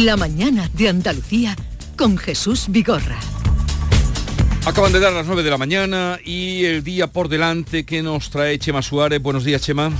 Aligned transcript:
La 0.00 0.16
mañana 0.16 0.70
de 0.72 0.88
Andalucía 0.88 1.54
con 1.98 2.16
Jesús 2.16 2.64
Vigorra. 2.70 3.18
Acaban 4.64 4.90
de 4.90 5.00
dar 5.00 5.12
las 5.12 5.26
9 5.26 5.42
de 5.42 5.50
la 5.50 5.58
mañana 5.58 6.18
y 6.24 6.64
el 6.64 6.82
día 6.82 7.08
por 7.08 7.28
delante 7.28 7.84
que 7.84 8.02
nos 8.02 8.30
trae 8.30 8.58
Chema 8.58 8.80
Suárez. 8.80 9.20
Buenos 9.20 9.44
días, 9.44 9.60
Chema. 9.60 9.92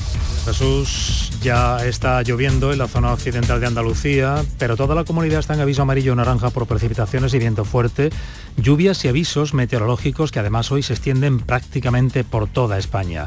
Jesús, 0.47 1.31
ya 1.43 1.85
está 1.85 2.23
lloviendo 2.23 2.73
en 2.73 2.79
la 2.79 2.89
zona 2.89 3.13
occidental 3.13 3.61
de 3.61 3.67
Andalucía, 3.67 4.43
pero 4.57 4.79
toda 4.79 4.95
la 4.95 5.05
comunidad 5.05 5.41
está 5.41 5.53
en 5.53 5.61
aviso 5.61 5.83
amarillo 5.83 6.13
o 6.13 6.17
naranja 6.17 6.49
por 6.49 6.67
precipitaciones 6.67 7.35
y 7.35 7.39
viento 7.39 7.67
fuerte, 7.67 8.09
lluvias 8.57 9.05
y 9.05 9.09
avisos 9.09 9.53
meteorológicos 9.53 10.33
que 10.33 10.39
además 10.39 10.73
hoy 10.73 10.83
se 10.83 10.95
extienden 10.95 11.39
prácticamente 11.39 12.25
por 12.25 12.49
toda 12.49 12.79
España. 12.79 13.27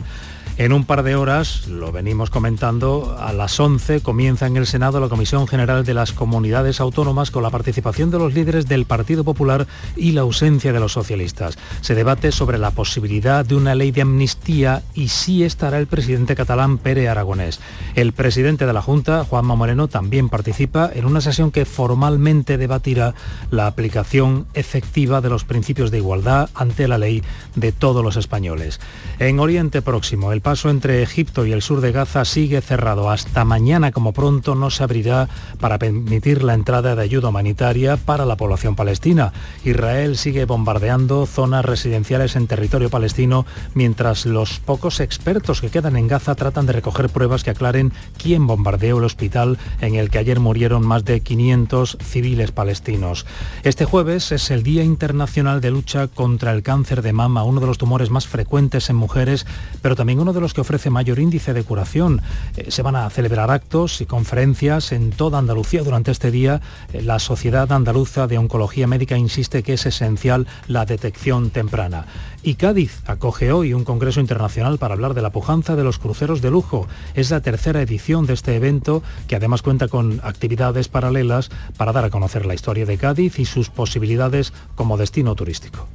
En 0.57 0.71
un 0.71 0.85
par 0.85 1.03
de 1.03 1.17
horas, 1.17 1.67
lo 1.67 1.91
venimos 1.91 2.29
comentando, 2.29 3.17
a 3.19 3.33
las 3.33 3.59
11 3.59 3.99
comienza 3.99 4.47
en 4.47 4.55
el 4.55 4.65
Senado 4.65 5.01
la 5.01 5.09
Comisión 5.09 5.49
General 5.49 5.83
de 5.83 5.93
las 5.93 6.13
Comunidades 6.13 6.79
Autónomas 6.79 7.29
con 7.29 7.43
la 7.43 7.49
participación 7.49 8.09
de 8.09 8.19
los 8.19 8.33
líderes 8.33 8.65
del 8.65 8.85
Partido 8.85 9.25
Popular 9.25 9.67
y 9.97 10.13
la 10.13 10.21
ausencia 10.21 10.71
de 10.71 10.79
los 10.79 10.93
socialistas. 10.93 11.57
Se 11.81 11.93
debate 11.93 12.31
sobre 12.31 12.57
la 12.57 12.71
posibilidad 12.71 13.43
de 13.45 13.55
una 13.55 13.75
ley 13.75 13.91
de 13.91 14.03
amnistía 14.03 14.81
y 14.93 15.09
sí 15.09 15.43
estará 15.43 15.77
el 15.77 15.87
presidente 15.87 16.37
catalán 16.37 16.77
Pere 16.77 17.09
Aragonés. 17.09 17.59
El 17.95 18.13
presidente 18.13 18.65
de 18.65 18.71
la 18.71 18.81
Junta, 18.81 19.25
Juanma 19.25 19.55
Moreno, 19.55 19.89
también 19.89 20.29
participa 20.29 20.89
en 20.93 21.03
una 21.03 21.19
sesión 21.19 21.51
que 21.51 21.65
formalmente 21.65 22.57
debatirá 22.57 23.13
la 23.51 23.67
aplicación 23.67 24.47
efectiva 24.53 25.19
de 25.19 25.29
los 25.29 25.43
principios 25.43 25.91
de 25.91 25.97
igualdad 25.97 26.49
ante 26.55 26.87
la 26.87 26.97
ley 26.97 27.23
de 27.55 27.73
todos 27.73 28.05
los 28.05 28.15
españoles. 28.15 28.79
En 29.19 29.41
Oriente 29.41 29.81
Próximo, 29.81 30.31
el 30.31 30.44
paso 30.45 30.69
entre 30.69 31.01
Egipto 31.01 31.47
y 31.47 31.53
el 31.53 31.63
sur 31.63 31.81
de 31.81 31.91
Gaza 31.91 32.23
sigue 32.23 32.61
cerrado. 32.61 33.09
Hasta 33.09 33.43
mañana 33.45 33.91
como 33.91 34.13
pronto 34.13 34.53
no 34.53 34.69
se 34.69 34.83
abrirá 34.83 35.27
para 35.59 35.79
permitir 35.79 36.43
la 36.43 36.53
entrada 36.53 36.95
de 36.95 37.01
ayuda 37.01 37.29
humanitaria 37.29 37.97
para 37.97 38.27
la 38.27 38.37
población 38.37 38.75
palestina. 38.75 39.33
Israel 39.63 40.15
sigue 40.17 40.45
bombardeando 40.45 41.25
zonas 41.25 41.65
residenciales 41.65 42.35
en 42.35 42.45
territorio 42.45 42.91
palestino 42.91 43.47
mientras 43.73 44.27
los 44.27 44.59
pocos 44.59 44.99
expertos 44.99 45.61
que 45.61 45.71
quedan 45.71 45.97
en 45.97 46.07
Gaza 46.07 46.35
tratan 46.35 46.67
de 46.67 46.73
recoger 46.73 47.09
pruebas 47.09 47.43
que 47.43 47.49
aclaren 47.49 47.91
quién 48.21 48.45
bombardeó 48.45 48.99
el 48.99 49.05
hospital 49.05 49.57
en 49.81 49.95
el 49.95 50.11
que 50.11 50.19
ayer 50.19 50.39
murieron 50.39 50.85
más 50.85 51.05
de 51.05 51.21
500 51.21 51.97
civiles 52.03 52.51
palestinos. 52.51 53.25
Este 53.63 53.85
jueves 53.85 54.31
es 54.31 54.51
el 54.51 54.61
Día 54.61 54.83
Internacional 54.83 55.59
de 55.59 55.71
Lucha 55.71 56.07
contra 56.07 56.51
el 56.51 56.61
Cáncer 56.61 57.01
de 57.01 57.13
Mama, 57.13 57.43
uno 57.43 57.61
de 57.61 57.65
los 57.65 57.79
tumores 57.79 58.11
más 58.11 58.27
frecuentes 58.27 58.91
en 58.91 58.95
mujeres, 58.95 59.47
pero 59.81 59.95
también 59.95 60.19
uno 60.19 60.34
de 60.34 60.34
los 60.41 60.53
que 60.53 60.61
ofrece 60.61 60.89
mayor 60.89 61.19
índice 61.19 61.53
de 61.53 61.63
curación. 61.63 62.21
Eh, 62.57 62.71
se 62.71 62.81
van 62.81 62.95
a 62.95 63.09
celebrar 63.09 63.51
actos 63.51 64.01
y 64.01 64.05
conferencias 64.05 64.91
en 64.91 65.11
toda 65.11 65.39
Andalucía 65.39 65.83
durante 65.83 66.11
este 66.11 66.31
día. 66.31 66.61
Eh, 66.93 67.01
la 67.01 67.19
Sociedad 67.19 67.71
Andaluza 67.71 68.27
de 68.27 68.37
Oncología 68.37 68.87
Médica 68.87 69.17
insiste 69.17 69.63
que 69.63 69.73
es 69.73 69.85
esencial 69.85 70.47
la 70.67 70.85
detección 70.85 71.49
temprana. 71.49 72.05
Y 72.43 72.55
Cádiz 72.55 73.01
acoge 73.07 73.51
hoy 73.51 73.73
un 73.73 73.83
congreso 73.83 74.19
internacional 74.19 74.77
para 74.77 74.93
hablar 74.93 75.15
de 75.15 75.23
la 75.23 75.31
pujanza 75.31 75.75
de 75.75 75.83
los 75.83 75.97
cruceros 75.97 76.41
de 76.41 76.51
lujo. 76.51 76.87
Es 77.15 77.31
la 77.31 77.41
tercera 77.41 77.81
edición 77.81 78.27
de 78.27 78.33
este 78.33 78.55
evento 78.55 79.01
que 79.27 79.35
además 79.35 79.63
cuenta 79.63 79.87
con 79.87 80.21
actividades 80.23 80.87
paralelas 80.87 81.49
para 81.75 81.91
dar 81.91 82.05
a 82.05 82.09
conocer 82.11 82.45
la 82.45 82.53
historia 82.53 82.85
de 82.85 82.97
Cádiz 82.97 83.39
y 83.39 83.45
sus 83.45 83.69
posibilidades 83.69 84.53
como 84.75 84.97
destino 84.97 85.33
turístico. 85.33 85.87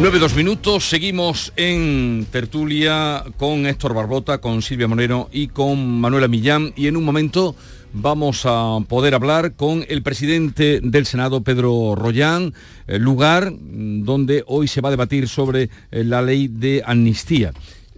9-2 0.00 0.34
minutos, 0.34 0.88
seguimos 0.88 1.52
en 1.56 2.26
tertulia 2.32 3.22
con 3.36 3.66
Héctor 3.66 3.92
Barbota, 3.92 4.38
con 4.38 4.62
Silvia 4.62 4.88
Monero 4.88 5.28
y 5.30 5.48
con 5.48 6.00
Manuela 6.00 6.26
Millán 6.26 6.72
y 6.74 6.86
en 6.86 6.96
un 6.96 7.04
momento 7.04 7.54
vamos 7.92 8.46
a 8.46 8.78
poder 8.88 9.14
hablar 9.14 9.56
con 9.56 9.84
el 9.90 10.02
presidente 10.02 10.80
del 10.82 11.04
Senado, 11.04 11.42
Pedro 11.42 11.96
Rollán, 11.96 12.54
lugar 12.86 13.52
donde 13.60 14.42
hoy 14.46 14.68
se 14.68 14.80
va 14.80 14.88
a 14.88 14.92
debatir 14.92 15.28
sobre 15.28 15.68
eh, 15.90 16.02
la 16.02 16.22
ley 16.22 16.48
de 16.48 16.82
amnistía. 16.86 17.52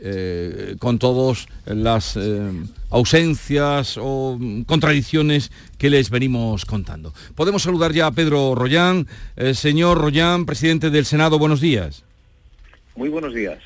Eh, 0.04 0.74
con 0.80 0.98
todas 0.98 1.46
las 1.64 2.16
eh, 2.16 2.50
ausencias 2.90 3.96
o 4.02 4.36
contradicciones 4.66 5.52
que 5.78 5.90
les 5.90 6.10
venimos 6.10 6.64
contando. 6.64 7.14
Podemos 7.36 7.62
saludar 7.62 7.92
ya 7.92 8.08
a 8.08 8.10
Pedro 8.10 8.56
Rollán. 8.56 9.06
Eh, 9.36 9.54
señor 9.54 9.98
Rollán, 9.98 10.44
presidente 10.44 10.90
del 10.90 11.04
Senado, 11.04 11.38
buenos 11.38 11.60
días. 11.60 12.02
Muy 12.96 13.10
buenos 13.10 13.32
días. 13.32 13.60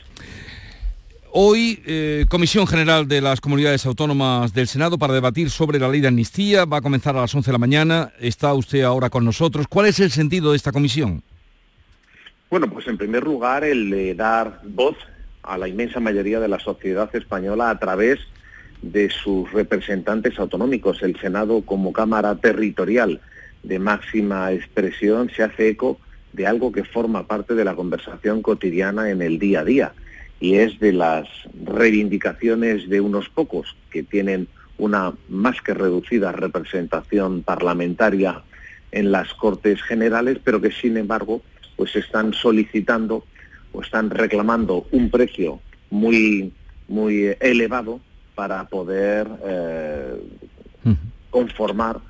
Hoy, 1.32 2.26
Comisión 2.28 2.66
General 2.66 3.08
de 3.08 3.22
las 3.22 3.40
Comunidades 3.40 3.86
Autónomas 3.86 4.52
del 4.52 4.68
Senado 4.68 4.98
para 4.98 5.14
debatir 5.14 5.48
sobre 5.48 5.78
la 5.78 5.88
ley 5.88 6.02
de 6.02 6.08
amnistía. 6.08 6.66
Va 6.66 6.78
a 6.78 6.82
comenzar 6.82 7.16
a 7.16 7.22
las 7.22 7.34
11 7.34 7.48
de 7.48 7.52
la 7.52 7.58
mañana. 7.58 8.12
Está 8.20 8.52
usted 8.52 8.82
ahora 8.82 9.08
con 9.08 9.24
nosotros. 9.24 9.66
¿Cuál 9.68 9.86
es 9.86 10.00
el 10.00 10.10
sentido 10.10 10.50
de 10.50 10.56
esta 10.56 10.72
comisión? 10.72 11.22
Bueno, 12.50 12.70
pues 12.70 12.86
en 12.88 12.98
primer 12.98 13.24
lugar 13.24 13.64
el 13.64 13.90
de 13.90 14.14
dar 14.14 14.60
voz 14.64 14.96
a 15.46 15.56
la 15.56 15.68
inmensa 15.68 16.00
mayoría 16.00 16.40
de 16.40 16.48
la 16.48 16.58
sociedad 16.58 17.14
española 17.14 17.70
a 17.70 17.78
través 17.78 18.18
de 18.82 19.08
sus 19.10 19.50
representantes 19.52 20.38
autonómicos. 20.38 21.02
El 21.02 21.18
Senado 21.18 21.62
como 21.62 21.92
Cámara 21.92 22.34
Territorial 22.36 23.20
de 23.62 23.78
máxima 23.78 24.52
expresión 24.52 25.30
se 25.30 25.42
hace 25.42 25.68
eco 25.68 25.98
de 26.32 26.46
algo 26.46 26.72
que 26.72 26.84
forma 26.84 27.26
parte 27.26 27.54
de 27.54 27.64
la 27.64 27.74
conversación 27.74 28.42
cotidiana 28.42 29.10
en 29.10 29.22
el 29.22 29.38
día 29.38 29.60
a 29.60 29.64
día 29.64 29.92
y 30.38 30.56
es 30.56 30.78
de 30.80 30.92
las 30.92 31.26
reivindicaciones 31.64 32.88
de 32.88 33.00
unos 33.00 33.28
pocos 33.28 33.74
que 33.90 34.02
tienen 34.02 34.48
una 34.78 35.14
más 35.28 35.62
que 35.62 35.72
reducida 35.72 36.32
representación 36.32 37.42
parlamentaria 37.42 38.42
en 38.92 39.10
las 39.10 39.32
Cortes 39.34 39.82
Generales, 39.82 40.38
pero 40.44 40.60
que 40.60 40.70
sin 40.70 40.96
embargo 40.98 41.40
pues 41.76 41.96
están 41.96 42.34
solicitando 42.34 43.24
están 43.82 44.10
reclamando 44.10 44.86
un 44.92 45.10
precio 45.10 45.60
muy, 45.90 46.52
muy 46.88 47.34
elevado 47.40 48.00
para 48.34 48.64
poder 48.68 49.28
eh, 49.44 50.20
conformar 51.30 52.00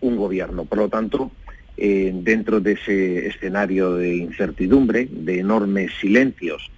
un 0.00 0.16
gobierno. 0.16 0.64
Por 0.64 0.78
lo 0.78 0.88
tanto, 0.88 1.30
eh, 1.76 2.12
dentro 2.14 2.60
de 2.60 2.72
ese 2.72 3.26
escenario 3.26 3.94
de 3.94 4.16
incertidumbre, 4.16 5.08
de 5.10 5.40
enormes 5.40 5.92
silencios, 6.00 6.70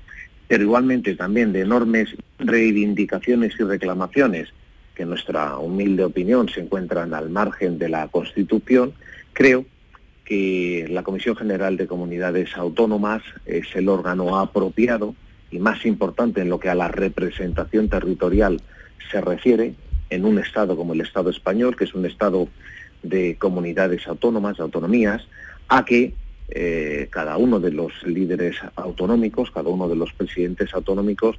pero 0.49 0.63
igualmente 0.63 1.15
también 1.15 1.53
de 1.53 1.61
enormes 1.61 2.15
reivindicaciones 2.39 3.55
y 3.59 3.65
reclamaciones 3.65 4.49
que 4.95 5.03
en 5.03 5.11
nuestra 5.11 5.59
humilde 5.59 6.05
opinión 6.05 6.49
se 6.49 6.61
encuentran 6.61 7.13
al 7.13 7.29
margen 7.29 7.79
de 7.79 7.89
la 7.89 8.09
Constitución, 8.09 8.95
creo 9.33 9.67
que 10.27 10.87
la 10.91 11.05
Comisión 11.05 11.37
General 11.37 11.77
de 11.77 11.87
Comunidades 11.87 12.57
Autónomas 12.57 13.23
es 13.47 13.75
el 13.77 13.89
órgano 13.89 14.39
apropiado 14.39 15.15
y 15.53 15.61
más 15.61 15.87
importante 15.87 16.41
en 16.43 16.51
lo 16.51 16.59
que 16.59 16.69
a 16.69 16.75
la 16.75 16.89
representación 16.89 17.89
territorial 17.89 18.61
se 19.11 19.21
refiere 19.21 19.75
en 20.11 20.25
un 20.25 20.39
Estado 20.41 20.77
como 20.77 20.95
el 20.95 21.01
Estado 21.01 21.31
español, 21.31 21.77
que 21.77 21.85
es 21.85 21.95
un 21.95 22.05
Estado 22.07 22.49
de 23.05 23.37
comunidades 23.37 24.07
autónomas, 24.09 24.57
de 24.57 24.65
autonomías, 24.65 25.23
a 25.69 25.85
que 25.85 26.13
eh, 26.49 27.07
cada 27.11 27.37
uno 27.37 27.61
de 27.61 27.71
los 27.71 27.93
líderes 28.05 28.57
autonómicos, 28.75 29.53
cada 29.53 29.69
uno 29.69 29.89
de 29.89 29.97
los 29.97 30.13
presidentes 30.13 30.75
autonómicos, 30.75 31.37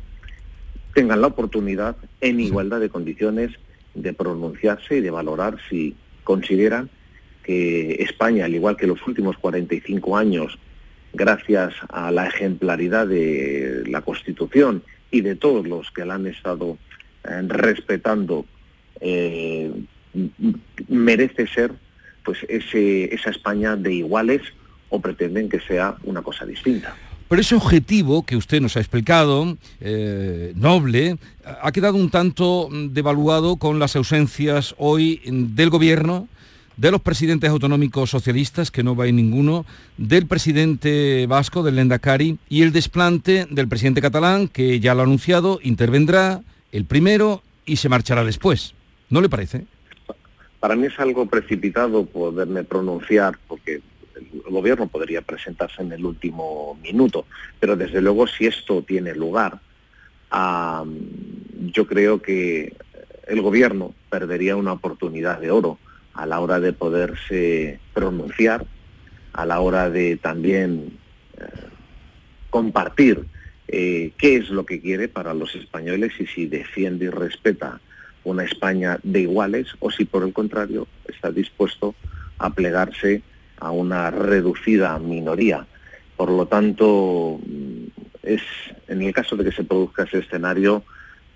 tengan 0.94 1.20
la 1.20 1.28
oportunidad, 1.28 1.98
en 2.22 2.40
igualdad 2.40 2.80
de 2.80 2.90
condiciones, 2.90 3.52
de 3.94 4.14
pronunciarse 4.14 4.98
y 4.98 5.02
de 5.02 5.12
valorar 5.12 5.58
si 5.70 5.96
consideran 6.24 6.90
que 7.48 8.04
España, 8.04 8.44
al 8.44 8.54
igual 8.54 8.76
que 8.76 8.86
los 8.86 9.00
últimos 9.08 9.38
45 9.38 10.18
años, 10.18 10.60
gracias 11.14 11.74
a 11.88 12.12
la 12.12 12.28
ejemplaridad 12.28 13.08
de 13.08 13.84
la 13.88 14.02
Constitución 14.02 14.84
y 15.12 15.22
de 15.22 15.36
todos 15.36 15.66
los 15.66 15.90
que 15.92 16.04
la 16.04 16.16
han 16.16 16.28
estado 16.28 16.78
eh, 17.24 17.42
respetando, 17.48 18.46
eh, 19.00 19.72
merece 20.90 21.48
ser 21.48 21.72
pues 22.26 22.40
esa 22.50 23.30
España 23.30 23.78
de 23.78 23.94
iguales 23.94 24.42
o 24.90 25.00
pretenden 25.00 25.48
que 25.48 25.62
sea 25.62 25.96
una 26.04 26.22
cosa 26.22 26.46
distinta. 26.46 26.94
Pero 27.30 27.42
ese 27.42 27.56
objetivo 27.56 28.26
que 28.26 28.36
usted 28.36 28.60
nos 28.60 28.76
ha 28.76 28.82
explicado, 28.82 29.58
eh, 29.80 30.52
noble, 30.56 31.18
ha 31.46 31.72
quedado 31.72 31.96
un 31.96 32.10
tanto 32.10 32.68
devaluado 32.72 33.56
con 33.56 33.80
las 33.80 33.96
ausencias 33.96 34.76
hoy 34.78 35.22
del 35.26 35.70
Gobierno, 35.70 36.28
de 36.78 36.92
los 36.92 37.02
presidentes 37.02 37.50
autonómicos 37.50 38.12
socialistas, 38.12 38.70
que 38.72 38.84
no 38.84 38.96
va 38.96 39.08
en 39.08 39.16
ninguno, 39.16 39.66
del 39.98 40.28
presidente 40.28 41.26
vasco, 41.28 41.64
del 41.64 41.76
Lendakari, 41.76 42.38
y 42.50 42.62
el 42.62 42.72
desplante 42.72 43.48
del 43.50 43.68
presidente 43.68 44.02
catalán, 44.02 44.48
que 44.48 44.80
ya 44.80 44.94
lo 44.94 45.02
ha 45.02 45.06
anunciado, 45.06 45.60
intervendrá 45.64 46.42
el 46.72 46.86
primero 46.86 47.42
y 47.66 47.78
se 47.78 47.90
marchará 47.90 48.24
después. 48.24 48.76
¿No 49.10 49.22
le 49.22 49.30
parece? 49.30 49.66
Para 50.60 50.76
mí 50.76 50.88
es 50.88 51.00
algo 51.00 51.26
precipitado 51.26 52.06
poderme 52.06 52.64
pronunciar, 52.64 53.38
porque 53.48 53.82
el 54.16 54.52
gobierno 54.52 54.88
podría 54.88 55.22
presentarse 55.22 55.82
en 55.82 55.92
el 55.92 56.06
último 56.06 56.78
minuto, 56.84 57.26
pero 57.60 57.76
desde 57.76 58.02
luego 58.02 58.28
si 58.28 58.46
esto 58.46 58.84
tiene 58.84 59.16
lugar, 59.16 59.60
yo 60.32 61.88
creo 61.88 62.22
que 62.22 62.76
el 63.28 63.42
gobierno 63.42 63.94
perdería 64.10 64.56
una 64.56 64.74
oportunidad 64.74 65.40
de 65.40 65.52
oro 65.52 65.80
a 66.18 66.26
la 66.26 66.40
hora 66.40 66.60
de 66.60 66.74
poderse 66.74 67.80
pronunciar, 67.94 68.66
a 69.34 69.46
la 69.46 69.60
hora 69.60 69.90
de 69.92 70.18
también 70.18 70.98
eh, 71.38 71.44
compartir 72.50 73.26
eh, 73.68 74.14
qué 74.18 74.38
es 74.38 74.50
lo 74.50 74.66
que 74.66 74.82
quiere 74.82 75.10
para 75.10 75.36
los 75.36 75.54
españoles 75.56 76.14
y 76.20 76.26
si 76.26 76.48
defiende 76.48 77.06
y 77.06 77.10
respeta 77.10 77.80
una 78.24 78.44
España 78.46 79.00
de 79.04 79.22
iguales 79.22 79.68
o 79.80 79.92
si 79.92 80.06
por 80.06 80.24
el 80.24 80.34
contrario 80.34 80.88
está 81.08 81.32
dispuesto 81.32 81.94
a 82.40 82.50
plegarse 82.50 83.22
a 83.60 83.70
una 83.70 84.10
reducida 84.10 84.98
minoría. 84.98 85.68
Por 86.16 86.32
lo 86.32 86.48
tanto, 86.48 87.40
mm, 87.46 87.84
es 88.24 88.42
en 88.88 89.04
el 89.04 89.14
caso 89.14 89.36
de 89.36 89.44
que 89.44 89.52
se 89.52 89.64
produzca 89.64 90.04
ese 90.04 90.18
escenario, 90.20 90.84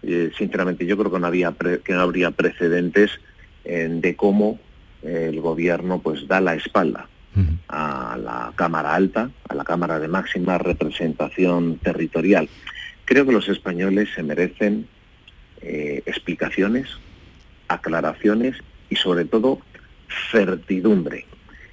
eh, 0.01 0.31
sinceramente 0.35 0.87
yo 0.87 0.97
creo 0.97 1.11
que 1.11 1.19
no, 1.19 1.27
había 1.27 1.53
que 1.83 1.93
no 1.93 2.01
habría 2.01 2.31
precedentes 2.31 3.11
de 3.63 4.15
cómo 4.15 4.59
el 5.01 5.39
gobierno 5.41 5.99
pues 5.99 6.27
da 6.27 6.41
la 6.41 6.55
espalda 6.55 7.07
a 7.69 8.17
la 8.21 8.51
Cámara 8.55 8.93
Alta, 8.93 9.31
a 9.47 9.55
la 9.55 9.63
Cámara 9.63 9.99
de 9.99 10.09
máxima 10.09 10.57
representación 10.57 11.77
territorial. 11.77 12.49
Creo 13.05 13.25
que 13.25 13.31
los 13.31 13.47
españoles 13.47 14.09
se 14.13 14.23
merecen 14.23 14.87
eh, 15.61 16.03
explicaciones, 16.05 16.87
aclaraciones 17.67 18.57
y 18.89 18.97
sobre 18.97 19.25
todo 19.25 19.59
certidumbre. 20.31 21.25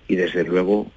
Y 0.07 0.15
desde 0.17 0.45
luego 0.45 0.91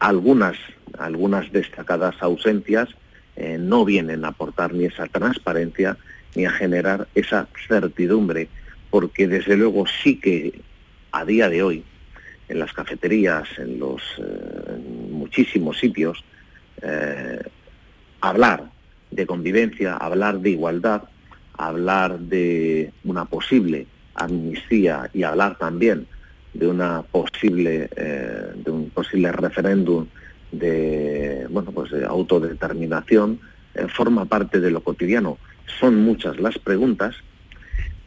algunas, 0.00 0.56
algunas 0.98 1.50
destacadas 1.52 2.16
ausencias 2.20 2.88
eh, 3.36 3.58
no 3.58 3.84
vienen 3.84 4.24
a 4.24 4.28
aportar 4.28 4.74
ni 4.74 4.86
esa 4.86 5.06
transparencia 5.06 5.96
ni 6.34 6.46
a 6.46 6.50
generar 6.50 7.06
esa 7.14 7.48
certidumbre, 7.68 8.48
porque 8.90 9.28
desde 9.28 9.56
luego 9.56 9.86
sí 9.86 10.18
que 10.18 10.60
a 11.14 11.24
día 11.24 11.48
de 11.48 11.62
hoy 11.62 11.84
en 12.48 12.58
las 12.58 12.72
cafeterías, 12.72 13.48
en 13.56 13.78
los 13.78 14.02
eh, 14.18 15.08
muchísimos 15.10 15.78
sitios, 15.78 16.24
eh, 16.82 17.40
hablar 18.20 18.64
de 19.12 19.24
convivencia, 19.24 19.94
hablar 19.96 20.40
de 20.40 20.50
igualdad, 20.50 21.04
hablar 21.56 22.18
de 22.18 22.92
una 23.04 23.26
posible 23.26 23.86
amnistía 24.16 25.08
y 25.14 25.22
hablar 25.22 25.56
también 25.56 26.06
de 26.52 26.66
una 26.66 27.02
posible 27.02 27.88
eh, 27.96 28.50
de 28.56 28.70
un 28.70 28.90
posible 28.90 29.30
referéndum 29.30 30.06
de 30.50 31.46
bueno 31.50 31.72
pues 31.72 31.90
de 31.90 32.04
autodeterminación 32.04 33.40
forma 33.88 34.24
parte 34.24 34.60
de 34.60 34.70
lo 34.70 34.82
cotidiano. 34.82 35.38
Son 35.80 35.96
muchas 35.96 36.38
las 36.38 36.58
preguntas 36.58 37.14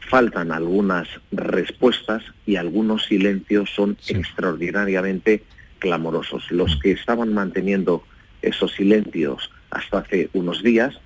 faltan 0.08 0.52
algunas 0.52 1.08
respuestas 1.30 2.22
y 2.46 2.56
algunos 2.56 3.06
silencios 3.06 3.70
son 3.74 3.96
extraordinariamente 4.08 5.44
clamorosos. 5.78 6.50
Los 6.50 6.78
que 6.80 6.92
estaban 6.92 7.34
manteniendo 7.34 8.04
esos 8.42 8.72
silencios 8.72 9.50
hasta 9.70 9.98
hace 9.98 10.30
unos 10.32 10.62
días, 10.62 10.98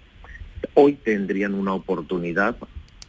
hoy 0.74 0.94
tendrían 0.94 1.54
una 1.54 1.74
oportunidad, 1.74 2.56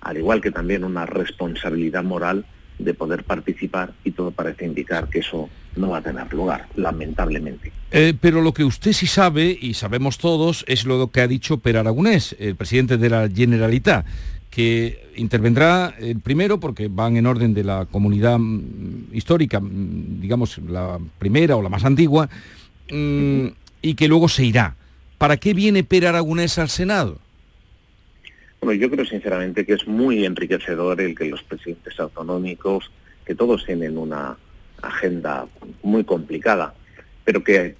al 0.02 0.18
igual 0.18 0.42
que 0.42 0.52
también 0.52 0.84
una 0.84 1.06
responsabilidad 1.06 2.04
moral, 2.04 2.46
de 2.80 2.94
poder 2.94 3.24
participar 3.24 3.94
y 4.04 4.12
todo 4.12 4.32
parece 4.32 4.66
indicar 4.66 5.10
que 5.10 5.20
eso 5.20 5.50
no 5.76 5.90
va 5.90 6.00
a 6.00 6.02
tener 6.02 6.32
lugar, 6.34 6.68
lamentablemente. 6.76 7.72
Eh, 7.92 8.14
pero 8.20 8.42
lo 8.42 8.54
que 8.54 8.64
usted 8.64 8.94
sí 8.94 9.08
sabe, 9.08 9.58
y 9.60 9.76
sabemos 9.76 10.18
todos, 10.18 10.66
es 10.68 10.86
lo 10.86 11.12
que 11.12 11.22
ha 11.22 11.28
dicho 11.28 11.60
Per 11.60 11.78
Aragonés, 11.78 12.36
el 12.40 12.56
presidente 12.56 12.98
de 12.98 13.10
la 13.10 13.30
Generalitat, 13.30 14.06
que 14.54 15.10
intervendrá 15.16 15.96
el 15.98 16.20
primero 16.20 16.60
porque 16.60 16.88
van 16.88 17.18
en 17.18 17.26
orden 17.26 17.56
de 17.56 17.64
la 17.64 17.88
comunidad 17.90 18.38
mm, 18.38 19.08
histórica, 19.12 19.60
mm, 19.60 20.22
digamos 20.22 20.60
la 20.60 21.00
primera 21.18 21.56
o 21.56 21.64
la 21.64 21.70
más 21.70 21.84
antigua, 21.86 22.30
mm, 22.92 23.48
y 23.82 23.96
que 23.96 24.08
luego 24.08 24.30
se 24.30 24.46
irá. 24.46 24.76
¿Para 25.18 25.38
qué 25.38 25.56
viene 25.56 25.84
Per 25.84 26.06
Aragonés 26.06 26.60
al 26.60 26.70
Senado? 26.70 27.18
Bueno, 28.62 28.80
yo 28.80 28.92
creo 28.92 29.06
sinceramente 29.06 29.66
que 29.66 29.74
es 29.74 29.88
muy 29.88 30.24
enriquecedor 30.24 31.02
el 31.02 31.16
que 31.16 31.26
los 31.26 31.42
presidentes 31.42 32.00
autonómicos, 32.00 32.92
que 33.26 33.34
todos 33.34 33.66
tienen 33.66 33.98
una 33.98 34.38
agenda 34.84 35.48
muy 35.82 36.04
complicada, 36.04 36.76
pero 37.24 37.44
que 37.44 37.56
eh, 37.56 37.76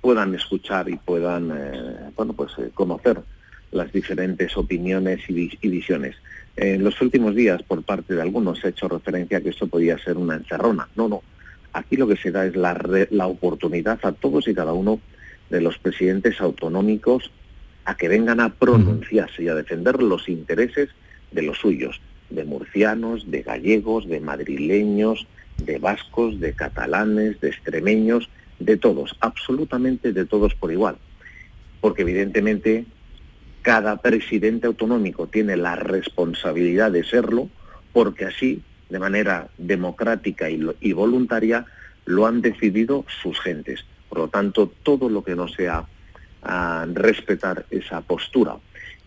puedan 0.00 0.34
escuchar 0.34 0.88
y 0.88 0.96
puedan 0.96 1.50
eh, 1.54 2.10
bueno, 2.16 2.32
pues, 2.32 2.52
eh, 2.58 2.70
conocer 2.72 3.20
las 3.74 3.92
diferentes 3.92 4.56
opiniones 4.56 5.20
y, 5.28 5.68
visiones. 5.68 6.16
En 6.56 6.84
los 6.84 7.00
últimos 7.00 7.34
días, 7.34 7.62
por 7.64 7.82
parte 7.82 8.14
de 8.14 8.22
algunos, 8.22 8.60
se 8.60 8.68
ha 8.68 8.70
hecho 8.70 8.88
referencia 8.88 9.38
a 9.38 9.40
que 9.40 9.50
esto 9.50 9.66
podía 9.66 9.98
ser 9.98 10.16
una 10.16 10.36
encerrona. 10.36 10.88
No, 10.94 11.08
no. 11.08 11.22
Aquí 11.72 11.96
lo 11.96 12.06
que 12.06 12.16
se 12.16 12.30
da 12.30 12.46
es 12.46 12.54
la, 12.54 12.80
la 13.10 13.26
oportunidad 13.26 13.98
a 14.04 14.12
todos 14.12 14.46
y 14.46 14.54
cada 14.54 14.72
uno 14.72 15.00
de 15.50 15.60
los 15.60 15.76
presidentes 15.78 16.40
autonómicos 16.40 17.32
a 17.84 17.96
que 17.96 18.08
vengan 18.08 18.40
a 18.40 18.54
pronunciarse 18.54 19.42
y 19.42 19.48
a 19.48 19.54
defender 19.54 20.00
los 20.02 20.28
intereses 20.28 20.88
de 21.32 21.42
los 21.42 21.58
suyos, 21.58 22.00
de 22.30 22.44
murcianos, 22.44 23.30
de 23.30 23.42
gallegos, 23.42 24.08
de 24.08 24.20
madrileños, 24.20 25.26
de 25.58 25.78
vascos, 25.78 26.38
de 26.38 26.54
catalanes, 26.54 27.40
de 27.40 27.48
extremeños, 27.48 28.30
de 28.60 28.76
todos, 28.76 29.16
absolutamente 29.20 30.12
de 30.12 30.24
todos 30.24 30.54
por 30.54 30.72
igual. 30.72 30.96
Porque 31.80 32.02
evidentemente 32.02 32.86
cada 33.64 33.96
presidente 33.96 34.66
autonómico 34.66 35.26
tiene 35.26 35.56
la 35.56 35.74
responsabilidad 35.74 36.92
de 36.92 37.02
serlo 37.02 37.48
porque 37.94 38.26
así, 38.26 38.60
de 38.90 38.98
manera 38.98 39.48
democrática 39.56 40.50
y, 40.50 40.92
voluntaria, 40.92 41.64
lo 42.04 42.26
han 42.26 42.42
decidido 42.42 43.06
sus 43.22 43.40
gentes. 43.40 43.86
Por 44.10 44.18
lo 44.18 44.28
tanto, 44.28 44.70
todo 44.82 45.08
lo 45.08 45.24
que 45.24 45.34
no 45.34 45.48
sea 45.48 45.86
ah, 46.42 46.86
respetar 46.92 47.64
esa 47.70 48.02
postura 48.02 48.58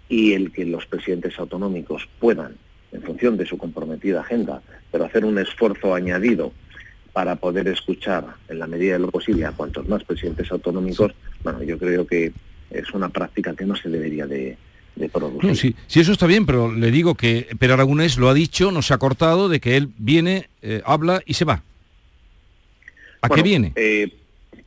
y 0.10 0.34
el 0.34 0.52
que 0.52 0.66
los 0.66 0.88
presidentes 0.88 1.38
autonómicos 1.38 2.10
puedan, 2.20 2.56
en 2.92 3.04
función 3.04 3.38
de 3.38 3.46
su 3.46 3.60
comprometida 3.60 4.22
agenda, 4.22 4.64
pero 4.92 5.06
hacer 5.06 5.24
un 5.24 5.38
esfuerzo 5.38 5.94
añadido 5.94 6.52
para 7.14 7.36
poder 7.36 7.68
escuchar 7.68 8.26
en 8.50 8.58
la 8.58 8.66
medida 8.66 8.94
de 8.94 9.00
lo 9.00 9.12
posible 9.12 9.46
a 9.46 9.52
cuantos 9.52 9.88
más 9.88 10.04
presidentes 10.04 10.52
autonómicos, 10.52 11.14
bueno, 11.44 11.62
yo 11.62 11.78
creo 11.78 12.08
que 12.08 12.34
es 12.72 12.92
una 12.94 13.10
práctica 13.10 13.56
que 13.56 13.66
no 13.66 13.76
se 13.76 13.90
debería 13.90 14.28
de, 14.28 14.58
producir. 15.12 15.76
sí, 15.88 16.00
eso 16.00 16.12
está 16.12 16.26
bien, 16.26 16.46
pero 16.46 16.72
le 16.72 16.90
digo 16.90 17.14
que 17.16 17.48
Per 17.60 17.72
Aragonés 17.72 18.18
lo 18.18 18.30
ha 18.30 18.34
dicho, 18.34 18.72
no 18.72 18.82
se 18.82 18.94
ha 18.94 18.98
cortado, 18.98 19.48
de 19.48 19.60
que 19.60 19.78
él 19.78 19.90
viene, 19.98 20.50
eh, 20.62 20.82
habla 20.86 21.22
y 21.26 21.36
se 21.36 21.46
va. 21.46 21.62
¿A 23.22 23.30
qué 23.30 23.44
viene? 23.44 23.74
Eh, 23.76 24.12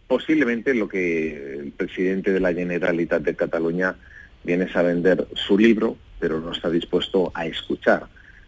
posiblemente 0.06 0.74
lo 0.74 0.88
que 0.88 1.58
el 1.60 1.72
presidente 1.72 2.32
de 2.32 2.40
la 2.40 2.52
Generalitat 2.52 3.22
de 3.22 3.34
Cataluña 3.34 3.96
viene 4.44 4.64
es 4.64 4.76
a 4.76 4.82
vender 4.82 5.26
su 5.34 5.58
libro, 5.58 5.96
pero 6.18 6.40
no 6.40 6.52
está 6.52 6.70
dispuesto 6.70 7.30
a 7.34 7.46
escuchar 7.46 8.06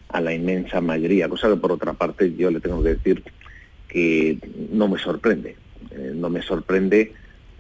a 0.09 0.21
la 0.21 0.35
inmensa 0.35 0.81
mayoría, 0.81 1.29
cosa 1.29 1.49
que 1.49 1.57
por 1.57 1.73
otra 1.73 1.95
parte 1.95 2.35
yo 2.37 2.51
le 2.51 2.61
tengo 2.61 2.83
que 2.83 2.91
decir 2.91 3.23
que 3.89 4.39
no 4.71 4.89
me 4.89 4.99
sorprende. 4.99 5.57
Eh, 5.91 6.13
no 6.15 6.31
me 6.31 6.43
sorprende 6.43 7.13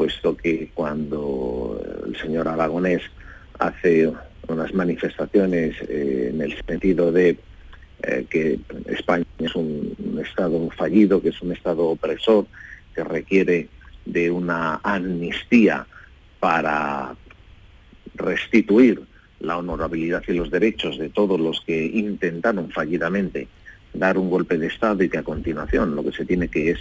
puesto 0.03 0.37
que 0.37 0.69
cuando 0.75 1.81
el 2.09 2.17
señor 2.17 2.49
Aragonés 2.49 3.03
hace 3.61 4.13
unas 4.49 4.75
manifestaciones 4.75 5.77
eh, 5.83 6.31
en 6.35 6.41
el 6.43 6.57
sentido 6.67 7.13
de 7.13 7.39
eh, 8.03 8.27
que 8.29 8.59
España 8.87 9.25
es 9.39 9.55
un, 9.55 9.95
Estado 10.21 10.69
fallido, 10.71 11.23
que 11.23 11.29
es 11.29 11.41
un 11.41 11.53
Estado 11.53 11.85
opresor, 11.87 12.47
que 12.97 13.05
requiere 13.05 13.69
de 14.05 14.29
una 14.31 14.81
amnistía 14.83 15.87
para 16.41 17.15
restituir 18.17 19.03
la 19.39 19.59
honorabilidad 19.59 20.25
y 20.27 20.33
los 20.33 20.51
derechos 20.51 20.99
de 20.99 21.11
todos 21.11 21.39
los 21.39 21.61
que 21.61 21.87
intentaron 21.87 22.71
fallidamente 22.71 23.47
dar 23.95 24.19
un 24.19 24.31
golpe 24.31 24.59
de 24.59 24.67
Estado 24.67 25.05
y 25.05 25.09
que 25.09 25.19
a 25.19 25.23
continuación 25.23 25.95
lo 25.95 26.03
que 26.03 26.11
se 26.13 26.25
tiene 26.25 26.49
que 26.49 26.73
es 26.73 26.81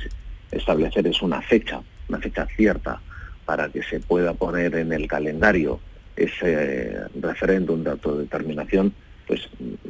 establecer 0.51 1.05
es 1.05 1.21
una 1.21 1.41
fecha, 1.41 1.81
una 2.09 2.17
fecha 2.17 2.47
cierta 2.55 2.99
para 3.51 3.67
que 3.67 3.83
se 3.83 3.99
pueda 3.99 4.33
poner 4.33 4.73
en 4.75 4.93
el 4.93 5.09
calendario 5.09 5.81
ese 6.15 6.97
referéndum 7.19 7.83
de 7.83 7.89
autodeterminación, 7.89 8.93
pues 9.27 9.41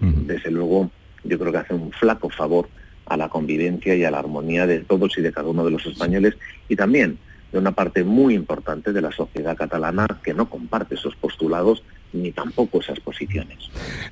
desde 0.02 0.50
luego 0.50 0.90
yo 1.24 1.38
creo 1.38 1.52
que 1.52 1.60
hace 1.60 1.76
un 1.76 1.92
flaco 1.92 2.32
favor 2.32 2.70
a 3.06 3.18
la 3.18 3.30
convivencia 3.30 3.94
y 3.94 4.04
a 4.04 4.10
la 4.10 4.18
armonía 4.18 4.66
de 4.66 4.80
todos 4.80 5.16
y 5.16 5.22
de 5.22 5.32
cada 5.32 5.50
uno 5.50 5.64
de 5.64 5.70
los 5.70 5.86
españoles 5.86 6.40
y 6.70 6.76
también 6.76 7.20
de 7.52 7.60
una 7.60 7.74
parte 7.74 8.04
muy 8.04 8.34
importante 8.34 8.94
de 8.94 9.02
la 9.04 9.12
sociedad 9.12 9.56
catalana 9.56 10.08
que 10.24 10.34
no 10.34 10.50
comparte 10.50 10.96
esos 10.96 11.16
postulados 11.16 11.84
ni 12.14 12.32
tampoco 12.32 12.82
esas 12.82 13.00
posiciones. 13.00 13.58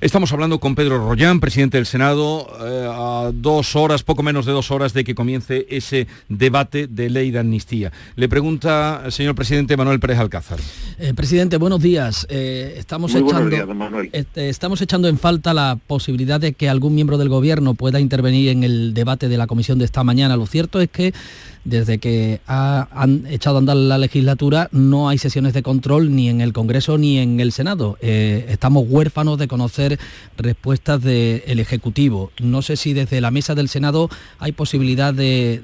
Estamos 0.00 0.32
hablando 0.32 0.58
con 0.60 0.74
Pedro 0.74 0.98
Rollán, 0.98 1.40
presidente 1.40 1.76
del 1.76 1.86
Senado, 1.86 2.46
eh, 2.60 2.86
a 2.88 3.30
dos 3.34 3.76
horas, 3.76 4.02
poco 4.02 4.22
menos 4.22 4.46
de 4.46 4.52
dos 4.52 4.70
horas 4.70 4.92
de 4.92 5.04
que 5.04 5.14
comience 5.14 5.66
ese 5.68 6.06
debate 6.28 6.86
de 6.86 7.10
ley 7.10 7.30
de 7.30 7.38
amnistía. 7.38 7.92
Le 8.16 8.28
pregunta 8.28 9.02
el 9.04 9.12
señor 9.12 9.34
presidente 9.34 9.76
Manuel 9.76 10.00
Pérez 10.00 10.18
Alcázar. 10.18 10.58
Eh, 10.98 11.12
presidente, 11.14 11.56
buenos 11.56 11.80
días. 11.80 12.26
Eh, 12.30 12.74
estamos, 12.78 13.14
echando, 13.14 13.74
Manuel. 13.74 14.10
Estamos 14.34 14.80
echando 14.80 15.08
en 15.08 15.18
falta 15.18 15.54
la 15.54 15.78
posibilidad 15.86 16.40
de 16.40 16.52
que 16.52 16.68
algún 16.68 16.94
miembro 16.94 17.18
del 17.18 17.28
gobierno 17.28 17.74
pueda 17.74 18.00
intervenir 18.00 18.48
en 18.48 18.64
el 18.64 18.94
debate 18.94 19.28
de 19.28 19.36
la 19.36 19.46
comisión 19.46 19.78
de 19.78 19.84
esta 19.84 20.04
mañana. 20.04 20.36
Lo 20.36 20.46
cierto 20.46 20.80
es 20.80 20.88
que 20.88 21.12
desde 21.64 21.98
que 21.98 22.40
han 22.46 23.26
echado 23.26 23.56
a 23.56 23.58
andar 23.58 23.76
la 23.76 23.98
legislatura 23.98 24.68
no 24.72 25.08
hay 25.08 25.18
sesiones 25.18 25.52
de 25.52 25.62
control 25.62 26.14
ni 26.14 26.28
en 26.28 26.40
el 26.40 26.52
Congreso 26.52 26.98
ni 26.98 27.18
en 27.18 27.40
el 27.40 27.52
Senado. 27.52 27.98
Eh, 28.00 28.46
estamos 28.48 28.84
huérfanos 28.88 29.38
de 29.38 29.48
conocer 29.48 29.98
respuestas 30.36 31.02
del 31.02 31.60
Ejecutivo. 31.60 32.30
No 32.40 32.62
sé 32.62 32.76
si 32.76 32.92
desde 32.92 33.20
la 33.20 33.30
mesa 33.30 33.54
del 33.54 33.68
Senado 33.68 34.08
hay 34.38 34.52
posibilidad 34.52 35.12
de, 35.12 35.60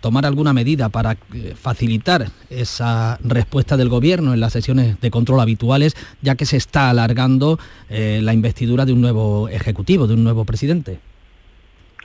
tomar 0.00 0.26
alguna 0.26 0.52
medida 0.52 0.88
para 0.88 1.16
eh, 1.32 1.54
facilitar 1.60 2.30
esa 2.50 3.18
respuesta 3.22 3.76
del 3.76 3.88
Gobierno 3.88 4.34
en 4.34 4.40
las 4.40 4.52
sesiones 4.52 5.00
de 5.00 5.10
control 5.10 5.40
habituales, 5.40 5.96
ya 6.22 6.34
que 6.34 6.46
se 6.46 6.56
está 6.56 6.90
alargando 6.90 7.58
eh, 7.88 8.20
la 8.22 8.34
investidura 8.34 8.84
de 8.84 8.92
un 8.92 9.00
nuevo 9.00 9.48
Ejecutivo, 9.48 10.06
de 10.06 10.14
un 10.14 10.24
nuevo 10.24 10.44
presidente. 10.44 11.00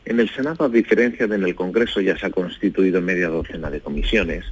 En 0.05 0.19
el 0.19 0.29
Senado, 0.29 0.65
a 0.65 0.69
diferencia 0.69 1.27
de 1.27 1.35
en 1.35 1.43
el 1.43 1.55
Congreso, 1.55 2.01
ya 2.01 2.17
se 2.17 2.25
ha 2.25 2.29
constituido 2.29 3.01
media 3.01 3.29
docena 3.29 3.71
de 3.71 3.79
comisiones, 3.79 4.43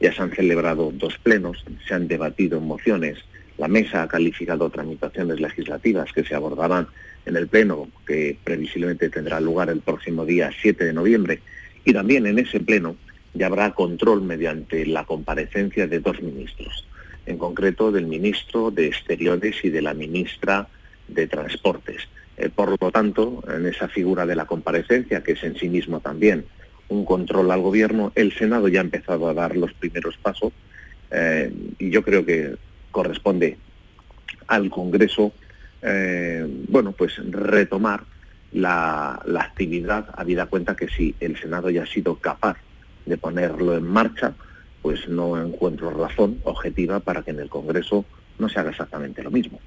ya 0.00 0.12
se 0.12 0.22
han 0.22 0.30
celebrado 0.30 0.92
dos 0.94 1.18
plenos, 1.18 1.62
se 1.86 1.94
han 1.94 2.08
debatido 2.08 2.58
mociones, 2.60 3.18
la 3.58 3.68
mesa 3.68 4.02
ha 4.02 4.08
calificado 4.08 4.70
tramitaciones 4.70 5.40
legislativas 5.40 6.10
que 6.12 6.24
se 6.24 6.34
abordarán 6.34 6.88
en 7.26 7.36
el 7.36 7.48
pleno, 7.48 7.88
que 8.06 8.38
previsiblemente 8.42 9.10
tendrá 9.10 9.40
lugar 9.40 9.68
el 9.68 9.80
próximo 9.80 10.24
día 10.24 10.50
7 10.60 10.84
de 10.84 10.92
noviembre, 10.94 11.40
y 11.84 11.92
también 11.92 12.26
en 12.26 12.38
ese 12.38 12.60
pleno 12.60 12.96
ya 13.34 13.46
habrá 13.46 13.72
control 13.72 14.22
mediante 14.22 14.86
la 14.86 15.04
comparecencia 15.04 15.86
de 15.86 16.00
dos 16.00 16.22
ministros, 16.22 16.86
en 17.26 17.36
concreto 17.36 17.92
del 17.92 18.06
ministro 18.06 18.70
de 18.70 18.86
Exteriores 18.86 19.56
y 19.64 19.68
de 19.68 19.82
la 19.82 19.92
ministra 19.92 20.66
de 21.08 21.26
Transportes. 21.26 22.08
Eh, 22.36 22.48
por 22.48 22.70
lo 22.80 22.90
tanto, 22.90 23.44
en 23.48 23.66
esa 23.66 23.88
figura 23.88 24.26
de 24.26 24.34
la 24.34 24.46
comparecencia, 24.46 25.22
que 25.22 25.32
es 25.32 25.42
en 25.44 25.56
sí 25.56 25.68
mismo 25.68 26.00
también 26.00 26.44
un 26.88 27.04
control 27.04 27.50
al 27.50 27.60
gobierno, 27.60 28.12
el 28.14 28.32
Senado 28.32 28.68
ya 28.68 28.80
ha 28.80 28.84
empezado 28.84 29.28
a 29.28 29.34
dar 29.34 29.56
los 29.56 29.72
primeros 29.72 30.16
pasos 30.18 30.52
eh, 31.10 31.52
y 31.78 31.90
yo 31.90 32.02
creo 32.02 32.24
que 32.26 32.56
corresponde 32.90 33.56
al 34.48 34.68
Congreso, 34.68 35.32
eh, 35.82 36.46
bueno, 36.68 36.92
pues 36.92 37.16
retomar 37.30 38.04
la, 38.52 39.20
la, 39.24 39.40
actividad, 39.40 40.06
habida 40.14 40.46
cuenta 40.46 40.76
que 40.76 40.88
si 40.88 41.14
el 41.20 41.38
Senado 41.38 41.70
ya 41.70 41.84
ha 41.84 41.86
sido 41.86 42.16
capaz 42.16 42.56
de 43.06 43.16
ponerlo 43.16 43.76
en 43.76 43.84
marcha, 43.84 44.34
pues 44.82 45.08
no 45.08 45.40
encuentro 45.40 45.90
razón 45.90 46.40
objetiva 46.44 47.00
para 47.00 47.22
que 47.22 47.30
en 47.30 47.40
el 47.40 47.48
Congreso 47.48 48.04
no 48.38 48.48
se 48.48 48.60
haga 48.60 48.70
exactamente 48.70 49.22
lo 49.22 49.30
mismo. 49.30 49.60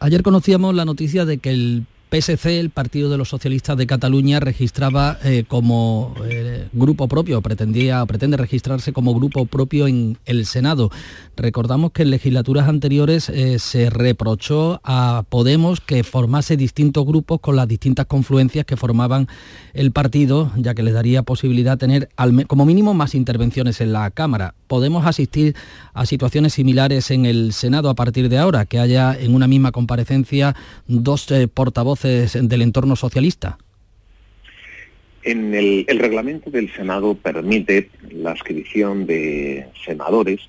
Ayer 0.00 0.22
conocíamos 0.22 0.74
la 0.74 0.86
noticia 0.86 1.26
de 1.26 1.38
que 1.38 1.50
el 1.50 1.84
PSC, 2.10 2.58
el 2.58 2.70
Partido 2.70 3.08
de 3.08 3.16
los 3.16 3.28
Socialistas 3.28 3.76
de 3.76 3.86
Cataluña, 3.86 4.40
registraba 4.40 5.16
eh, 5.22 5.44
como 5.46 6.14
eh, 6.28 6.66
grupo 6.72 7.06
propio, 7.06 7.40
pretendía, 7.40 8.04
pretende 8.04 8.36
registrarse 8.36 8.92
como 8.92 9.14
grupo 9.14 9.46
propio 9.46 9.86
en 9.86 10.18
el 10.24 10.44
Senado. 10.46 10.90
Recordamos 11.36 11.92
que 11.92 12.02
en 12.02 12.10
legislaturas 12.10 12.68
anteriores 12.68 13.28
eh, 13.28 13.60
se 13.60 13.90
reprochó 13.90 14.80
a 14.82 15.24
Podemos 15.28 15.80
que 15.80 16.02
formase 16.02 16.56
distintos 16.56 17.06
grupos 17.06 17.40
con 17.40 17.54
las 17.54 17.68
distintas 17.68 18.06
confluencias 18.06 18.66
que 18.66 18.76
formaban 18.76 19.28
el 19.72 19.92
partido, 19.92 20.50
ya 20.56 20.74
que 20.74 20.82
les 20.82 20.94
daría 20.94 21.22
posibilidad 21.22 21.72
de 21.72 21.78
tener 21.78 22.08
como 22.48 22.66
mínimo 22.66 22.92
más 22.92 23.14
intervenciones 23.14 23.80
en 23.80 23.92
la 23.92 24.10
Cámara. 24.10 24.54
¿Podemos 24.66 25.06
asistir 25.06 25.54
a 25.94 26.06
situaciones 26.06 26.54
similares 26.54 27.10
en 27.12 27.24
el 27.24 27.52
Senado 27.52 27.88
a 27.88 27.94
partir 27.94 28.28
de 28.28 28.38
ahora, 28.38 28.66
que 28.66 28.80
haya 28.80 29.16
en 29.18 29.34
una 29.34 29.46
misma 29.46 29.70
comparecencia 29.70 30.56
dos 30.86 31.28
portavoces 31.54 31.99
del 32.08 32.62
entorno 32.62 32.96
socialista? 32.96 33.58
En 35.22 35.54
el, 35.54 35.86
reglamento 35.98 36.50
del 36.50 36.72
Senado 36.72 37.14
permite 37.14 37.90
la 38.10 38.32
inscripción 38.32 39.06
de 39.06 39.66
senadores 39.84 40.40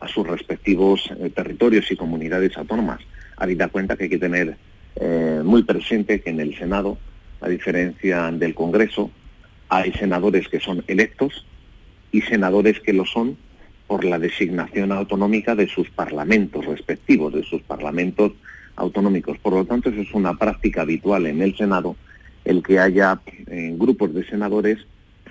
a 0.00 0.08
sus 0.08 0.26
respectivos 0.26 1.10
eh, 1.20 1.30
territorios 1.30 1.90
y 1.90 1.96
comunidades 1.96 2.56
autónomas. 2.56 3.00
Habida 3.36 3.68
cuenta 3.68 3.96
que 3.96 4.04
hay 4.04 4.10
que 4.10 4.18
tener 4.18 4.56
eh, 4.96 5.42
muy 5.44 5.62
presente 5.62 6.20
que 6.20 6.30
en 6.30 6.40
el 6.40 6.56
Senado, 6.56 6.96
a 7.40 7.48
diferencia 7.48 8.30
del 8.32 8.54
Congreso, 8.54 9.10
hay 9.68 9.92
senadores 9.92 10.48
que 10.48 10.60
son 10.60 10.82
electos 10.86 11.44
y 12.10 12.22
senadores 12.22 12.80
que 12.80 12.94
lo 12.94 13.04
son 13.04 13.36
por 13.86 14.04
la 14.04 14.18
designación 14.18 14.92
autonómica 14.92 15.54
de 15.54 15.68
sus 15.68 15.90
parlamentos 15.90 16.64
respectivos, 16.64 17.34
de 17.34 17.42
sus 17.42 17.62
parlamentos 17.62 18.32
autonómicos. 18.78 19.38
Por 19.38 19.52
lo 19.52 19.64
tanto, 19.64 19.90
eso 19.90 20.00
es 20.00 20.14
una 20.14 20.34
práctica 20.34 20.82
habitual 20.82 21.26
en 21.26 21.42
el 21.42 21.56
Senado, 21.56 21.96
el 22.44 22.62
que 22.62 22.78
haya 22.78 23.20
eh, 23.46 23.74
grupos 23.76 24.14
de 24.14 24.24
senadores 24.24 24.78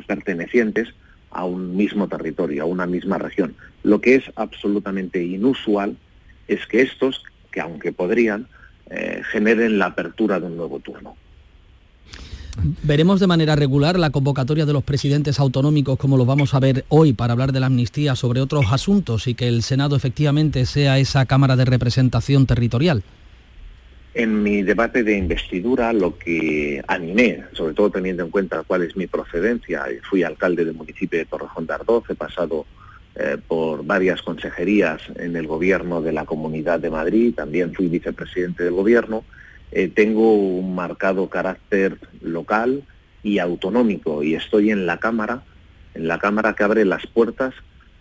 pertenecientes 0.06 0.90
a 1.32 1.46
un 1.46 1.76
mismo 1.76 2.08
territorio, 2.08 2.64
a 2.64 2.66
una 2.66 2.86
misma 2.86 3.18
región. 3.18 3.56
Lo 3.84 4.02
que 4.02 4.16
es 4.16 4.24
absolutamente 4.36 5.24
inusual 5.24 5.98
es 6.48 6.66
que 6.68 6.82
estos, 6.82 7.24
que 7.52 7.62
aunque 7.62 7.92
podrían, 7.92 8.48
eh, 8.90 9.22
generen 9.32 9.80
la 9.80 9.88
apertura 9.88 10.40
de 10.40 10.46
un 10.46 10.58
nuevo 10.58 10.80
turno. 10.80 11.16
Veremos 12.84 13.20
de 13.20 13.28
manera 13.28 13.56
regular 13.56 14.00
la 14.00 14.10
convocatoria 14.10 14.66
de 14.66 14.74
los 14.74 14.84
presidentes 14.84 15.40
autonómicos 15.40 16.00
como 16.00 16.18
lo 16.18 16.26
vamos 16.26 16.56
a 16.56 16.60
ver 16.60 16.86
hoy 16.90 17.14
para 17.14 17.34
hablar 17.34 17.52
de 17.52 17.60
la 17.60 17.68
amnistía 17.68 18.16
sobre 18.16 18.42
otros 18.42 18.66
asuntos 18.72 19.28
y 19.28 19.36
que 19.36 19.48
el 19.48 19.62
Senado 19.62 19.96
efectivamente 19.96 20.66
sea 20.66 20.98
esa 20.98 21.26
Cámara 21.26 21.56
de 21.56 21.66
Representación 21.66 22.48
Territorial. 22.48 23.04
En 24.20 24.42
mi 24.42 24.64
debate 24.64 25.04
de 25.04 25.16
investidura 25.16 25.94
lo 25.94 26.18
que 26.18 26.84
animé, 26.88 27.44
sobre 27.52 27.76
todo 27.76 27.92
teniendo 27.92 28.24
en 28.24 28.32
cuenta 28.32 28.64
cuál 28.64 28.82
es 28.82 28.98
mi 28.98 29.06
procedencia, 29.06 29.86
fui 30.10 30.24
alcalde 30.24 30.66
del 30.66 30.74
municipio 30.74 31.20
de 31.20 31.26
Torrejón 31.26 31.68
de 31.68 31.76
Ardoz, 31.76 32.04
he 32.10 32.16
pasado 32.16 32.66
eh, 33.14 33.38
por 33.48 33.86
varias 33.86 34.24
consejerías 34.24 35.04
en 35.18 35.36
el 35.36 35.46
gobierno 35.46 36.02
de 36.02 36.14
la 36.14 36.26
Comunidad 36.26 36.80
de 36.80 36.90
Madrid, 36.90 37.36
también 37.36 37.76
fui 37.76 37.90
vicepresidente 37.90 38.64
del 38.64 38.74
gobierno, 38.74 39.24
eh, 39.72 39.88
tengo 39.88 40.34
un 40.34 40.74
marcado 40.74 41.30
carácter 41.30 42.00
local 42.20 42.86
y 43.22 43.38
autonómico 43.38 44.24
y 44.24 44.34
estoy 44.34 44.72
en 44.72 44.88
la 44.88 44.98
Cámara, 44.98 45.44
en 45.94 46.08
la 46.08 46.18
Cámara 46.18 46.56
que 46.56 46.64
abre 46.64 46.86
las 46.86 47.06
puertas 47.06 47.54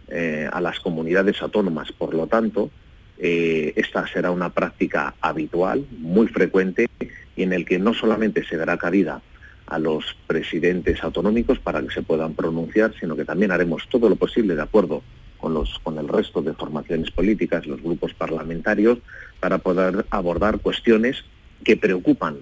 eh, 0.08 0.48
a 0.50 0.62
las 0.62 0.80
comunidades 0.80 1.42
autónomas. 1.42 1.92
Por 1.92 2.14
lo 2.14 2.26
tanto, 2.26 2.70
eh, 3.18 3.72
esta 3.76 4.06
será 4.06 4.30
una 4.30 4.50
práctica 4.50 5.14
habitual, 5.20 5.86
muy 5.98 6.28
frecuente, 6.28 6.88
y 7.36 7.42
en 7.42 7.52
el 7.52 7.64
que 7.64 7.78
no 7.78 7.94
solamente 7.94 8.44
se 8.44 8.56
dará 8.56 8.76
cabida 8.76 9.22
a 9.66 9.78
los 9.78 10.16
presidentes 10.26 11.02
autonómicos 11.02 11.58
para 11.58 11.82
que 11.82 11.90
se 11.90 12.02
puedan 12.02 12.34
pronunciar, 12.34 12.94
sino 12.98 13.16
que 13.16 13.24
también 13.24 13.50
haremos 13.50 13.88
todo 13.88 14.08
lo 14.08 14.16
posible 14.16 14.54
de 14.54 14.62
acuerdo 14.62 15.02
con, 15.38 15.54
los, 15.54 15.78
con 15.80 15.98
el 15.98 16.08
resto 16.08 16.40
de 16.40 16.54
formaciones 16.54 17.10
políticas, 17.10 17.66
los 17.66 17.82
grupos 17.82 18.14
parlamentarios, 18.14 18.98
para 19.40 19.58
poder 19.58 20.06
abordar 20.10 20.60
cuestiones 20.60 21.24
que 21.64 21.76
preocupan 21.76 22.36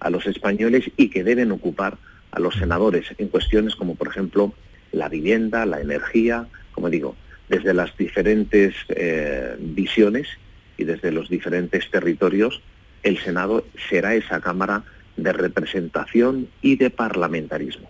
a 0.00 0.10
los 0.10 0.26
españoles 0.26 0.90
y 0.96 1.08
que 1.10 1.24
deben 1.24 1.52
ocupar 1.52 1.96
a 2.32 2.40
los 2.40 2.54
senadores 2.54 3.06
en 3.18 3.28
cuestiones 3.28 3.76
como, 3.76 3.94
por 3.94 4.08
ejemplo, 4.08 4.52
la 4.92 5.08
vivienda, 5.08 5.66
la 5.66 5.80
energía, 5.80 6.46
como 6.72 6.90
digo, 6.90 7.16
desde 7.48 7.74
las 7.74 7.96
diferentes 7.96 8.74
eh, 8.88 9.56
visiones 9.58 10.28
y 10.76 10.84
desde 10.84 11.12
los 11.12 11.28
diferentes 11.28 11.90
territorios, 11.90 12.62
el 13.02 13.18
Senado 13.18 13.64
será 13.88 14.14
esa 14.14 14.40
Cámara 14.40 14.82
de 15.16 15.32
representación 15.32 16.48
y 16.62 16.76
de 16.76 16.90
parlamentarismo. 16.90 17.88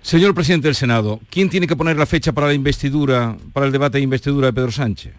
Señor 0.00 0.34
presidente 0.34 0.68
del 0.68 0.74
Senado, 0.74 1.20
¿quién 1.30 1.48
tiene 1.48 1.66
que 1.66 1.76
poner 1.76 1.96
la 1.96 2.06
fecha 2.06 2.32
para 2.32 2.46
la 2.46 2.54
investidura, 2.54 3.36
para 3.52 3.66
el 3.66 3.72
debate 3.72 3.98
de 3.98 4.04
investidura 4.04 4.48
de 4.48 4.52
Pedro 4.52 4.70
Sánchez? 4.70 5.14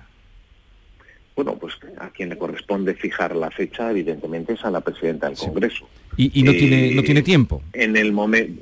Bueno, 1.36 1.58
pues 1.58 1.74
a 1.98 2.10
quien 2.10 2.30
le 2.30 2.38
corresponde 2.38 2.94
fijar 2.94 3.36
la 3.36 3.52
fecha, 3.52 3.92
evidentemente, 3.92 4.54
es 4.54 4.64
a 4.64 4.72
la 4.72 4.82
presidenta 4.82 5.28
del 5.28 5.38
Congreso. 5.38 5.88
¿Y, 6.16 6.44
no, 6.44 6.52
tiene, 6.52 6.96
no 6.96 7.04
tiene 7.04 7.22
tiempo? 7.24 7.62
En 7.74 7.98
el 7.98 8.14
momento, 8.14 8.62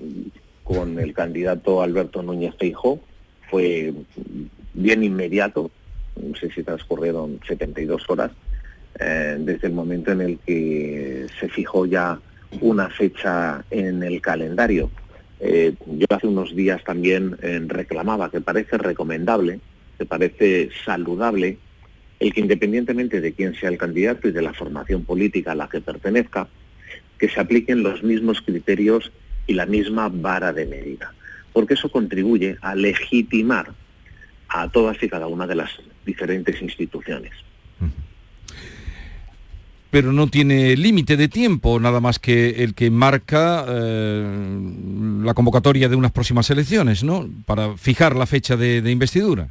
con 0.63 0.98
el 0.98 1.13
candidato 1.13 1.84
Alberto 1.84 2.24
Núñez 2.24 2.56
Feijóo, 2.58 3.00
fue 3.50 3.94
bien 4.74 5.03
inmediato, 5.03 5.72
no 6.22 6.36
sé 6.36 6.51
si 6.51 6.63
transcurrieron 6.63 7.39
72 7.48 8.10
horas, 8.10 8.32
eh, 9.00 9.38
desde 9.39 9.68
el 9.68 9.74
momento 9.74 10.12
en 10.12 10.22
el 10.22 10.39
que 10.39 11.27
se 11.39 11.50
fijó 11.50 11.86
ya 11.86 12.20
una 12.62 12.89
fecha 12.89 13.63
en 13.72 14.03
el 14.03 14.22
calendario. 14.22 14.92
Eh, 15.39 15.74
yo 15.88 16.06
hace 16.10 16.27
unos 16.27 16.56
días 16.56 16.84
también 16.84 17.38
eh, 17.42 17.62
reclamaba 17.65 18.30
que 18.30 18.42
parece 18.42 18.77
recomendable, 18.77 19.60
que 19.98 20.06
parece 20.06 20.70
saludable 20.86 21.58
el 22.20 22.34
que 22.34 22.42
independientemente 22.42 23.20
de 23.20 23.34
quién 23.34 23.53
sea 23.56 23.70
el 23.70 23.77
candidato 23.77 24.27
y 24.27 24.32
de 24.32 24.42
la 24.42 24.53
formación 24.53 25.03
política 25.03 25.51
a 25.51 25.56
la 25.56 25.68
que 25.68 25.82
pertenezca, 25.82 26.48
que 27.18 27.27
se 27.27 27.39
apliquen 27.39 27.84
los 27.84 28.03
mismos 28.03 28.42
criterios 28.42 29.12
y 29.48 29.53
la 29.53 29.65
misma 29.65 30.10
vara 30.10 30.53
de 30.53 30.65
medida, 30.65 31.13
porque 31.51 31.74
eso 31.74 31.92
contribuye 31.92 32.58
a 32.62 32.75
legitimar 32.75 33.74
a 34.53 34.69
todas 34.69 35.01
y 35.01 35.10
cada 35.10 35.27
una 35.27 35.48
de 35.48 35.55
las 35.55 35.72
diferentes 36.05 36.62
instituciones. 36.62 37.31
Pero 39.89 40.12
no 40.12 40.27
tiene 40.27 40.75
límite 40.75 41.17
de 41.17 41.27
tiempo, 41.27 41.79
nada 41.79 42.00
más 42.00 42.17
que 42.17 42.63
el 42.63 42.74
que 42.74 42.89
marca 42.89 43.65
eh, 43.67 44.60
la 45.24 45.33
convocatoria 45.33 45.89
de 45.89 45.95
unas 45.95 46.12
próximas 46.12 46.50
elecciones, 46.50 47.03
¿no? 47.03 47.29
Para 47.45 47.77
fijar 47.77 48.15
la 48.15 48.25
fecha 48.25 48.55
de, 48.57 48.89
investidura. 48.89 49.50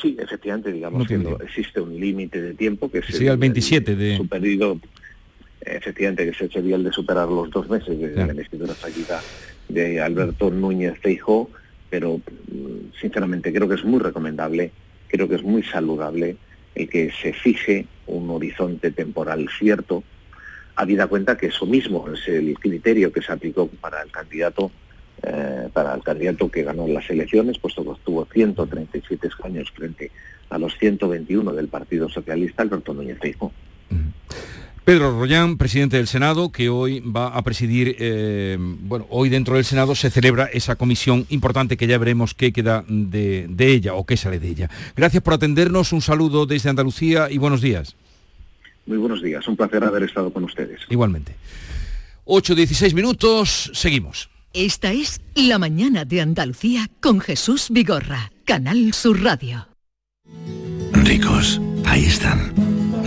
Sí, 0.00 0.16
efectivamente, 0.18 0.72
digamos 0.72 1.06
que 1.06 1.20
existe 1.44 1.80
un 1.80 1.98
límite 2.00 2.40
de 2.40 2.54
tiempo 2.54 2.90
que 2.90 2.98
es 2.98 3.06
sí, 3.06 3.26
el, 3.26 3.36
27 3.36 3.94
de... 3.94 4.16
Superido, 4.16 4.80
efectivamente, 5.60 6.26
que 6.26 6.34
se 6.34 6.48
sería 6.48 6.76
el 6.76 6.84
de 6.84 6.92
superar 6.92 7.28
los 7.28 7.50
dos 7.50 7.68
meses 7.68 7.98
de 7.98 8.14
la 8.14 8.28
investidura 8.28 8.74
fallida 8.74 9.20
de 9.68 10.00
Alberto 10.00 10.50
Núñez 10.50 10.98
Feijóo, 11.00 11.50
pero 11.90 12.18
mm, 12.18 12.92
sinceramente 13.00 13.52
creo 13.52 13.68
que 13.68 13.74
es 13.74 13.84
muy 13.84 14.00
recomendable, 14.00 14.70
creo 15.08 15.28
que 15.28 15.34
es 15.34 15.42
muy 15.42 15.62
saludable 15.62 16.36
el 16.74 16.88
que 16.88 17.10
se 17.10 17.32
fije 17.32 17.86
un 18.06 18.30
horizonte 18.30 18.90
temporal 18.92 19.48
cierto, 19.58 20.02
habida 20.76 21.08
cuenta 21.08 21.36
que 21.36 21.46
eso 21.46 21.66
mismo 21.66 22.08
es 22.10 22.26
el 22.28 22.58
criterio 22.58 23.12
que 23.12 23.20
se 23.20 23.32
aplicó 23.32 23.66
para 23.66 24.02
el 24.02 24.10
candidato 24.10 24.70
eh, 25.22 25.68
para 25.74 25.94
el 25.94 26.02
candidato 26.02 26.50
que 26.50 26.62
ganó 26.62 26.88
las 26.88 27.10
elecciones, 27.10 27.58
puesto 27.58 27.82
que 27.82 27.90
obtuvo 27.90 28.26
137 28.32 29.26
escaños 29.26 29.70
frente 29.70 30.10
a 30.48 30.56
los 30.56 30.78
121 30.78 31.52
del 31.52 31.68
Partido 31.68 32.08
Socialista, 32.08 32.62
Alberto 32.62 32.94
Núñez 32.94 33.18
Feijóo. 33.18 33.52
Pedro 34.84 35.18
Rollán, 35.18 35.56
presidente 35.58 35.98
del 35.98 36.06
Senado, 36.06 36.50
que 36.50 36.68
hoy 36.68 37.00
va 37.00 37.28
a 37.28 37.42
presidir, 37.42 37.96
eh, 37.98 38.56
bueno, 38.58 39.06
hoy 39.10 39.28
dentro 39.28 39.56
del 39.56 39.64
Senado 39.64 39.94
se 39.94 40.10
celebra 40.10 40.46
esa 40.46 40.76
comisión 40.76 41.26
importante 41.28 41.76
que 41.76 41.86
ya 41.86 41.98
veremos 41.98 42.34
qué 42.34 42.52
queda 42.52 42.84
de, 42.88 43.46
ella 43.58 43.94
o 43.94 44.06
qué 44.06 44.16
sale 44.16 44.40
de 44.40 44.48
ella. 44.48 44.70
Gracias 44.96 45.22
por 45.22 45.34
atendernos, 45.34 45.92
un 45.92 46.00
saludo 46.00 46.46
desde 46.46 46.70
Andalucía 46.70 47.30
y 47.30 47.38
buenos 47.38 47.60
días. 47.60 47.94
Muy 48.86 48.96
buenos 48.96 49.22
días, 49.22 49.46
un 49.46 49.56
placer 49.56 49.84
haber 49.84 50.04
estado 50.04 50.32
con 50.32 50.44
ustedes. 50.44 50.80
Igualmente. 50.88 51.34
8.16 52.24 52.94
minutos, 52.94 53.70
seguimos. 53.74 54.30
Esta 54.54 54.92
es 54.92 55.20
La 55.34 55.58
Mañana 55.58 56.04
de 56.04 56.22
Andalucía 56.22 56.88
con 57.00 57.20
Jesús 57.20 57.68
Vigorra, 57.70 58.32
Canal 58.44 58.92
Sur 58.94 59.22
Radio. 59.22 59.68
Ricos, 60.92 61.60
ahí 61.84 62.06
están 62.06 62.79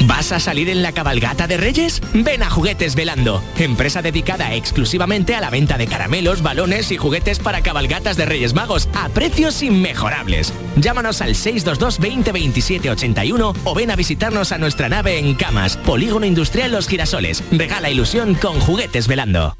¿Vas 0.00 0.32
a 0.32 0.40
salir 0.40 0.68
en 0.68 0.82
la 0.82 0.92
cabalgata 0.92 1.46
de 1.46 1.56
Reyes? 1.56 2.00
Ven 2.12 2.42
a 2.42 2.50
Juguetes 2.50 2.94
Velando, 2.94 3.42
empresa 3.58 4.02
dedicada 4.02 4.54
exclusivamente 4.54 5.34
a 5.34 5.40
la 5.40 5.50
venta 5.50 5.78
de 5.78 5.86
caramelos, 5.86 6.42
balones 6.42 6.90
y 6.90 6.96
juguetes 6.96 7.38
para 7.38 7.62
cabalgatas 7.62 8.16
de 8.16 8.26
Reyes 8.26 8.54
Magos 8.54 8.88
a 8.94 9.08
precios 9.10 9.62
inmejorables. 9.62 10.52
Llámanos 10.76 11.20
al 11.20 11.34
622 11.34 11.98
20 12.00 12.32
27 12.32 12.90
81 12.90 13.54
o 13.64 13.74
ven 13.74 13.90
a 13.90 13.96
visitarnos 13.96 14.52
a 14.52 14.58
nuestra 14.58 14.88
nave 14.88 15.18
en 15.18 15.34
Camas, 15.34 15.76
Polígono 15.76 16.26
Industrial 16.26 16.70
Los 16.70 16.88
Girasoles. 16.88 17.42
Regala 17.52 17.90
ilusión 17.90 18.34
con 18.34 18.58
Juguetes 18.60 19.06
Velando. 19.06 19.56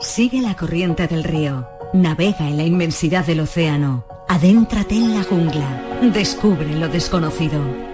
Sigue 0.00 0.40
la 0.40 0.54
corriente 0.54 1.06
del 1.06 1.24
río. 1.24 1.66
Navega 1.94 2.48
en 2.48 2.56
la 2.56 2.64
inmensidad 2.64 3.24
del 3.24 3.40
océano. 3.40 4.04
Adéntrate 4.28 4.96
en 4.96 5.14
la 5.14 5.22
jungla. 5.22 5.82
Descubre 6.02 6.74
lo 6.74 6.88
desconocido. 6.88 7.93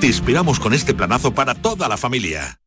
Te 0.00 0.06
inspiramos 0.06 0.60
con 0.60 0.74
este 0.74 0.94
planazo 0.94 1.32
para 1.32 1.54
toda 1.54 1.88
la 1.88 1.96
familia. 1.96 2.60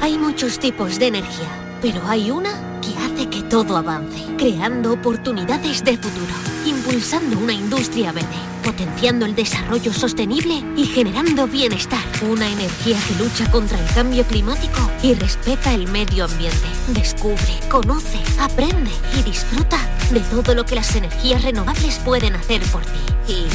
Hay 0.00 0.18
muchos 0.18 0.58
tipos 0.58 0.98
de 0.98 1.08
energía, 1.08 1.78
pero 1.80 2.02
hay 2.06 2.30
una 2.30 2.80
que 2.80 2.96
hace 2.98 3.28
que 3.28 3.42
todo 3.42 3.76
avance, 3.76 4.24
creando 4.36 4.92
oportunidades 4.92 5.84
de 5.84 5.96
futuro, 5.96 6.34
impulsando 6.66 7.38
una 7.38 7.52
industria 7.52 8.12
verde 8.12 8.51
potenciando 8.62 9.26
el 9.26 9.34
desarrollo 9.34 9.92
sostenible 9.92 10.64
y 10.76 10.86
generando 10.86 11.46
bienestar. 11.46 12.00
Una 12.22 12.50
energía 12.50 12.96
que 13.06 13.22
lucha 13.22 13.50
contra 13.50 13.78
el 13.78 13.94
cambio 13.94 14.24
climático 14.24 14.90
y 15.02 15.14
respeta 15.14 15.74
el 15.74 15.88
medio 15.88 16.24
ambiente. 16.24 16.68
Descubre, 16.88 17.58
conoce, 17.68 18.18
aprende 18.38 18.90
y 19.18 19.22
disfruta 19.22 19.78
de 20.10 20.20
todo 20.20 20.54
lo 20.54 20.64
que 20.64 20.76
las 20.76 20.94
energías 20.96 21.42
renovables 21.42 21.98
pueden 21.98 22.34
hacer 22.36 22.62
por 22.72 22.82
ti. 22.82 23.32
Y 23.32 23.46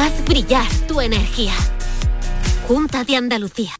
haz 0.00 0.24
brillar 0.24 0.68
tu 0.88 1.00
energía. 1.00 1.52
Junta 2.66 3.04
de 3.04 3.16
Andalucía. 3.16 3.72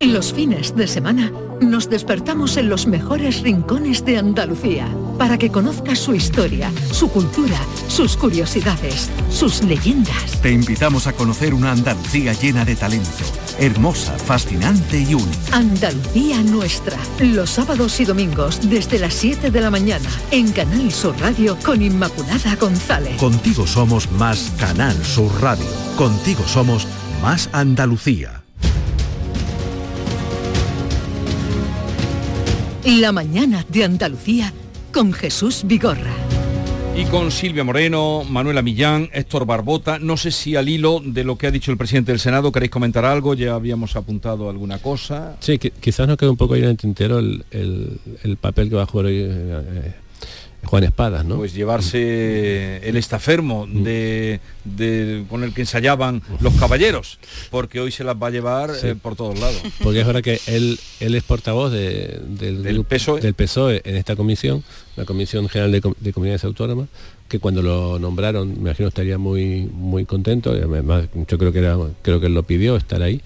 Los 0.00 0.32
fines 0.32 0.76
de 0.76 0.86
semana 0.86 1.32
nos 1.60 1.90
despertamos 1.90 2.56
en 2.56 2.68
los 2.68 2.86
mejores 2.86 3.42
rincones 3.42 4.04
de 4.04 4.18
Andalucía 4.18 4.88
para 5.18 5.36
que 5.36 5.50
conozcas 5.50 5.98
su 5.98 6.14
historia, 6.14 6.72
su 6.92 7.10
cultura, 7.10 7.58
sus 7.88 8.16
curiosidades, 8.16 9.10
sus 9.30 9.62
leyendas. 9.64 10.40
Te 10.40 10.52
invitamos 10.52 11.06
a 11.06 11.12
conocer 11.12 11.52
una 11.52 11.72
Andalucía 11.72 12.32
llena 12.32 12.64
de 12.64 12.76
talento, 12.76 13.08
hermosa, 13.58 14.16
fascinante 14.18 15.00
y 15.00 15.14
única. 15.14 15.36
Andalucía 15.52 16.42
nuestra, 16.42 16.96
los 17.20 17.50
sábados 17.50 17.98
y 18.00 18.04
domingos 18.04 18.60
desde 18.70 18.98
las 18.98 19.14
7 19.14 19.50
de 19.50 19.60
la 19.60 19.70
mañana 19.70 20.08
en 20.30 20.52
Canal 20.52 20.92
Sur 20.92 21.18
Radio 21.20 21.58
con 21.64 21.82
Inmaculada 21.82 22.54
González. 22.56 23.16
Contigo 23.16 23.66
somos 23.66 24.10
más 24.12 24.52
Canal 24.58 24.96
Sur 25.04 25.32
Radio. 25.42 25.66
Contigo 25.96 26.46
somos 26.46 26.86
más 27.20 27.48
Andalucía. 27.52 28.44
La 32.84 33.12
mañana 33.12 33.66
de 33.68 33.84
Andalucía 33.84 34.52
con 34.92 35.12
Jesús 35.12 35.62
Vigorra. 35.64 36.14
Y 36.96 37.04
con 37.04 37.30
Silvia 37.30 37.62
Moreno, 37.62 38.24
Manuela 38.28 38.60
Millán, 38.60 39.08
Héctor 39.12 39.46
Barbota, 39.46 40.00
no 40.00 40.16
sé 40.16 40.32
si 40.32 40.56
al 40.56 40.68
hilo 40.68 41.00
de 41.04 41.22
lo 41.22 41.38
que 41.38 41.46
ha 41.46 41.50
dicho 41.52 41.70
el 41.70 41.78
presidente 41.78 42.10
del 42.10 42.18
Senado 42.18 42.50
queréis 42.50 42.72
comentar 42.72 43.04
algo, 43.04 43.34
ya 43.34 43.54
habíamos 43.54 43.94
apuntado 43.94 44.50
alguna 44.50 44.78
cosa. 44.78 45.36
Sí, 45.38 45.58
quizás 45.58 46.08
nos 46.08 46.16
quede 46.16 46.30
un 46.30 46.36
poco 46.36 46.54
ahí 46.54 46.62
en 46.62 46.70
el 46.70 46.76
tintero 46.76 47.20
el, 47.20 48.00
papel 48.40 48.68
que 48.68 48.74
va 48.74 48.82
a 48.82 48.86
jugar 48.86 49.06
hoy 49.06 49.18
eh, 49.20 49.94
Juan 50.64 50.84
Espadas, 50.84 51.24
¿no? 51.24 51.36
Pues 51.36 51.54
llevarse 51.54 52.86
el 52.86 52.96
estafermo 52.96 53.66
mm. 53.66 53.82
de, 53.82 55.24
con 55.28 55.44
el 55.44 55.54
que 55.54 55.62
ensayaban 55.62 56.22
los 56.40 56.54
caballeros, 56.54 57.18
porque 57.50 57.80
hoy 57.80 57.90
se 57.90 58.04
las 58.04 58.16
va 58.16 58.26
a 58.26 58.30
llevar 58.30 58.70
eh, 58.82 58.94
por 58.94 59.16
todos 59.16 59.38
lados. 59.38 59.60
Porque 59.82 60.00
es 60.00 60.06
verdad 60.06 60.22
que 60.22 60.40
él, 60.46 60.78
él 61.00 61.14
es 61.14 61.22
portavoz 61.22 61.72
del, 61.72 62.36
del, 62.36 62.84
PSOE. 62.84 63.20
del 63.20 63.34
PSOE 63.34 63.80
en 63.84 63.96
esta 63.96 64.16
comisión, 64.16 64.62
la 64.96 65.04
Comisión 65.04 65.48
General 65.48 65.72
de, 65.98 66.12
Comunidades 66.12 66.44
Autónomas, 66.44 66.88
que 67.28 67.38
cuando 67.38 67.62
lo 67.62 67.98
nombraron, 67.98 68.48
me 68.48 68.70
imagino 68.70 68.88
estaría 68.88 69.16
muy 69.16 69.70
muy 69.72 70.04
contento, 70.04 70.50
además 70.50 71.06
yo 71.28 71.38
creo 71.38 71.52
que 71.52 71.60
era, 71.60 71.76
creo 72.02 72.20
que 72.20 72.26
él 72.26 72.34
lo 72.34 72.42
pidió 72.42 72.76
estar 72.76 73.02
ahí, 73.02 73.22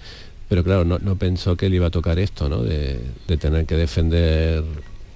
pero 0.47 0.63
claro, 0.63 0.85
no, 0.85 1.15
pensó 1.15 1.57
que 1.57 1.65
él 1.65 1.73
iba 1.73 1.87
a 1.87 1.91
tocar 1.91 2.19
esto, 2.19 2.47
¿no? 2.47 2.61
de 2.63 2.99
tener 3.39 3.65
que 3.65 3.75
defender 3.75 4.63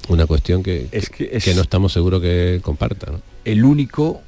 una 0.07 0.25
cuestión 0.25 0.63
que, 0.63 0.87
que, 0.89 1.53
no 1.55 1.61
estamos 1.61 1.93
seguros 1.93 2.21
que 2.21 2.59
comparta. 2.63 3.11
El 3.45 3.63
único 3.65 4.21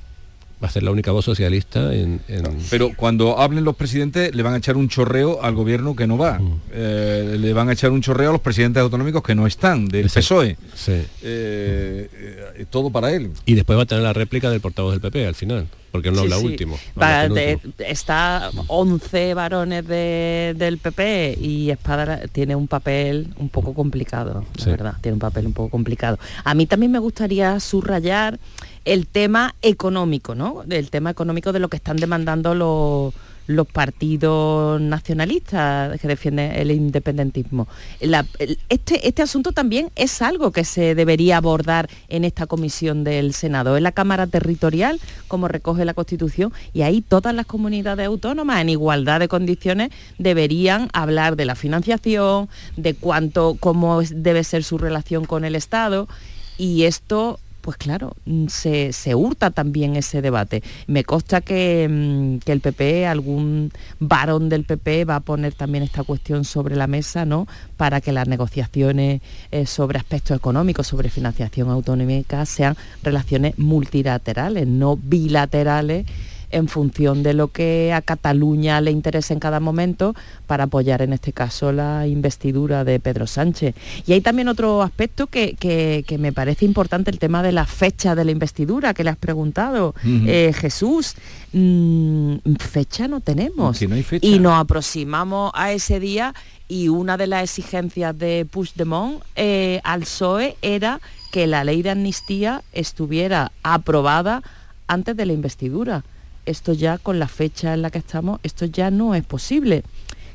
va 0.62 0.67
a 0.67 0.72
ser 0.72 0.84
la 0.84 0.91
única 0.91 1.12
voz 1.12 1.26
socialista 1.26 1.93
en, 1.93 2.22
Pero 2.69 2.91
cuando 2.95 3.39
hablen 3.39 3.63
los 3.63 3.76
presidentes 3.76 4.36
le 4.36 4.43
van 4.43 4.54
a 4.54 4.58
echar 4.58 4.76
un 4.76 4.89
chorreo 4.89 5.41
al 5.41 5.56
gobierno 5.56 5.95
que 5.95 6.06
no 6.06 6.17
va. 6.17 6.39
Mm. 6.39 6.62
Eh, 6.74 7.38
le 7.39 7.54
van 7.54 7.69
a 7.69 7.74
echar 7.74 7.91
un 7.91 8.02
chorreo 8.02 8.30
a 8.30 8.34
los 8.34 8.41
presidentes 8.41 8.82
autonómicos 8.82 9.24
que 9.24 9.36
no 9.36 9.48
están, 9.48 9.88
del 9.88 10.10
PSOE. 10.10 10.58
Eh, 10.88 11.08
eh, 11.24 12.65
todo 12.69 12.89
para 12.89 13.12
él. 13.12 13.32
Y 13.45 13.56
después 13.56 13.78
va 13.78 13.84
a 13.84 13.86
tener 13.86 14.04
la 14.04 14.13
réplica 14.13 14.50
del 14.50 14.60
portavoz 14.60 14.91
del 14.91 15.02
PP 15.02 15.28
al 15.28 15.36
final 15.36 15.67
porque 15.91 16.12
no 16.12 16.22
habla 16.22 16.38
último. 16.38 16.78
está 17.80 18.52
11 18.67 19.34
varones 19.34 19.88
del 19.88 20.78
PP 20.78 21.38
y 21.41 21.72
Espada 21.72 22.22
tiene 22.32 22.56
un 22.56 22.67
papel 22.67 23.34
un 23.38 23.50
poco 23.50 23.74
complicado, 23.74 24.45
la 24.58 24.65
verdad, 24.65 24.93
tiene 25.02 25.13
un 25.13 25.19
papel 25.19 25.48
un 25.48 25.54
poco 25.54 25.69
complicado. 25.69 26.19
A 26.43 26.54
mí 26.54 26.65
también 26.65 26.91
me 26.91 27.00
gustaría 27.00 27.60
subrayar 27.60 28.39
el 28.89 29.06
tema 29.06 29.54
económico, 29.62 30.34
¿no? 30.34 30.63
El 30.67 30.89
tema 30.89 31.12
económico 31.12 31.54
de 31.54 31.60
lo 31.60 31.69
que 31.69 31.78
están 31.78 31.97
demandando 31.97 32.56
los 32.56 33.67
partidos 33.67 34.82
nacionalistas 34.82 35.99
que 35.99 36.08
defienden 36.08 36.54
el 36.56 36.71
independentismo. 36.71 37.67
este, 37.99 39.08
este 39.08 39.21
asunto 39.21 39.52
también 39.52 39.91
es 39.95 40.23
algo 40.23 40.52
que 40.52 40.63
se 40.63 40.95
debería 40.95 41.38
abordar 41.38 41.88
en 42.08 42.25
esta 42.25 42.47
comisión 42.47 43.04
del 43.04 43.34
Senado, 43.34 43.78
en 43.78 43.84
la 43.84 43.91
Cámara 43.91 44.25
Territorial, 44.25 44.99
como 45.28 45.47
recoge 45.47 45.86
la 45.86 45.93
Constitución, 45.93 46.52
y 46.73 46.82
ahí 46.82 47.02
todas 47.02 47.36
las 47.36 47.45
comunidades 47.45 48.08
autónomas 48.08 48.60
en 48.60 48.69
igualdad 48.69 49.19
de 49.19 49.28
condiciones 49.28 49.91
deberían 50.17 50.89
hablar 50.93 51.36
de 51.36 51.45
la 51.45 51.54
financiación, 51.54 52.49
de 52.75 52.95
cuánto, 52.95 53.56
cómo 53.60 54.02
debe 54.02 54.43
ser 54.43 54.63
su 54.63 54.80
relación 54.80 55.25
con 55.25 55.45
el 55.45 55.56
Estado, 55.56 56.08
y 56.58 56.84
esto 56.84 57.39
pues 57.69 57.77
claro, 57.77 58.15
mm, 58.25 58.47
se, 58.47 59.13
hurta 59.13 59.51
también 59.51 59.95
ese 59.95 60.23
debate. 60.23 60.63
Me 60.88 61.03
consta 61.03 61.39
que, 61.41 61.88
mm, 61.88 62.39
que, 62.39 62.51
el 62.51 62.62
PP, 62.62 63.05
algún 63.05 63.71
varón 63.99 64.49
del 64.49 64.63
PP 64.63 65.05
va 65.05 65.17
a 65.17 65.19
poner 65.19 65.53
también 65.53 65.84
esta 65.84 66.03
cuestión 66.03 66.45
sobre 66.45 66.75
la 66.75 66.88
mesa, 66.88 67.25
¿no? 67.25 67.47
Para 67.77 68.01
que 68.01 68.12
las 68.12 68.27
negociaciones 68.27 69.21
eh, 69.51 69.67
sobre 69.67 69.99
aspectos 69.99 70.36
económicos, 70.36 70.88
sobre 70.88 71.12
financiación 71.12 71.69
autonómica, 71.69 72.43
sean 72.47 72.75
relaciones 73.03 73.60
multilaterales, 73.60 74.65
no 74.65 74.97
bilaterales 74.97 76.08
en 76.51 76.67
función 76.67 77.23
de 77.23 77.33
lo 77.33 77.49
que 77.49 77.93
a 77.93 78.01
Cataluña 78.01 78.81
le 78.81 78.91
interesa 78.91 79.33
en 79.33 79.39
cada 79.39 79.59
momento 79.59 80.15
para 80.47 80.65
apoyar 80.65 81.01
en 81.01 81.13
este 81.13 81.33
caso 81.33 81.71
la 81.71 82.07
investidura 82.07 82.83
de 82.83 82.99
Pedro 82.99 83.27
Sánchez. 83.27 83.75
Y 84.05 84.13
hay 84.13 84.21
también 84.21 84.47
otro 84.47 84.81
aspecto 84.81 85.27
que, 85.27 86.05
me 86.19 86.33
parece 86.33 86.65
importante, 86.65 87.12
el 87.12 87.19
tema 87.19 87.43
de 87.43 87.51
la 87.51 87.65
fecha 87.65 88.15
de 88.15 88.25
la 88.25 88.31
investidura 88.31 88.93
que 88.93 89.03
le 89.03 89.12
has 89.12 89.17
preguntado. 89.17 89.93
Eh, 90.03 90.53
Jesús, 90.55 91.15
mm, 91.53 92.35
fecha 92.59 93.07
no 93.07 93.21
tenemos. 93.21 93.81
Y 94.21 94.39
nos 94.39 94.53
aproximamos 94.53 95.51
a 95.53 95.71
ese 95.71 95.99
día 95.99 96.33
y 96.67 96.88
una 96.88 97.17
de 97.17 97.27
las 97.27 97.43
exigencias 97.43 98.17
de 98.17 98.45
Puigdemont 98.49 99.21
eh, 99.35 99.81
al 99.83 100.01
PSOE 100.01 100.55
era 100.62 101.01
que 101.31 101.47
la 101.47 101.63
ley 101.63 101.81
de 101.81 101.89
amnistía 101.89 102.63
estuviera 102.73 103.51
aprobada 103.63 104.43
antes 104.88 105.15
de 105.15 105.25
la 105.25 105.33
investidura 105.33 106.03
esto 106.49 106.73
ya 106.73 106.97
con 106.97 107.19
la 107.19 107.27
fecha 107.27 107.73
en 107.73 107.81
la 107.81 107.91
que 107.91 107.99
estamos, 107.99 108.39
esto 108.43 108.65
ya 108.65 108.91
no 108.91 109.15
es 109.15 109.23
posible 109.23 109.83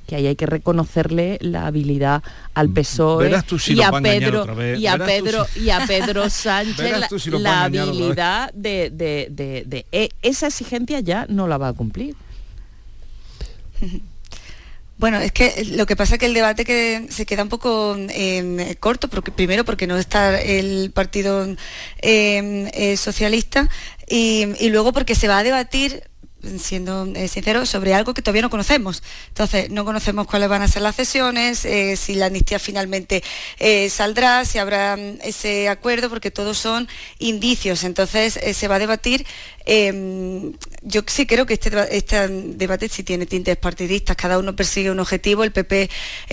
que 0.06 0.16
ahí 0.16 0.26
hay 0.26 0.36
que 0.36 0.46
reconocerle 0.46 1.38
la 1.40 1.66
habilidad 1.66 2.22
al 2.52 2.68
PSOE 2.68 3.30
y, 3.68 3.80
a 3.80 3.90
Pedro, 3.92 4.46
y, 4.76 4.86
a 4.86 4.98
Pedro, 4.98 5.46
y 5.56 5.70
a 5.70 5.86
Pedro 5.86 6.28
Sánchez 6.28 7.10
la, 7.32 7.64
habilidad 7.64 8.52
de, 8.52 8.90
de, 8.90 9.86
e, 9.92 10.10
esa 10.22 10.48
exigencia 10.48 11.00
ya 11.00 11.26
no 11.28 11.48
la 11.48 11.58
va 11.58 11.68
a 11.68 11.72
cumplir. 11.72 12.16
Bueno, 14.96 15.18
es 15.18 15.32
que 15.32 15.64
lo 15.72 15.86
que 15.86 15.96
pasa 15.96 16.14
es 16.14 16.20
que 16.20 16.26
el 16.26 16.34
debate 16.34 17.06
se 17.10 17.26
queda 17.26 17.42
un 17.42 17.48
poco 17.48 17.96
em, 18.10 18.74
corto, 18.76 19.08
porque, 19.08 19.32
primero 19.32 19.64
porque 19.64 19.86
no 19.86 19.98
está 19.98 20.40
el 20.40 20.92
Partido 20.92 21.44
em, 22.00 22.68
eh, 22.72 22.96
Socialista 22.96 23.68
y, 24.08 24.68
luego 24.68 24.92
porque 24.92 25.14
se 25.16 25.26
va 25.26 25.38
a 25.38 25.42
debatir 25.42 26.04
siendo 26.58 27.06
eh, 27.16 27.26
sincero, 27.26 27.64
sobre 27.64 27.94
algo 27.94 28.12
que 28.12 28.20
todavía 28.20 28.42
no 28.42 28.50
conocemos. 28.50 29.02
Entonces, 29.28 29.70
no 29.70 29.84
conocemos 29.84 30.26
cuáles 30.26 30.48
van 30.48 30.60
a 30.60 30.68
ser 30.68 30.82
las 30.82 30.94
sesiones, 30.94 31.64
eh, 31.64 31.96
si 31.96 32.14
la 32.14 32.26
amnistía 32.26 32.58
finalmente 32.58 33.24
saldrá, 33.88 34.44
si 34.44 34.58
habrá 34.58 34.96
mm, 34.96 35.20
ese 35.22 35.70
acuerdo, 35.70 36.10
porque 36.10 36.30
todos 36.30 36.58
son 36.58 36.86
indicios. 37.18 37.82
Entonces, 37.82 38.38
se 38.54 38.68
va 38.68 38.76
a 38.76 38.78
debatir. 38.78 39.26
Em, 39.66 40.52
yo 40.82 41.02
sí 41.06 41.26
creo 41.26 41.46
que 41.46 41.54
este, 41.54 41.96
este, 41.96 42.28
debate 42.28 42.88
sí 42.88 43.02
tiene 43.02 43.26
tintes 43.26 43.56
partidistas, 43.56 44.16
cada 44.16 44.38
uno 44.38 44.54
persigue 44.54 44.90
un 44.90 45.00
objetivo. 45.00 45.44
El 45.44 45.52
PP, 45.52 45.90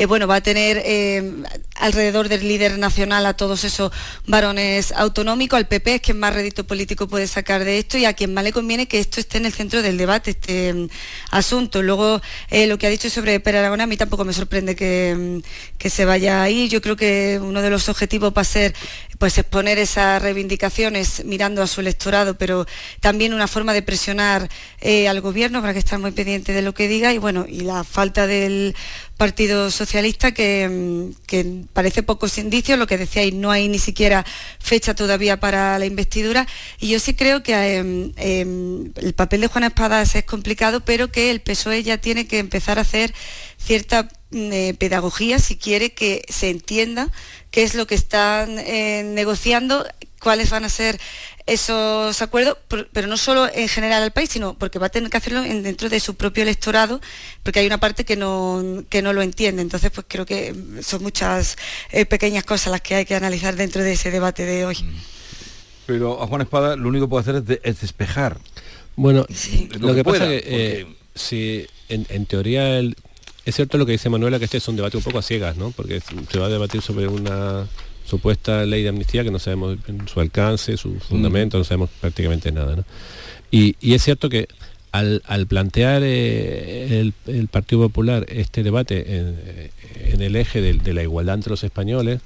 bueno, 0.08 0.28
va 0.28 0.36
a 0.36 0.41
tener 0.41 0.82
em, 0.86 1.44
alrededor 1.76 2.30
del 2.30 2.48
líder 2.48 2.78
nacional 2.78 3.26
a 3.26 3.36
todos 3.36 3.63
esos 3.63 3.91
varones 4.28 4.91
autonómicos. 4.91 5.58
Al 5.58 5.67
PP 5.67 5.96
es 5.96 6.02
quien 6.02 6.20
más 6.20 6.34
rédito 6.34 6.65
político 6.65 7.08
puede 7.08 7.28
sacar 7.28 7.63
de 7.63 7.80
esto 7.80 7.98
y 7.98 8.06
a 8.06 8.13
quien 8.13 8.34
más 8.34 8.44
le 8.44 8.52
conviene 8.52 8.88
que 8.88 9.00
esto 9.00 9.20
esté 9.20 9.38
en 9.38 9.46
el 9.46 9.54
centro 9.54 9.82
del 9.82 9.98
debate 9.98 10.32
este 10.32 10.74
mm, 10.74 10.89
asunto. 11.32 11.82
Luego, 11.82 12.22
eh, 12.50 12.67
lo 12.67 12.78
que 12.78 12.88
ha 12.88 12.89
dicho 12.89 13.10
sobre 13.10 13.39
Per 13.39 13.56
a 13.56 13.88
mí 13.88 13.98
tampoco 13.98 14.26
me 14.26 14.34
sorprende 14.34 14.74
mm, 14.74 15.41
que, 15.78 15.89
se 15.89 16.06
vaya 16.06 16.44
ahí. 16.44 16.67
Yo 16.70 16.82
creo 16.82 16.96
que 16.96 17.39
uno 17.41 17.62
de 17.62 17.70
los 17.70 17.89
objetivos 17.89 18.34
va 18.36 18.41
a 18.41 18.46
ser 18.46 18.74
pues 19.22 19.38
exponer 19.38 19.78
esas 19.78 20.20
reivindicaciones 20.20 21.24
mirando 21.26 21.62
a 21.62 21.68
su 21.68 21.80
electorado, 21.80 22.40
pero 22.40 22.66
también 23.02 23.36
una 23.36 23.48
forma 23.48 23.72
de 23.72 23.84
presionar 23.84 24.50
eh, 24.80 25.08
al 25.08 25.22
gobierno 25.22 25.62
para 25.62 25.74
que 25.74 25.80
esté 25.80 25.96
muy 26.00 26.10
pendiente 26.10 26.54
de 26.54 26.64
lo 26.64 26.74
que 26.74 26.88
diga 26.88 27.14
y 27.14 27.20
bueno, 27.20 27.46
y 27.48 27.60
la 27.60 27.84
falta 27.84 28.26
del 28.26 28.76
Partido 29.18 29.70
Socialista 29.70 30.32
que, 30.32 30.68
mm, 30.68 31.68
parece 31.72 32.02
pocos 32.02 32.40
indicios, 32.40 32.80
lo 32.80 32.88
que 32.88 32.98
decíais, 32.98 33.32
no 33.32 33.52
hay 33.52 33.68
ni 33.68 33.78
siquiera 33.78 34.26
fecha 34.58 34.96
todavía 34.96 35.40
para 35.40 35.78
la 35.78 35.86
investidura. 35.86 36.48
Y 36.80 36.88
yo 36.88 37.00
sí 37.00 37.14
creo 37.14 37.44
que 37.44 37.54
em, 37.54 38.14
em, 38.16 38.92
el 38.96 39.14
papel 39.14 39.42
de 39.42 39.48
Juana 39.48 39.68
Espadas 39.68 40.16
es 40.16 40.24
complicado, 40.24 40.80
pero 40.80 41.12
que 41.12 41.30
el 41.30 41.42
PSOE 41.42 41.84
ya 41.84 42.00
tiene 42.00 42.26
que 42.26 42.40
empezar 42.40 42.80
a 42.80 42.82
hacer 42.82 43.14
cierta 43.60 44.10
mm, 44.32 44.52
eh, 44.52 44.74
pedagogía 44.80 45.38
si 45.38 45.58
quiere 45.58 45.94
que 45.94 46.24
se 46.28 46.50
entienda 46.50 47.12
qué 47.52 47.64
es 47.64 47.76
lo 47.76 47.86
que 47.86 47.96
están 47.96 48.58
eh, 48.60 49.04
negociando, 49.04 49.86
cuáles 50.20 50.50
van 50.50 50.64
a 50.64 50.70
ser 50.70 51.00
esos 51.46 52.22
acuerdos, 52.22 52.58
pero 52.94 53.08
no 53.08 53.18
solo 53.18 53.50
en 53.54 53.68
general 53.68 54.04
al 54.04 54.12
país, 54.12 54.30
sino 54.30 54.54
porque 54.58 54.80
va 54.80 54.88
a 54.88 54.90
tener 54.90 55.10
que 55.10 55.18
hacerlo 55.18 55.42
dentro 55.42 55.90
de 55.90 56.00
su 56.00 56.16
propio 56.16 56.44
electorado, 56.44 57.02
porque 57.44 57.60
hay 57.60 57.68
una 57.68 57.80
parte 57.80 58.06
que 58.06 58.16
no, 58.16 58.62
no 58.64 59.14
lo 59.14 59.22
entiende. 59.22 59.62
Entonces, 59.62 59.92
pues 59.92 60.06
creo 60.08 60.26
que 60.26 60.56
son 60.82 61.04
muchas 61.04 61.58
eh, 61.92 62.06
pequeñas 62.06 62.44
cosas 62.46 62.72
las 62.72 62.82
que 62.82 62.96
hay 62.96 63.06
que 63.06 63.16
analizar 63.16 63.56
dentro 63.56 63.84
de 63.84 63.94
ese 63.94 64.12
debate 64.12 64.46
de 64.46 64.66
hoy. 64.66 64.78
Mm. 64.82 64.96
Pero 65.88 66.22
a 66.22 66.28
Juan 66.28 66.42
Espada 66.42 66.76
lo 66.76 66.88
único 66.88 67.06
que 67.06 67.10
puede 67.10 67.22
hacer 67.22 67.60
es, 67.64 67.82
despejar. 67.82 68.38
Bueno, 68.96 69.26
lo, 69.80 69.96
que, 69.96 70.04
pasa 70.04 70.32
es 70.32 70.42
que 70.44 70.80
eh, 70.80 70.88
si 71.16 71.68
en, 71.90 72.26
teoría 72.28 72.80
es 73.46 73.56
cierto 73.56 73.78
lo 73.78 73.86
que 73.86 73.94
dice 73.94 74.10
Manuela 74.10 74.40
que 74.40 74.46
este 74.46 74.58
es 74.58 74.68
un 74.68 74.76
debate 74.76 74.98
un 74.98 75.04
poco 75.04 75.20
a 75.20 75.22
ciegas, 75.22 75.58
¿no? 75.58 75.72
Porque 75.72 76.00
se 76.00 76.40
va 76.40 76.46
a 76.46 76.50
debatir 76.50 76.82
sobre 76.82 77.08
una 77.08 77.68
supuesta 78.06 78.66
ley 78.66 78.84
de 78.84 78.90
amnistía 78.90 79.24
que 79.24 79.32
no 79.32 79.40
sabemos 79.40 79.78
su 80.12 80.20
alcance, 80.20 80.78
su 80.78 81.00
fundamento, 81.00 81.58
no 81.58 81.64
sabemos 81.64 81.90
prácticamente 82.00 82.52
nada. 82.52 82.84
Y, 83.50 83.76
es 83.82 84.04
cierto 84.04 84.30
que 84.30 84.48
al, 84.92 85.22
plantear 85.48 86.02
eh, 86.04 87.12
el, 87.26 87.48
Partido 87.48 87.82
Popular 87.84 88.26
este 88.30 88.64
debate 88.64 89.18
en, 89.18 90.22
el 90.22 90.36
eje 90.36 90.62
de, 90.62 90.94
la 90.94 91.04
igualdad 91.04 91.36
entre 91.36 91.52
los 91.52 91.64
españoles, 91.64 92.22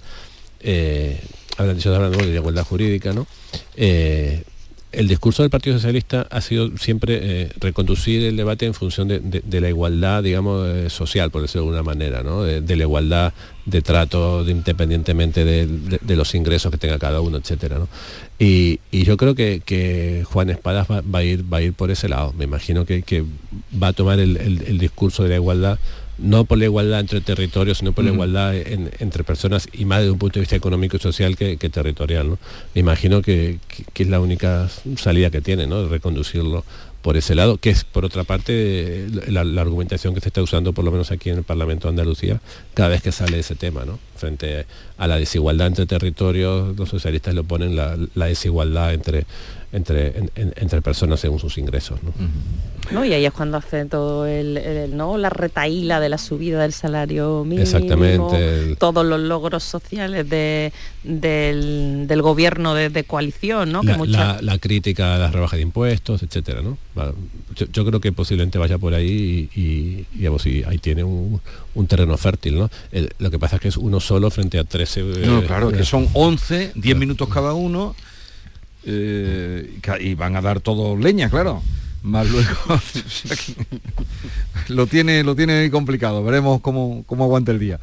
eh, 0.62 1.20
hablando 1.58 2.18
de 2.18 2.36
igualdad 2.36 2.64
jurídica, 2.64 3.14
¿no? 3.14 3.28
Eh, 3.76 4.44
el 4.96 5.08
discurso 5.08 5.44
del 5.44 5.50
Partido 5.50 5.76
Socialista 5.76 6.28
ha 6.30 6.42
sido 6.42 6.78
siempre 6.78 7.20
eh, 7.22 7.50
reconducir 7.60 8.24
el 8.24 8.36
debate 8.36 8.66
en 8.66 8.74
función 8.74 9.08
de, 9.08 9.62
la 9.62 9.70
igualdad, 9.70 10.24
digamos, 10.24 10.68
eh, 10.68 10.90
social, 10.90 11.32
por 11.32 11.42
decirlo 11.42 11.64
de 11.64 11.78
alguna 11.78 11.84
manera, 11.84 12.24
¿no? 12.24 12.44
de, 12.44 12.76
la 12.76 12.84
igualdad 12.84 13.34
de 13.66 13.82
trato 13.82 14.48
independientemente 14.48 15.44
de, 15.44 16.16
los 16.16 16.36
ingresos 16.36 16.72
que 16.72 16.78
tenga 16.78 17.00
cada 17.00 17.22
uno, 17.22 17.38
etcétera. 17.38 17.78
Y, 18.40 18.80
yo 18.92 19.18
creo 19.18 19.36
que, 19.36 20.24
Juan 20.26 20.50
Espadas 20.50 20.88
va, 20.90 21.20
a 21.20 21.24
ir, 21.24 21.44
va 21.52 21.58
a 21.58 21.62
ir 21.62 21.74
por 21.74 21.92
ese 21.92 22.10
lado. 22.10 22.34
Me 22.38 22.46
imagino 22.46 22.86
que, 22.86 23.26
va 23.82 23.88
a 23.90 23.94
tomar 23.94 24.20
el 24.20 24.78
discurso 24.78 25.24
de 25.24 25.30
la 25.30 25.36
igualdad 25.36 25.80
no 26.18 26.46
por 26.46 26.58
la 26.58 26.66
igualdad 26.66 27.00
entre 27.00 27.22
territorios, 27.22 27.80
sino 27.80 27.92
por 27.92 28.06
la 28.06 28.12
igualdad 28.12 28.56
entre 28.56 29.24
personas 29.24 29.68
y 29.74 29.86
más 29.86 30.00
desde 30.00 30.12
un 30.12 30.20
punto 30.20 30.36
de 30.36 30.42
vista 30.42 30.56
económico 30.56 30.98
y 30.98 31.00
social 31.00 31.36
que, 31.36 31.58
territorial. 31.58 32.38
Me 32.74 32.82
imagino 32.82 33.22
que, 33.22 33.60
es 33.94 34.08
la 34.08 34.20
única 34.20 34.70
salida 34.98 35.30
que 35.30 35.42
tiene, 35.42 35.68
¿no? 35.68 35.88
reconducirlo 35.88 36.64
por 37.02 37.18
ese 37.18 37.36
lado, 37.36 37.58
que 37.58 37.70
es 37.70 37.84
por 37.84 38.04
otra 38.04 38.24
parte 38.24 39.08
la, 39.28 39.42
argumentación 39.62 40.16
que 40.16 40.22
se 40.22 40.30
está 40.30 40.42
usando 40.42 40.74
por 40.74 40.84
lo 40.84 40.92
menos 40.92 41.12
aquí 41.12 41.30
en 41.30 41.38
el 41.38 41.44
Parlamento 41.44 41.88
de 41.88 41.90
Andalucía 41.92 42.42
cada 42.74 42.90
vez 42.90 43.04
que 43.04 43.12
sale 43.12 43.38
ese 43.38 43.54
tema, 43.54 43.86
¿no? 43.86 44.00
Frente 44.16 44.66
a 44.98 45.08
la 45.08 45.18
desigualdad 45.18 45.68
entre 45.68 45.86
territorios, 45.86 46.76
los 46.78 46.90
socialistas 46.90 47.34
lo 47.34 47.44
ponen 47.44 47.76
la, 47.76 48.26
desigualdad 48.28 48.94
entre, 48.94 49.26
entre, 49.74 50.14
entre 50.36 50.82
personas 50.82 51.20
según 51.20 51.40
sus 51.40 51.58
ingresos. 51.58 52.00
¿no? 52.92 53.04
Y 53.04 53.14
ahí 53.14 53.26
es 53.26 53.34
cuando 53.34 53.58
hace 53.58 53.86
todo 53.86 54.26
el, 54.26 54.96
¿no? 54.96 55.18
la 55.18 55.30
retaíla 55.30 56.00
de 56.00 56.10
la 56.10 56.18
subida 56.18 56.62
del 56.62 56.72
salario 56.72 57.44
mínimo, 57.44 57.64
Exactamente, 57.64 58.76
todos 58.78 59.06
los 59.06 59.20
logros 59.20 59.64
sociales 59.64 60.30
de, 60.30 60.72
del, 61.04 62.22
gobierno 62.22 62.74
de, 62.74 63.04
coalición, 63.04 63.72
¿no? 63.72 63.84
La, 63.84 64.40
la, 64.42 64.58
crítica 64.60 65.16
a 65.16 65.18
las 65.18 65.34
rebajas 65.34 65.58
de 65.58 65.64
impuestos, 65.64 66.24
etcétera, 66.24 66.62
¿no? 66.62 66.78
Yo, 67.56 67.86
creo 67.86 68.00
que 68.00 68.12
posiblemente 68.12 68.58
vaya 68.58 68.78
por 68.78 68.94
ahí 68.94 69.50
y, 69.56 70.06
y, 70.18 70.64
ahí 70.66 70.78
tiene 70.78 71.04
un, 71.04 71.42
terreno 71.88 72.18
fértil, 72.18 72.58
¿no? 72.58 72.70
lo 73.20 73.32
que 73.32 73.40
pasa 73.40 73.58
es 73.58 73.62
que 73.62 73.68
es 73.68 73.78
uno 73.78 74.00
solo 74.00 74.32
frente 74.32 74.58
a 74.58 74.64
13... 74.64 75.04
No, 75.26 75.44
claro, 75.44 75.72
que 75.72 75.84
son 75.84 76.08
11, 76.14 76.72
10 76.76 76.98
minutos 76.98 77.28
cada 77.30 77.54
uno 77.54 77.96
eh, 78.86 79.80
y 80.00 80.14
van 80.16 80.36
a 80.36 80.42
dar 80.42 80.60
todo 80.62 80.96
leña, 80.96 81.30
claro. 81.30 81.62
Más 82.04 82.30
luego 82.30 82.50
lo 84.68 84.86
tiene 84.86 85.24
lo 85.24 85.36
tiene 85.36 85.72
complicado. 85.72 86.24
Veremos 86.24 86.62
cómo, 86.62 87.04
cómo 87.08 87.24
aguanta 87.24 87.52
el 87.52 87.58
día 87.58 87.80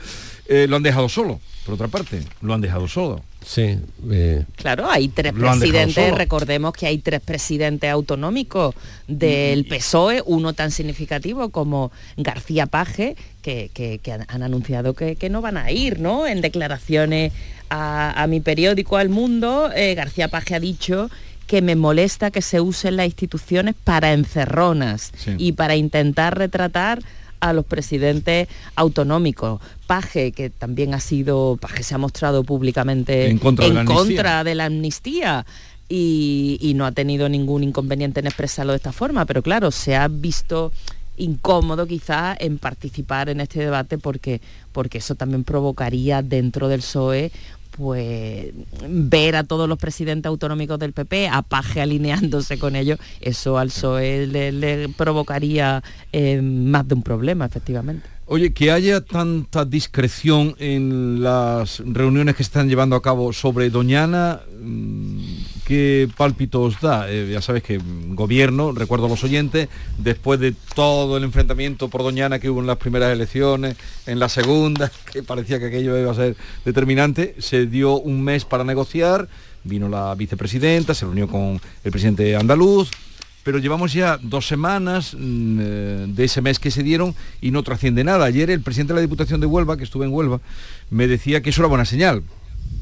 eh, 0.46 0.66
lo 0.68 0.76
han 0.76 0.83
dejado 0.83 1.09
solo 1.09 1.40
por 1.64 1.74
otra 1.74 1.88
parte 1.88 2.22
lo 2.40 2.55
han 2.55 2.61
dejado 2.61 2.88
solo. 2.88 3.22
Sí 3.44 3.78
eh, 4.11 4.44
claro 4.57 4.90
hay 4.90 5.09
tres 5.09 5.33
presidentes 5.33 6.14
recordemos 6.14 6.72
que 6.72 6.87
hay 6.87 6.98
tres 6.98 7.20
presidentes 7.20 7.90
autonómicos 7.90 8.74
del 9.07 9.64
PSOE 9.66 10.22
uno 10.26 10.52
tan 10.52 10.70
significativo 10.70 11.50
como 11.50 11.92
García 12.16 12.66
Paje 12.66 13.16
que, 13.42 14.00
han, 14.28 14.42
anunciado 14.42 14.94
que, 14.94 15.16
no 15.31 15.40
van 15.40 15.57
a 15.57 15.70
ir 15.70 16.00
no 16.00 16.26
en 16.26 16.40
declaraciones 16.40 17.33
a, 17.70 18.26
mi 18.28 18.40
periódico 18.40 18.96
al 18.96 19.09
mundo 19.09 19.70
eh, 19.74 19.94
García 19.94 20.28
Paje 20.28 20.55
ha 20.55 20.61
dicho 20.61 21.11
que 21.46 21.62
me 21.62 21.76
molesta 21.76 22.31
que 22.31 22.42
se 22.42 22.61
usen 22.61 22.96
las 22.96 23.07
instituciones 23.07 23.74
para 23.85 24.12
encerronas 24.12 25.12
y 25.38 25.52
para 25.52 25.76
intentar 25.76 26.38
retratar 26.38 27.00
a 27.42 27.52
los 27.52 27.66
presidentes 27.66 28.48
autonómicos. 28.76 29.61
Paje, 29.87 30.31
que 30.33 30.48
también 30.48 30.94
ha 30.94 31.00
sido, 31.00 31.59
Paje 31.61 31.83
se 31.83 31.94
ha 31.94 31.98
mostrado 31.98 32.44
públicamente 32.44 33.28
en 33.28 33.38
contra, 33.38 34.44
de, 34.44 34.55
la 34.55 34.66
amnistía. 34.66 35.44
Y, 35.88 36.72
no 36.76 36.87
ha 36.87 36.92
tenido 36.92 37.28
ningún 37.28 37.64
inconveniente 37.64 38.20
en 38.20 38.26
expresarlo 38.26 38.72
de 38.72 38.76
esta 38.76 38.92
forma, 38.92 39.26
pero 39.26 39.42
claro, 39.42 39.70
se 39.70 39.94
ha 39.94 40.09
visto 40.09 40.72
incómodo 41.18 41.87
quizás 41.87 42.38
en 42.40 42.57
participar 42.57 43.28
en 43.28 43.42
este 43.42 43.59
debate 43.61 43.98
porque, 43.98 44.40
porque 44.72 44.98
eso 44.98 45.14
también 45.16 45.44
provocaría 45.44 46.22
dentro 46.22 46.68
del 46.68 46.81
PSOE 46.81 47.31
pues 47.76 48.52
ver 48.88 49.37
a 49.37 49.44
todos 49.44 49.68
los 49.68 49.78
presidentes 49.78 50.28
autonómicos 50.28 50.78
del 50.78 50.92
PP 50.92 51.28
a 51.28 51.42
Paje 51.42 51.80
alineándose 51.80 52.58
con 52.58 52.76
ellos, 52.76 52.98
eso 53.20 53.58
al 53.58 53.68
PSOE 53.68 54.26
le, 54.26 54.88
provocaría 54.90 55.82
eh, 56.12 56.40
más 56.40 56.87
de 56.87 56.94
un 56.94 57.02
problema, 57.02 57.46
efectivamente. 57.46 58.08
Oye, 58.26 58.52
que 58.52 58.70
haya 58.70 59.00
tanta 59.00 59.64
discreción 59.64 60.54
en 60.58 61.22
las 61.22 61.82
reuniones 61.85 62.37
que 62.37 62.44
se 62.44 62.48
están 62.48 62.68
llevando 62.68 62.96
a 62.96 63.02
cabo 63.02 63.32
sobre 63.32 63.68
Doñana, 63.68 64.40
mm, 64.62 65.41
¿qué 65.72 66.06
pálpito 66.18 66.61
os 66.61 66.82
da? 66.82 67.11
Eh, 67.11 67.30
ya 67.32 67.40
sabes 67.40 67.62
que 67.62 67.80
gobierno, 68.08 68.72
recuerdo 68.72 69.06
a 69.06 69.08
los 69.08 69.24
oyentes, 69.24 69.70
después 69.96 70.38
de 70.38 70.52
todo 70.74 71.16
el 71.16 71.24
enfrentamiento 71.24 71.88
por 71.88 72.02
Doñana 72.02 72.38
que 72.38 72.50
hubo 72.50 72.61
en 72.61 72.66
las 72.66 72.76
primeras 72.76 73.11
elecciones, 73.11 73.76
en 74.04 74.18
la 74.18 74.28
segunda, 74.28 74.92
que 75.12 75.22
parecía 75.22 75.58
que 75.58 75.68
aquello 75.68 75.98
iba 75.98 76.11
a 76.11 76.14
ser 76.14 76.37
determinante, 76.66 77.37
se 77.38 77.64
dio 77.64 77.98
un 77.98 78.20
mes 78.20 78.44
para 78.44 78.64
negociar, 78.64 79.28
vino 79.64 79.88
la 79.88 80.14
vicepresidenta, 80.14 80.92
se 80.92 81.06
reunió 81.06 81.26
con 81.26 81.58
el 81.85 81.90
presidente 81.90 82.37
andaluz, 82.37 82.90
pero 83.42 83.56
llevamos 83.56 83.94
ya 83.94 84.18
dos 84.20 84.46
semanas 84.46 85.16
mm, 85.18 85.58
eh, 85.58 86.06
de 86.06 86.24
ese 86.24 86.42
mes 86.42 86.58
que 86.58 86.70
se 86.70 86.82
dieron 86.82 87.14
y 87.40 87.50
no 87.50 87.62
trasciende 87.62 88.04
nada. 88.04 88.26
Ayer 88.26 88.50
el 88.50 88.61
presidente 88.61 88.92
de 88.92 88.96
la 88.96 89.06
Diputación 89.06 89.40
de 89.40 89.46
Huelva, 89.46 89.78
que 89.78 89.85
estuve 89.85 90.04
en 90.04 90.12
Huelva, 90.12 90.38
me 90.90 91.06
decía 91.06 91.40
que 91.40 91.48
eso 91.48 91.62
era 91.62 91.68
buena 91.68 91.87
señal. 91.87 92.24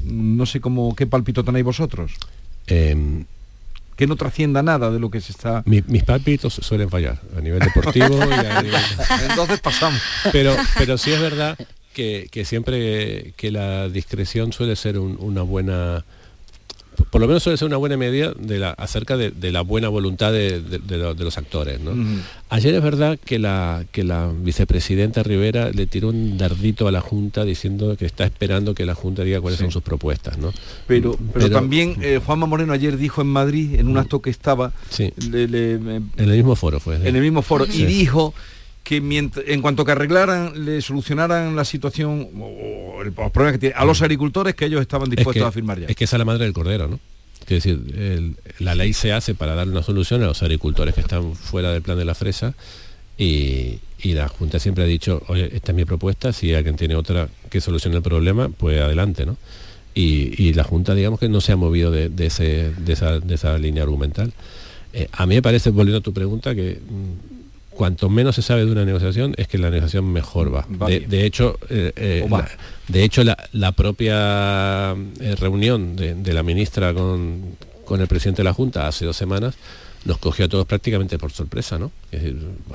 No 0.03 0.45
sé 0.45 0.59
cómo 0.59 0.93
qué 0.93 1.07
palpito 1.07 1.45
tenéis 1.45 1.63
vosotros. 1.63 2.17
Em, 2.67 3.25
que 3.95 4.07
no 4.07 4.15
trascienda 4.15 4.63
nada 4.63 4.89
de 4.89 4.99
lo 4.99 5.11
que 5.11 5.21
se 5.21 5.31
está... 5.31 5.61
mis 5.65 6.03
palpitos 6.03 6.53
suelen 6.53 6.89
fallar 6.89 7.21
a 7.37 7.41
nivel 7.41 7.59
deportivo 7.59 8.19
Entonces 9.29 9.59
pasamos. 9.59 10.01
Pero, 10.31 10.55
pero 10.75 10.97
sí 10.97 11.11
es 11.11 11.21
verdad 11.21 11.55
que, 11.93 12.43
siempre 12.45 13.33
que 13.37 13.51
la 13.51 13.89
discreción 13.89 14.53
suele 14.53 14.75
ser 14.75 14.97
una 14.97 15.43
buena 15.43 16.03
por 17.09 17.21
lo 17.21 17.27
menos 17.27 17.43
suele 17.43 17.57
ser 17.57 17.67
una 17.67 17.77
buena 17.77 17.97
medida 17.97 18.33
de 18.37 18.59
la, 18.59 18.71
acerca 18.71 19.17
de, 19.17 19.51
la 19.51 19.61
buena 19.61 19.89
voluntad 19.89 20.31
de, 20.31 20.61
los 21.17 21.37
actores. 21.37 21.79
Ayer 22.49 22.75
es 22.75 22.83
verdad 22.83 23.17
que 23.23 23.39
la, 23.39 23.85
que 23.91 24.03
la 24.03 24.31
vicepresidenta 24.33 25.23
Rivera 25.23 25.71
le 25.71 25.87
tiró 25.87 26.09
un 26.09 26.37
dardito 26.37 26.87
a 26.87 26.91
la 26.91 27.01
Junta 27.01 27.45
diciendo 27.45 27.95
que 27.97 28.05
está 28.05 28.25
esperando 28.25 28.73
que 28.73 28.85
la 28.85 28.95
Junta 28.95 29.23
diga 29.23 29.41
cuáles 29.41 29.59
son 29.59 29.71
sus 29.71 29.81
propuestas. 29.81 30.37
¿no? 30.37 30.53
Pero, 30.87 31.17
pero, 31.33 31.49
también 31.49 31.95
eh, 32.01 32.19
Juanma 32.23 32.45
Moreno 32.45 32.73
ayer 32.73 32.97
dijo 32.97 33.21
en 33.21 33.27
Madrid, 33.27 33.79
en 33.79 33.87
un 33.87 33.97
acto 33.97 34.21
que 34.21 34.29
estaba... 34.29 34.73
en 34.97 36.11
el 36.17 36.29
mismo 36.29 36.55
foro 36.55 36.79
fue. 36.79 36.95
En 36.95 37.15
el 37.15 37.21
mismo 37.21 37.41
foro, 37.41 37.65
y 37.65 37.85
dijo 37.85 38.33
que 38.83 38.97
en 38.97 39.61
cuanto 39.61 39.85
que 39.85 39.91
arreglaran, 39.91 40.65
le 40.65 40.81
solucionaran 40.81 41.55
la 41.55 41.65
situación 41.65 42.29
o, 42.39 42.70
los 43.05 43.31
problemas 43.31 43.53
que 43.53 43.59
tiene 43.59 43.75
a 43.75 43.85
los 43.85 44.01
agricultores 44.01 44.55
que 44.55 44.65
ellos 44.65 44.81
estaban 44.81 45.09
dispuestos 45.09 45.45
a 45.45 45.51
firmar 45.51 45.79
ya. 45.79 45.87
Es 45.87 45.95
que 45.95 46.03
esa 46.03 46.15
es 46.15 46.19
la 46.19 46.25
madre 46.25 46.45
del 46.45 46.53
cordero, 46.53 46.87
¿no? 46.87 46.99
Es 47.41 47.63
decir, 47.63 48.35
la 48.59 48.75
ley 48.75 48.93
se 48.93 49.11
hace 49.11 49.33
para 49.33 49.55
dar 49.55 49.67
una 49.67 49.83
solución 49.83 50.23
a 50.23 50.27
los 50.27 50.41
agricultores 50.41 50.93
que 50.93 51.01
están 51.01 51.35
fuera 51.35 51.73
del 51.73 51.81
plan 51.81 51.97
de 51.97 52.05
la 52.05 52.15
fresa 52.15 52.53
y, 53.17 53.79
la 54.03 54.27
Junta 54.27 54.59
siempre 54.59 54.83
ha 54.83 54.87
dicho, 54.87 55.21
oye, 55.27 55.49
esta 55.55 55.71
es 55.71 55.75
mi 55.75 55.85
propuesta, 55.85 56.33
si 56.33 56.53
alguien 56.53 56.75
tiene 56.75 56.95
otra 56.95 57.29
que 57.49 57.61
solucione 57.61 57.97
el 57.97 58.01
problema, 58.01 58.49
pues 58.49 58.81
adelante, 58.81 59.25
¿no? 59.25 59.37
Y, 59.93 60.53
la 60.53 60.63
Junta, 60.63 60.95
digamos 60.95 61.19
que 61.19 61.29
no 61.29 61.41
se 61.41 61.51
ha 61.51 61.55
movido 61.55 61.91
de, 61.91 62.09
ese, 62.25 62.71
de, 62.77 62.93
esa, 62.93 63.57
línea 63.57 63.83
argumental. 63.83 64.33
Eh, 64.93 65.07
a 65.11 65.25
mí 65.25 65.35
me 65.35 65.41
parece, 65.41 65.69
volviendo 65.69 65.99
a 65.99 66.01
tu 66.01 66.13
pregunta, 66.13 66.55
que 66.55 66.79
mm, 66.79 67.40
cuanto 67.81 68.09
menos 68.09 68.35
se 68.35 68.43
sabe 68.43 68.63
de 68.63 68.71
una 68.71 68.85
negociación 68.85 69.33
es 69.37 69.47
que 69.47 69.57
la 69.57 69.71
negociación 69.71 70.05
mejor 70.05 70.53
va. 70.53 70.67
de, 70.87 71.25
hecho, 71.25 71.57
eh, 71.67 71.91
eh, 71.95 72.27
la, 72.29 72.47
de 72.87 73.03
hecho 73.03 73.23
la, 73.23 73.71
propia 73.71 74.95
eh, 75.19 75.35
reunión 75.35 75.95
de, 75.95 76.31
la 76.31 76.43
ministra 76.43 76.93
con, 76.93 77.57
el 77.89 78.07
presidente 78.07 78.41
de 78.41 78.43
la 78.43 78.53
Junta 78.53 78.87
hace 78.87 79.05
dos 79.05 79.17
semanas 79.17 79.55
nos 80.05 80.19
cogió 80.19 80.45
a 80.45 80.47
todos 80.47 80.67
prácticamente 80.67 81.17
por 81.17 81.31
sorpresa, 81.31 81.79
¿no? 81.79 81.91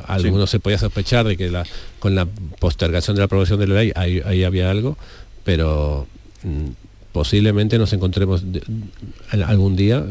algunos 0.08 0.50
se 0.50 0.58
podía 0.58 0.78
sospechar 0.78 1.24
de 1.24 1.36
que 1.36 1.50
la, 1.50 1.64
con 2.00 2.16
la 2.16 2.26
postergación 2.58 3.14
de 3.14 3.20
la 3.20 3.26
aprobación 3.26 3.60
de 3.60 3.68
la 3.68 3.74
ley 3.76 3.92
ahí, 3.94 4.42
había 4.42 4.72
algo, 4.72 4.98
pero 5.44 6.08
mm, 6.42 6.70
posiblemente 7.16 7.78
nos 7.78 7.94
encontremos 7.94 8.44
algún 9.46 9.74
día 9.74 10.04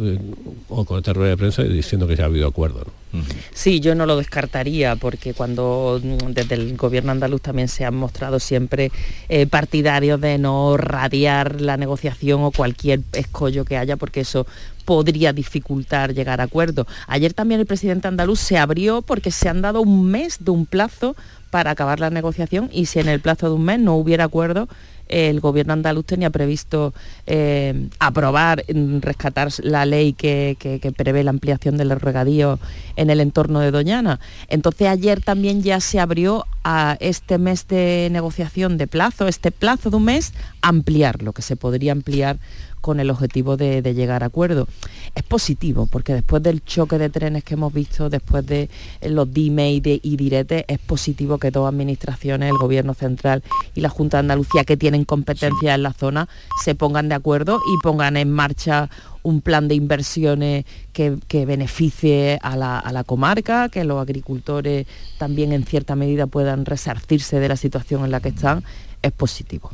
o 0.70 0.86
con 0.86 0.98
esta 0.98 1.14
rueda 1.14 1.30
de 1.30 1.38
prensa 1.38 1.62
diciendo 1.62 2.08
que 2.08 2.16
ya 2.16 2.24
ha 2.24 2.26
habido 2.26 2.48
acuerdo. 2.48 2.88
¿no? 3.14 3.24
Sí, 3.54 3.80
yo 3.80 3.94
no 3.94 4.08
lo 4.08 4.18
descartaría 4.18 4.96
porque 4.96 5.36
cuando 5.36 6.02
mm, 6.04 6.32
desde 6.32 6.56
el 6.56 6.76
gobierno 6.76 7.12
andaluz 7.12 7.42
también 7.42 7.68
se 7.68 7.86
han 7.86 7.96
mostrado 7.96 8.40
siempre 8.40 8.92
eh, 9.30 9.46
partidarios 9.46 10.20
de 10.20 10.40
no 10.40 10.78
radiar 10.78 11.62
la 11.62 11.78
negociación 11.78 12.42
o 12.42 12.50
cualquier 12.50 13.02
escollo 13.14 13.66
que 13.66 13.78
haya 13.78 13.98
porque 13.98 14.22
eso 14.22 14.48
podría 14.84 15.32
dificultar 15.32 16.16
llegar 16.16 16.42
a 16.42 16.46
acuerdo. 16.46 16.88
Ayer 17.06 17.36
también 17.36 17.60
el 17.60 17.68
presidente 17.68 18.08
andaluz 18.08 18.40
se 18.40 18.58
abrió 18.58 19.04
porque 19.04 19.30
se 19.30 19.48
han 19.48 19.62
dado 19.62 19.82
un 19.82 20.08
mes 20.08 20.38
de 20.40 20.50
un 20.50 20.66
plazo 20.66 21.16
para 21.52 21.70
acabar 21.70 22.00
la 22.00 22.10
negociación 22.10 22.72
y 22.74 22.88
si 22.88 23.00
en 23.00 23.10
el 23.10 23.20
plazo 23.20 23.48
de 23.48 23.56
un 23.56 23.64
mes 23.64 23.80
no 23.80 23.96
hubiera 23.96 24.24
acuerdo, 24.24 24.68
el 25.08 25.40
gobierno 25.40 25.74
andaluz 25.74 26.06
tenía 26.06 26.30
previsto 26.30 26.94
eh, 27.28 27.90
aprobar, 28.00 28.64
mm, 28.74 29.00
rescatar 29.00 29.50
la 29.60 29.86
ley 29.86 30.14
que, 30.14 30.58
prevé 30.96 31.24
la 31.24 31.32
ampliación 31.32 31.78
de 31.78 31.86
los 31.86 32.02
regadíos 32.02 32.60
en 32.96 33.10
el 33.10 33.20
entorno 33.20 33.60
de 33.60 33.72
Doñana. 33.72 34.20
Entonces 34.48 34.88
ayer 34.88 35.22
también 35.22 35.62
ya 35.62 35.80
se 35.80 36.00
abrió 36.00 36.46
a 36.64 36.98
este 37.00 37.38
mes 37.38 37.68
de 37.68 38.10
negociación 38.12 38.78
de 38.78 38.88
plazo, 38.88 39.28
este 39.28 39.52
plazo 39.52 39.90
de 39.90 39.98
un 39.98 40.06
mes, 40.06 40.34
ampliar, 40.62 41.22
lo 41.22 41.34
que 41.34 41.42
se 41.42 41.56
podría 41.56 41.92
ampliar 41.92 42.38
con 42.86 43.00
el 43.00 43.10
objetivo 43.10 43.58
de, 43.58 43.82
llegar 43.96 44.22
a 44.22 44.28
acuerdo. 44.28 44.68
Es 45.16 45.24
positivo, 45.24 45.88
porque 45.88 46.14
después 46.14 46.44
del 46.44 46.64
choque 46.64 47.00
de 47.00 47.10
trenes 47.10 47.44
que 47.44 47.56
hemos 47.56 47.74
visto, 47.74 48.12
después 48.12 48.46
de 48.46 48.70
los 49.02 49.34
dime 49.34 49.74
y, 49.74 49.80
de, 49.80 50.00
y 50.04 50.18
diretes, 50.18 50.66
es 50.68 50.78
positivo 50.78 51.40
que 51.40 51.50
dos 51.50 51.68
administraciones, 51.68 52.52
el 52.52 52.60
Gobierno 52.60 52.94
Central 52.94 53.42
y 53.74 53.82
la 53.82 53.90
Junta 53.90 54.18
de 54.18 54.20
Andalucía, 54.20 54.66
que 54.66 54.78
tienen 54.78 55.04
competencia 55.04 55.74
en 55.74 55.82
la 55.82 55.94
zona, 55.94 56.30
se 56.64 56.76
pongan 56.76 57.10
de 57.10 57.16
acuerdo 57.16 57.58
y 57.58 57.82
pongan 57.82 58.18
en 58.18 58.30
marcha 58.30 58.92
un 59.24 59.42
plan 59.42 59.68
de 59.68 59.74
inversiones 59.74 60.66
que, 60.94 61.18
beneficie 61.48 62.38
a 62.44 62.56
la, 62.56 63.04
comarca, 63.04 63.70
que 63.70 63.84
los 63.84 64.00
agricultores 64.00 64.86
también 65.18 65.54
en 65.54 65.66
cierta 65.66 65.96
medida 65.96 66.28
puedan 66.28 66.66
resarcirse 66.66 67.40
de 67.40 67.48
la 67.48 67.58
situación 67.58 68.06
en 68.06 68.12
la 68.12 68.20
que 68.20 68.30
están, 68.30 68.64
es 69.02 69.12
positivo. 69.12 69.72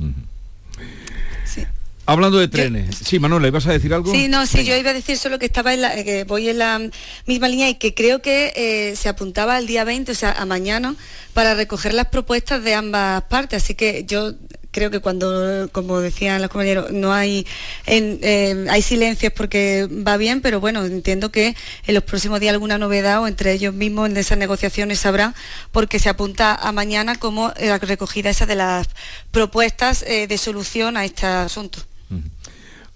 Hablando 2.05 2.39
de 2.39 2.47
trenes, 2.47 2.95
sí, 3.05 3.19
Manuela, 3.19 3.47
¿ibas 3.47 3.67
a 3.67 3.71
decir 3.71 3.93
algo? 3.93 4.11
Sí, 4.11 4.27
no, 4.27 4.45
sí, 4.47 4.65
yo 4.65 4.75
iba 4.75 4.89
a 4.89 4.93
decir 4.93 5.17
solo 5.17 5.37
que 5.37 5.45
estaba 5.45 5.73
en 5.73 5.81
la, 5.81 6.03
que 6.03 6.23
voy 6.23 6.49
en 6.49 6.57
la 6.57 6.81
misma 7.27 7.47
línea 7.47 7.69
y 7.69 7.75
que 7.75 7.93
creo 7.93 8.21
que 8.21 8.51
eh, 8.55 8.95
se 8.95 9.07
apuntaba 9.07 9.55
al 9.55 9.67
día 9.67 9.83
20, 9.83 10.11
o 10.11 10.15
sea, 10.15 10.31
a 10.31 10.45
mañana, 10.45 10.95
para 11.33 11.53
recoger 11.53 11.93
las 11.93 12.07
propuestas 12.07 12.63
de 12.63 12.73
ambas 12.73 13.23
partes. 13.23 13.63
Así 13.63 13.75
que 13.75 14.03
yo 14.05 14.33
creo 14.71 14.89
que 14.89 14.99
cuando, 14.99 15.69
como 15.71 15.99
decían 15.99 16.41
los 16.41 16.49
compañeros, 16.49 16.91
no 16.91 17.13
hay, 17.13 17.45
en, 17.85 18.67
hay 18.69 18.81
silencios 18.81 19.31
porque 19.33 19.87
va 19.91 20.17
bien, 20.17 20.41
pero 20.41 20.59
bueno, 20.59 20.83
entiendo 20.85 21.31
que 21.31 21.55
en 21.85 21.93
los 21.93 22.03
próximos 22.03 22.39
días 22.39 22.53
alguna 22.53 22.77
novedad 22.77 23.21
o 23.21 23.27
entre 23.27 23.53
ellos 23.53 23.73
mismos 23.73 24.09
en 24.09 24.17
esas 24.17 24.37
negociaciones 24.37 25.05
habrá, 25.05 25.35
porque 25.71 25.99
se 25.99 26.09
apunta 26.09 26.55
a 26.55 26.71
mañana 26.71 27.15
como 27.15 27.53
la 27.59 27.77
recogida 27.77 28.29
esa 28.29 28.45
de 28.45 28.55
las 28.55 28.87
propuestas 29.31 30.03
eh, 30.03 30.27
de 30.27 30.37
solución 30.37 30.97
a 30.97 31.05
este 31.05 31.27
asunto. 31.27 31.90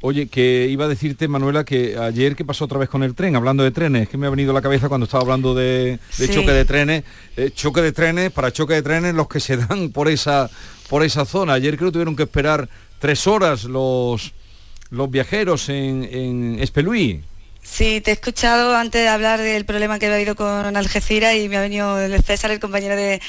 Oye, 0.02 0.28
que 0.28 0.68
iba 0.70 0.86
a 0.86 0.88
decirte, 0.88 1.28
Manuela, 1.28 1.64
que 1.64 1.98
ayer 1.98 2.36
que 2.36 2.46
pasó 2.46 2.66
otra 2.66 2.78
vez 2.78 2.90
con 2.90 3.02
el 3.02 3.16
tren, 3.16 3.36
hablando 3.36 3.64
de 3.64 3.72
trenes, 3.72 4.10
que 4.10 4.18
me 4.18 4.28
ha 4.28 4.30
venido 4.30 4.52
a 4.52 4.54
la 4.54 4.62
cabeza 4.62 4.90
cuando 4.90 5.06
estaba 5.06 5.24
hablando 5.24 5.56
de, 5.56 6.00
choque 6.18 6.52
de 6.52 6.66
trenes, 6.66 7.04
eh, 7.38 7.52
choque 7.54 7.82
de 7.82 7.92
trenes, 7.92 8.32
para 8.32 8.52
choque 8.52 8.76
de 8.76 8.82
trenes 8.82 9.16
los 9.16 9.28
que 9.28 9.40
se 9.40 9.58
dan 9.68 9.90
por 9.90 10.10
esa, 10.10 10.50
por 10.90 11.04
esa 11.04 11.26
zona. 11.26 11.54
Ayer 11.54 11.78
creo 11.78 11.90
que 11.90 11.94
tuvieron 11.94 12.16
que 12.16 12.24
esperar 12.24 12.70
tres 13.00 13.26
horas 13.26 13.64
los, 13.64 14.34
los 14.90 15.10
viajeros 15.10 15.70
en, 15.70 16.04
en 16.04 16.60
Espeluí. 16.60 17.24
Sí, 17.66 18.00
te 18.00 18.12
he 18.12 18.14
escuchado 18.14 18.76
antes 18.76 19.02
de 19.02 19.08
hablar 19.10 19.42
del 19.42 19.66
problema 19.66 19.98
que 19.98 20.06
ha 20.06 20.14
habido 20.14 20.36
con 20.36 20.78
Algeciras 20.78 21.36
y 21.36 21.50
me 21.50 21.58
ha 21.58 21.62
venido 21.62 22.00
el 22.00 22.24
César, 22.24 22.52
el 22.52 22.60
compañero 22.60 22.96
de, 22.96 23.20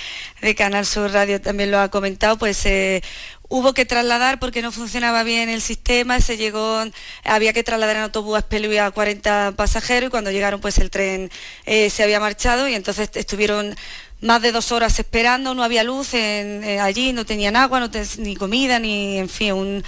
Canal 0.55 0.85
Sur 0.85 1.11
Radio, 1.11 1.41
también 1.41 1.71
lo 1.71 1.81
ha 1.81 1.89
comentado, 1.89 2.37
pues 2.37 2.65
eh, 2.67 3.03
hubo 3.49 3.75
que 3.75 3.85
trasladar 3.85 4.39
porque 4.39 4.63
no 4.63 4.73
funcionaba 4.73 5.23
bien 5.23 5.49
el 5.49 5.61
sistema, 5.61 6.21
se 6.21 6.37
llegó, 6.37 6.83
había 7.25 7.53
que 7.53 7.63
trasladar 7.63 7.97
en 7.97 8.03
autobús 8.03 8.39
a 8.39 8.87
a 8.87 8.91
40 8.91 9.55
pasajeros 9.57 10.09
y 10.09 10.11
cuando 10.11 10.31
llegaron 10.31 10.61
pues 10.61 10.79
el 10.79 10.91
tren 10.91 11.31
eh, 11.65 11.91
se 11.91 12.03
había 12.03 12.21
marchado 12.21 12.69
y 12.69 12.75
entonces 12.75 13.11
estuvieron 13.15 13.75
más 14.21 14.41
de 14.43 14.53
dos 14.53 14.73
horas 14.73 14.99
esperando, 14.99 15.55
no 15.55 15.63
había 15.63 15.85
luz 15.85 16.15
eh, 16.15 16.79
allí, 16.81 17.13
no 17.13 17.27
tenían 17.27 17.57
agua, 17.57 17.81
no 17.81 17.91
ni 18.19 18.35
comida, 18.37 18.79
ni 18.79 19.19
en 19.19 19.29
fin, 19.29 19.83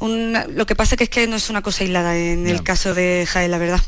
lo 0.00 0.66
que 0.66 0.76
pasa 0.76 0.96
que 0.96 1.04
es 1.04 1.10
que 1.10 1.26
no 1.26 1.36
es 1.36 1.50
una 1.50 1.62
cosa 1.62 1.84
aislada 1.84 2.16
en 2.16 2.46
el 2.46 2.62
caso 2.62 2.94
de 2.94 3.26
Jaén, 3.28 3.50
la 3.50 3.58
verdad. 3.58 3.80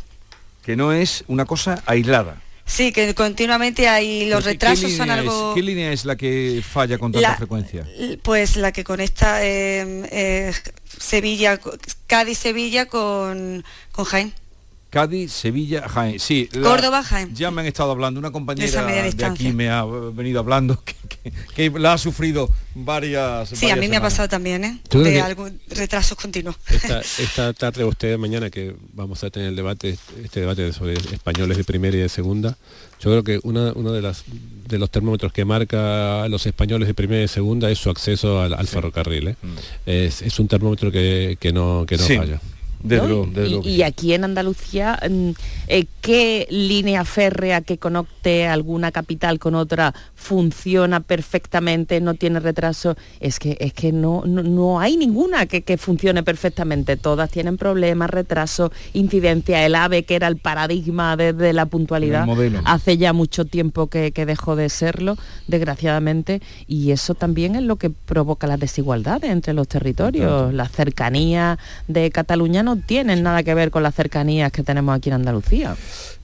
Que 0.64 0.76
no 0.76 0.92
es 0.92 1.24
una 1.28 1.44
cosa 1.44 1.82
aislada. 1.86 2.42
Sí, 2.66 2.92
que 2.92 3.14
continuamente 3.14 3.88
hay 3.88 4.26
los 4.28 4.44
retrasos 4.44 4.92
son 4.92 5.08
algo. 5.10 5.54
¿Qué 5.54 5.62
línea 5.62 5.92
es 5.92 6.04
la 6.04 6.16
que 6.16 6.62
falla 6.68 6.98
con 6.98 7.12
tanta 7.12 7.36
frecuencia? 7.36 7.86
Pues 8.22 8.56
la 8.56 8.72
que 8.72 8.82
conecta 8.82 9.44
eh, 9.44 10.06
eh, 10.10 10.52
Sevilla, 10.98 11.60
Cádiz, 12.08 12.38
Sevilla 12.38 12.86
con, 12.86 13.64
con 13.92 14.04
Jaén. 14.04 14.34
Cádiz, 14.90 15.32
Sevilla, 15.32 15.88
Jaén. 15.88 16.18
Sí, 16.18 16.48
Córdoba, 16.62 17.02
Jaén. 17.02 17.34
Ya 17.34 17.50
me 17.50 17.60
han 17.60 17.66
estado 17.68 17.92
hablando, 17.92 18.18
una 18.18 18.32
compañera 18.32 18.84
de, 18.84 19.24
aquí 19.24 19.52
me 19.52 19.68
ha 19.68 19.84
venido 19.84 20.40
hablando 20.40 20.82
que, 20.84 20.94
la 21.78 21.94
ha 21.94 21.98
sufrido 21.98 22.48
varias 22.74 23.48
Sí, 23.50 23.70
a 23.70 23.76
mí 23.76 23.88
me 23.88 23.96
ha 23.96 24.00
pasado 24.00 24.28
también, 24.28 24.64
¿eh? 24.64 24.80
De 24.90 25.20
algún 25.20 25.60
retrasos 25.68 26.16
continuos. 26.16 26.56
Esta, 27.18 27.52
tarde 27.52 27.84
o 27.84 27.88
usted 27.88 28.18
mañana 28.18 28.50
que 28.50 28.74
vamos 28.92 29.22
a 29.24 29.30
tener 29.30 29.48
el 29.48 29.56
debate, 29.56 29.96
este 30.22 30.40
debate 30.40 30.72
sobre 30.72 30.94
españoles 30.94 31.56
de 31.56 31.64
primera 31.64 31.96
y 31.96 32.00
de 32.00 32.08
segunda, 32.08 32.56
yo 33.00 33.10
creo 33.10 33.24
que 33.24 33.40
uno 33.42 33.92
de, 33.92 34.02
las, 34.02 34.24
de 34.68 34.78
los 34.78 34.90
termómetros 34.90 35.32
que 35.32 35.44
marca 35.44 36.24
a 36.24 36.28
los 36.28 36.46
españoles 36.46 36.88
de 36.88 36.94
primera 36.94 37.18
y 37.18 37.22
de 37.22 37.28
segunda 37.28 37.70
es 37.70 37.78
su 37.78 37.90
acceso 37.90 38.40
al, 38.40 38.66
ferrocarril. 38.66 39.28
¿eh? 39.28 39.36
Mm. 39.42 39.56
Es, 39.86 40.38
un 40.38 40.48
termómetro 40.48 40.90
que, 40.90 41.38
no, 41.52 41.84
que 41.86 41.96
no 41.96 42.04
falla 42.04 42.40
y, 42.84 43.82
aquí 43.82 44.12
en 44.12 44.24
Andalucía, 44.24 44.98
mm, 45.08 45.30
eh, 45.68 45.86
¿qué 46.00 46.46
línea 46.50 47.04
férrea 47.04 47.60
que 47.60 47.78
conecte 47.78 48.46
alguna 48.46 48.92
capital 48.92 49.38
con 49.38 49.54
otra 49.54 49.94
funciona 50.14 51.00
perfectamente, 51.00 52.00
no 52.00 52.14
tiene 52.14 52.40
retraso? 52.40 52.96
Es 53.20 53.38
que, 53.38 53.56
es 53.60 53.72
que 53.72 53.92
no, 53.92 54.22
no, 54.26 54.78
hay 54.80 54.96
ninguna 54.96 55.46
que, 55.46 55.76
funcione 55.78 56.22
perfectamente. 56.22 56.96
Todas 56.96 57.30
tienen 57.30 57.56
problemas, 57.56 58.10
retraso, 58.10 58.72
incidencia. 58.92 59.64
El 59.66 59.74
AVE, 59.74 60.04
que 60.04 60.14
era 60.14 60.28
el 60.28 60.36
paradigma 60.36 61.16
de, 61.16 61.52
la 61.52 61.66
puntualidad, 61.66 62.26
hace 62.64 62.96
ya 62.96 63.12
mucho 63.12 63.44
tiempo 63.44 63.88
que, 63.88 64.12
dejó 64.26 64.56
de 64.56 64.68
serlo, 64.68 65.16
desgraciadamente, 65.46 66.40
y 66.66 66.90
eso 66.90 67.14
también 67.14 67.54
es 67.54 67.62
lo 67.62 67.76
que 67.76 67.90
provoca 67.90 68.46
las 68.46 68.60
desigualdades 68.60 69.30
entre 69.30 69.52
los 69.52 69.68
territorios. 69.68 70.52
La 70.52 70.68
cercanía 70.68 71.58
de 71.88 72.10
Cataluña 72.10 72.62
no 72.62 72.75
tienen 72.86 73.22
nada 73.22 73.42
que 73.42 73.54
ver 73.54 73.70
con 73.70 73.82
las 73.82 73.94
cercanías 73.94 74.52
que 74.52 74.62
tenemos 74.62 74.96
aquí 74.96 75.08
en 75.08 75.14
Andalucía. 75.14 75.76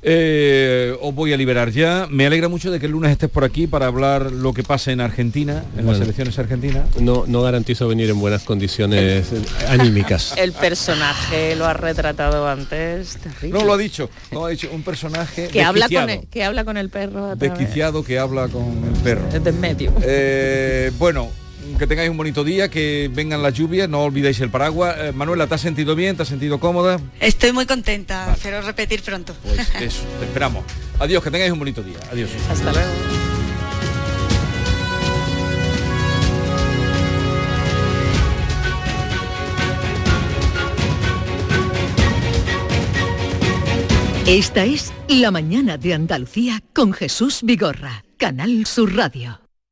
Eh, 0.04 0.96
os 1.00 1.14
voy 1.14 1.32
a 1.32 1.36
liberar 1.36 1.70
ya. 1.70 2.08
Me 2.10 2.26
alegra 2.26 2.48
mucho 2.48 2.72
de 2.72 2.80
que 2.80 2.86
el 2.86 2.92
lunes 2.92 3.12
estés 3.12 3.30
por 3.30 3.44
aquí 3.44 3.68
para 3.68 3.86
hablar 3.86 4.32
lo 4.32 4.52
que 4.52 4.64
pasa 4.64 4.90
en 4.90 5.00
Argentina, 5.00 5.64
en 5.76 5.86
las 5.86 6.00
elecciones 6.00 6.38
argentinas. 6.38 6.96
No, 7.00 7.24
no 7.26 7.42
garantizo 7.42 7.86
venir 7.86 8.10
en 8.10 8.18
buenas 8.18 8.42
condiciones 8.42 9.30
anímicas. 9.68 10.34
El 10.36 10.52
personaje 10.52 11.54
lo 11.54 11.66
ha 11.66 11.74
retratado 11.74 12.48
antes. 12.48 13.18
No 13.42 13.64
lo 13.64 13.74
ha 13.74 13.78
dicho, 13.78 14.10
no 14.32 14.44
ha 14.44 14.48
dicho 14.48 14.68
un 14.72 14.82
personaje 14.82 15.48
que 15.48 15.62
habla 15.62 15.88
con 15.88 16.10
el, 16.10 16.26
que 16.26 16.42
habla 16.42 16.64
con 16.64 16.76
el 16.76 16.90
perro. 16.90 17.36
Desquiciado 17.36 18.02
que 18.02 18.18
habla 18.18 18.48
con 18.48 18.84
el 18.84 19.00
perro. 19.02 19.22
Desde 19.30 19.52
medio. 19.52 19.92
Eh, 20.02 20.90
bueno, 20.98 21.30
que 21.82 21.88
tengáis 21.88 22.10
un 22.10 22.16
bonito 22.16 22.44
día, 22.44 22.68
que 22.68 23.10
vengan 23.12 23.42
las 23.42 23.54
lluvias, 23.54 23.88
no 23.88 24.04
olvidéis 24.04 24.38
el 24.38 24.50
paraguas. 24.50 24.94
Eh, 25.00 25.10
Manuela, 25.12 25.48
¿te 25.48 25.56
has 25.56 25.60
sentido 25.60 25.96
bien? 25.96 26.14
¿Te 26.14 26.22
has 26.22 26.28
sentido 26.28 26.60
cómoda? 26.60 27.00
Estoy 27.18 27.50
muy 27.50 27.66
contenta, 27.66 28.32
espero 28.32 28.62
repetir 28.62 29.02
pronto. 29.02 29.34
Pues 29.42 29.58
eso, 29.80 30.04
te 30.20 30.24
esperamos. 30.26 30.64
Adiós, 31.00 31.24
que 31.24 31.32
tengáis 31.32 31.50
un 31.50 31.58
bonito 31.58 31.82
día. 31.82 31.96
Adiós. 32.12 32.30
Hasta 32.48 32.72
luego. 32.72 32.88
Esta 44.28 44.64
es 44.66 44.92
La 45.08 45.32
Mañana 45.32 45.78
de 45.78 45.94
Andalucía 45.94 46.62
con 46.72 46.92
Jesús 46.92 47.40
Vigorra, 47.42 48.04
Canal 48.18 48.66
Sur 48.66 48.94
Radio. 48.94 49.41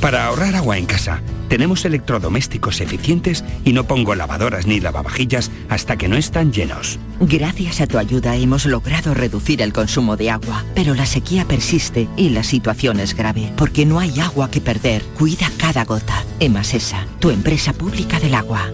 Para 0.00 0.24
ahorrar 0.24 0.56
agua 0.56 0.78
en 0.78 0.86
casa, 0.86 1.20
tenemos 1.48 1.84
electrodomésticos 1.84 2.80
eficientes 2.80 3.44
y 3.66 3.74
no 3.74 3.84
pongo 3.84 4.14
lavadoras 4.14 4.66
ni 4.66 4.80
lavavajillas 4.80 5.50
hasta 5.68 5.98
que 5.98 6.08
no 6.08 6.16
están 6.16 6.52
llenos. 6.52 6.98
Gracias 7.20 7.82
a 7.82 7.86
tu 7.86 7.98
ayuda 7.98 8.34
hemos 8.36 8.64
logrado 8.64 9.12
reducir 9.12 9.60
el 9.60 9.74
consumo 9.74 10.16
de 10.16 10.30
agua, 10.30 10.64
pero 10.74 10.94
la 10.94 11.04
sequía 11.04 11.44
persiste 11.44 12.08
y 12.16 12.30
la 12.30 12.44
situación 12.44 12.98
es 12.98 13.14
grave, 13.14 13.52
porque 13.58 13.84
no 13.84 14.00
hay 14.00 14.20
agua 14.20 14.50
que 14.50 14.62
perder. 14.62 15.02
Cuida 15.18 15.50
cada 15.58 15.84
gota. 15.84 16.24
Emasesa, 16.40 17.06
tu 17.18 17.28
empresa 17.28 17.74
pública 17.74 18.18
del 18.20 18.36
agua. 18.36 18.72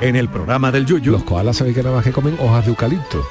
En 0.00 0.14
el 0.14 0.28
programa 0.28 0.70
del 0.70 0.86
Yuyu. 0.86 1.12
Los 1.12 1.24
koalas 1.24 1.56
sabéis 1.56 1.76
que 1.76 1.82
nada 1.82 1.96
más 1.96 2.04
que 2.04 2.12
comen 2.12 2.36
hojas 2.40 2.64
de 2.64 2.70
eucalipto. 2.70 3.26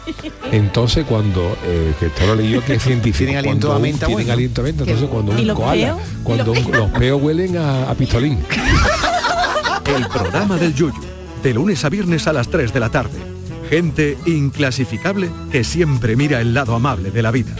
Entonces 0.56 1.04
cuando, 1.04 1.56
eh, 1.64 1.92
que 2.00 2.06
esto 2.06 2.26
lo 2.26 2.34
leí 2.34 2.50
yo 2.50 2.64
que 2.64 2.74
es 2.74 2.82
científico. 2.82 3.26
Tienen 3.26 3.36
aliento 3.36 3.72
a 3.72 3.78
menta. 3.78 4.06
Tienen 4.06 4.30
aliento 4.30 4.60
a 4.62 4.64
menta. 4.64 4.84
Entonces 4.84 5.08
cuando 5.08 5.32
un 5.32 5.48
koala, 5.54 5.96
cuando 6.22 6.54
los 6.54 6.90
peos 6.92 7.22
huelen 7.22 7.56
a, 7.58 7.90
a 7.90 7.94
pistolín. 7.94 8.38
El 9.96 10.06
programa 10.08 10.56
del 10.56 10.74
Yuyu. 10.74 11.00
De 11.42 11.54
lunes 11.54 11.84
a 11.84 11.88
viernes 11.90 12.26
a 12.26 12.32
las 12.32 12.48
3 12.48 12.72
de 12.72 12.80
la 12.80 12.90
tarde 12.90 13.36
Gente 13.70 14.16
inclasificable 14.26 15.28
que 15.50 15.64
siempre 15.64 16.16
mira 16.16 16.40
el 16.40 16.54
lado 16.54 16.74
amable 16.74 17.10
de 17.10 17.22
la 17.22 17.30
vida. 17.32 17.54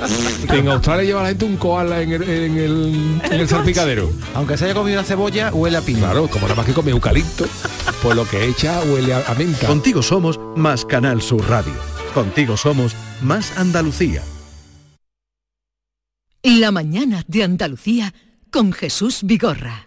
en 0.49 0.69
Australia 0.69 1.05
lleva 1.05 1.23
la 1.23 1.29
gente 1.31 1.45
un 1.45 1.57
koala 1.57 2.01
en 2.01 2.13
el, 2.13 2.23
en 2.23 2.57
el, 2.59 3.21
en 3.25 3.41
el 3.41 3.49
salpicadero. 3.49 4.11
Aunque 4.35 4.57
se 4.57 4.67
haya 4.67 4.75
comido 4.75 4.99
una 5.01 5.07
cebolla, 5.07 5.53
huele 5.53 5.79
a 5.79 5.81
piña. 5.81 6.01
Claro, 6.01 6.29
como 6.29 6.43
nada 6.43 6.55
más 6.55 6.67
que 6.67 6.73
come 6.73 6.93
eucalipto, 6.93 7.47
pues 8.03 8.15
lo 8.15 8.25
que 8.29 8.45
echa 8.45 8.81
huele 8.85 9.15
a, 9.15 9.25
a 9.27 9.35
menta. 9.35 9.67
Contigo 9.67 10.01
somos 10.01 10.39
más 10.55 10.85
Canal 10.85 11.21
Sur 11.23 11.49
Radio. 11.49 11.96
Contigo 12.17 12.57
somos 12.57 12.97
más 13.21 13.59
Andalucía. 13.59 14.23
La 16.43 16.71
mañana 16.71 17.23
de 17.29 17.43
Andalucía 17.43 18.15
con 18.51 18.73
Jesús 18.73 19.21
Vigorra. 19.23 19.87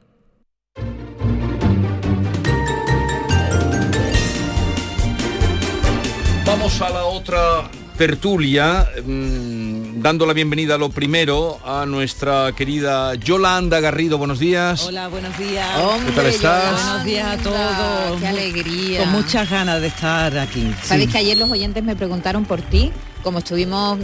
Vamos 6.45 6.79
a 6.83 6.89
la 6.91 7.05
otra 7.05 7.67
tertulia, 7.97 8.87
mmm, 9.03 9.58
dando 10.01 10.25
la 10.25 10.33
bienvenida 10.33 10.77
lo 10.77 10.89
primero 10.89 11.59
a 11.65 11.85
nuestra 11.85 12.53
querida 12.55 13.15
Yolanda 13.15 13.79
Garrido. 13.79 14.17
Buenos 14.17 14.39
días. 14.39 14.85
Hola, 14.85 15.07
buenos 15.09 15.37
días. 15.37 15.67
¿Qué 16.05 16.11
tal 16.13 16.25
estás? 16.25 16.83
Buenos 16.83 17.03
días 17.03 17.27
a 17.27 17.37
todos. 17.37 18.19
Qué 18.19 18.27
alegría. 18.27 18.99
Con 19.01 19.11
muchas 19.11 19.49
ganas 19.49 19.81
de 19.81 19.87
estar 19.87 20.37
aquí. 20.37 20.73
Sabes 20.83 21.05
sí. 21.05 21.11
que 21.11 21.17
ayer 21.17 21.37
los 21.37 21.49
oyentes 21.49 21.83
me 21.83 21.95
preguntaron 21.95 22.45
por 22.45 22.61
ti 22.61 22.91
como 23.23 23.39
estuvimos, 23.39 23.99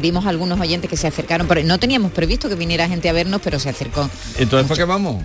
vimos 0.00 0.24
algunos 0.24 0.60
oyentes 0.60 0.88
que 0.88 0.96
se 0.96 1.08
acercaron, 1.08 1.48
pero 1.48 1.64
no 1.64 1.78
teníamos 1.78 2.12
previsto 2.12 2.48
que 2.48 2.54
viniera 2.54 2.88
gente 2.88 3.08
a 3.08 3.12
vernos, 3.12 3.40
pero 3.42 3.58
se 3.58 3.68
acercó. 3.68 4.08
Entonces, 4.38 4.68
¿para 4.68 4.78
qué 4.78 4.84
vamos? 4.84 5.24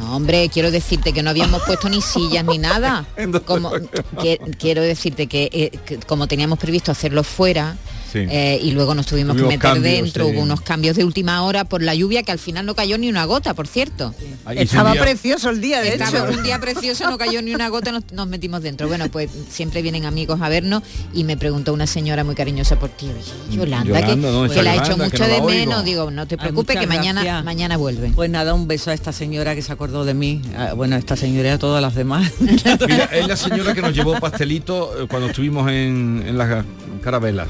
No, 0.00 0.16
hombre, 0.16 0.48
quiero 0.48 0.72
decirte 0.72 1.12
que 1.12 1.22
no 1.22 1.30
habíamos 1.30 1.62
puesto 1.66 1.88
ni 1.88 2.02
sillas 2.02 2.44
ni 2.44 2.58
nada. 2.58 3.06
Como, 3.44 3.70
que, 4.20 4.38
quiero 4.58 4.82
decirte 4.82 5.28
que, 5.28 5.48
eh, 5.52 5.78
que, 5.84 5.98
como 5.98 6.26
teníamos 6.26 6.58
previsto 6.58 6.90
hacerlo 6.90 7.22
fuera, 7.22 7.76
sí. 8.24 8.26
eh, 8.30 8.58
y 8.62 8.72
luego 8.72 8.94
nos 8.94 9.06
tuvimos, 9.06 9.36
tuvimos 9.36 9.50
que 9.50 9.56
meter 9.56 9.72
cambios, 9.72 10.04
dentro, 10.04 10.26
sí. 10.26 10.32
hubo 10.32 10.42
unos 10.42 10.60
cambios 10.60 10.96
de 10.96 11.04
última 11.04 11.42
hora 11.42 11.64
por 11.64 11.82
la 11.82 11.94
lluvia 11.94 12.22
que 12.22 12.32
al 12.32 12.38
final 12.38 12.66
no 12.66 12.74
cayó 12.74 12.98
ni 12.98 13.08
una 13.08 13.24
gota, 13.24 13.54
por 13.54 13.66
cierto. 13.66 14.14
Sí. 14.18 14.26
Estaba 14.56 14.92
día... 14.92 15.02
precioso 15.02 15.50
el 15.50 15.60
día, 15.60 15.80
de 15.80 15.88
Estaba 15.88 16.28
hecho. 16.28 16.38
un 16.38 16.42
día 16.42 16.58
precioso, 16.58 17.10
no 17.10 17.18
cayó 17.18 17.42
ni 17.42 17.54
una 17.54 17.68
gota, 17.68 17.92
nos, 17.92 18.12
nos, 18.12 18.26
metimos 18.28 18.62
dentro. 18.62 18.88
Bueno, 18.88 19.08
pues 19.10 19.30
siempre 19.48 19.82
vienen 19.82 20.04
amigos 20.04 20.40
a 20.40 20.48
vernos 20.48 20.82
y 21.12 21.24
me 21.24 21.36
preguntó 21.36 21.72
una 21.72 21.86
señora 21.86 22.24
muy 22.24 22.34
cariñosa 22.34 22.78
por 22.78 22.90
ti, 22.90 23.06
oye, 23.06 23.56
Yolanda, 23.56 24.00
Yolanda 24.00 24.06
que, 24.08 24.16
no, 24.16 24.48
que 24.48 24.62
la 24.62 24.72
ha 24.72 24.76
hecho 24.76 24.96
mucho 24.96 25.18
no 25.18 25.28
de 25.28 25.42
menos, 25.42 25.84
digo, 25.84 26.10
no 26.10 26.26
te 26.26 26.36
preocupes 26.36 26.78
que 26.78 26.86
mañana, 26.86 27.42
mañana 27.42 27.76
vuelve. 27.76 28.10
Pues 28.14 28.30
nada, 28.30 28.54
un 28.54 28.66
beso 28.66 28.90
a 28.90 28.94
esta 28.94 29.12
señora 29.12 29.54
que 29.54 29.62
se 29.62 29.72
acordó 29.72 30.04
de 30.04 30.14
mí, 30.14 30.42
bueno, 30.76 30.96
esta 30.96 31.16
señora 31.16 31.48
y 31.48 31.52
a 31.52 31.58
todas 31.58 31.82
las 31.82 31.94
demás. 31.94 32.32
Mira, 32.40 33.04
es 33.12 33.26
la 33.26 33.36
señora 33.36 33.74
que 33.74 33.82
nos 33.82 33.94
llevó 33.94 34.18
pastelito 34.18 35.02
eh, 35.02 35.06
cuando 35.08 35.28
estuvimos 35.28 35.68
en, 35.70 36.24
en 36.26 36.38
las 36.38 36.64
carabelas. 37.02 37.48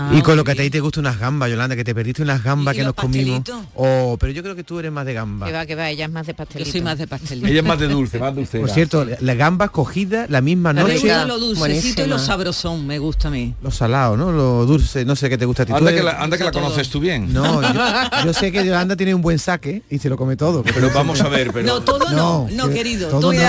Ah, 0.00 0.12
y 0.12 0.22
con 0.22 0.36
lo 0.36 0.44
que 0.44 0.52
a 0.52 0.54
ti 0.54 0.70
te 0.70 0.78
gusta 0.78 1.00
unas 1.00 1.18
gambas, 1.18 1.50
Yolanda, 1.50 1.74
que 1.74 1.82
te 1.82 1.92
perdiste 1.92 2.22
unas 2.22 2.44
gambas 2.44 2.76
que 2.76 2.84
nos 2.84 2.94
comimos. 2.94 3.42
Oh, 3.74 4.16
pero 4.20 4.32
yo 4.32 4.44
creo 4.44 4.54
que 4.54 4.62
tú 4.62 4.78
eres 4.78 4.92
más 4.92 5.04
de 5.04 5.12
gamba. 5.12 5.46
Que 5.46 5.52
va, 5.52 5.66
que 5.66 5.74
va, 5.74 5.90
ella 5.90 6.04
es 6.04 6.10
más 6.12 6.24
de 6.24 6.34
pastelito. 6.34 6.68
Yo 6.68 6.72
soy 6.72 6.82
más 6.82 6.98
de 6.98 7.08
pastelito. 7.08 7.48
ella 7.48 7.58
es 7.58 7.66
más 7.66 7.80
de 7.80 7.88
dulce, 7.88 8.20
más 8.20 8.32
dulce. 8.32 8.60
Por 8.60 8.70
cierto, 8.70 9.04
las 9.04 9.36
gambas 9.36 9.70
cogidas 9.70 10.30
la 10.30 10.40
misma 10.40 10.72
noche. 10.72 10.86
Me 10.86 11.00
gusta 11.00 11.24
lo 11.24 11.40
dulcecito 11.40 12.04
y 12.04 12.06
lo 12.06 12.20
sabrosón, 12.20 12.86
me 12.86 13.00
gusta 13.00 13.26
a 13.26 13.32
mí. 13.32 13.54
Lo 13.60 13.72
salado, 13.72 14.16
¿no? 14.16 14.30
Lo 14.30 14.66
dulce, 14.66 15.04
no 15.04 15.16
sé 15.16 15.28
qué 15.28 15.36
te 15.36 15.46
gusta 15.46 15.64
a 15.64 15.66
ti. 15.66 15.72
Anda, 15.72 15.92
que 15.92 16.02
la, 16.04 16.22
anda 16.22 16.38
que 16.38 16.44
la 16.44 16.52
conoces 16.52 16.88
tú 16.90 17.00
bien. 17.00 17.32
No, 17.32 17.60
yo, 17.60 17.68
yo, 18.24 18.32
sé 18.32 18.52
que 18.52 18.64
Yolanda 18.64 18.94
tiene 18.94 19.16
un 19.16 19.22
buen 19.22 19.40
saque 19.40 19.82
y 19.90 19.98
se 19.98 20.08
lo 20.08 20.16
come 20.16 20.36
todo. 20.36 20.62
Pero 20.62 20.90
vamos 20.94 21.20
a 21.22 21.28
ver, 21.28 21.50
pero... 21.52 21.66
No, 21.66 21.80
todo 21.80 22.08
no, 22.10 22.46
no, 22.52 22.70
querido. 22.70 23.08
Todo 23.08 23.32
no. 23.32 23.40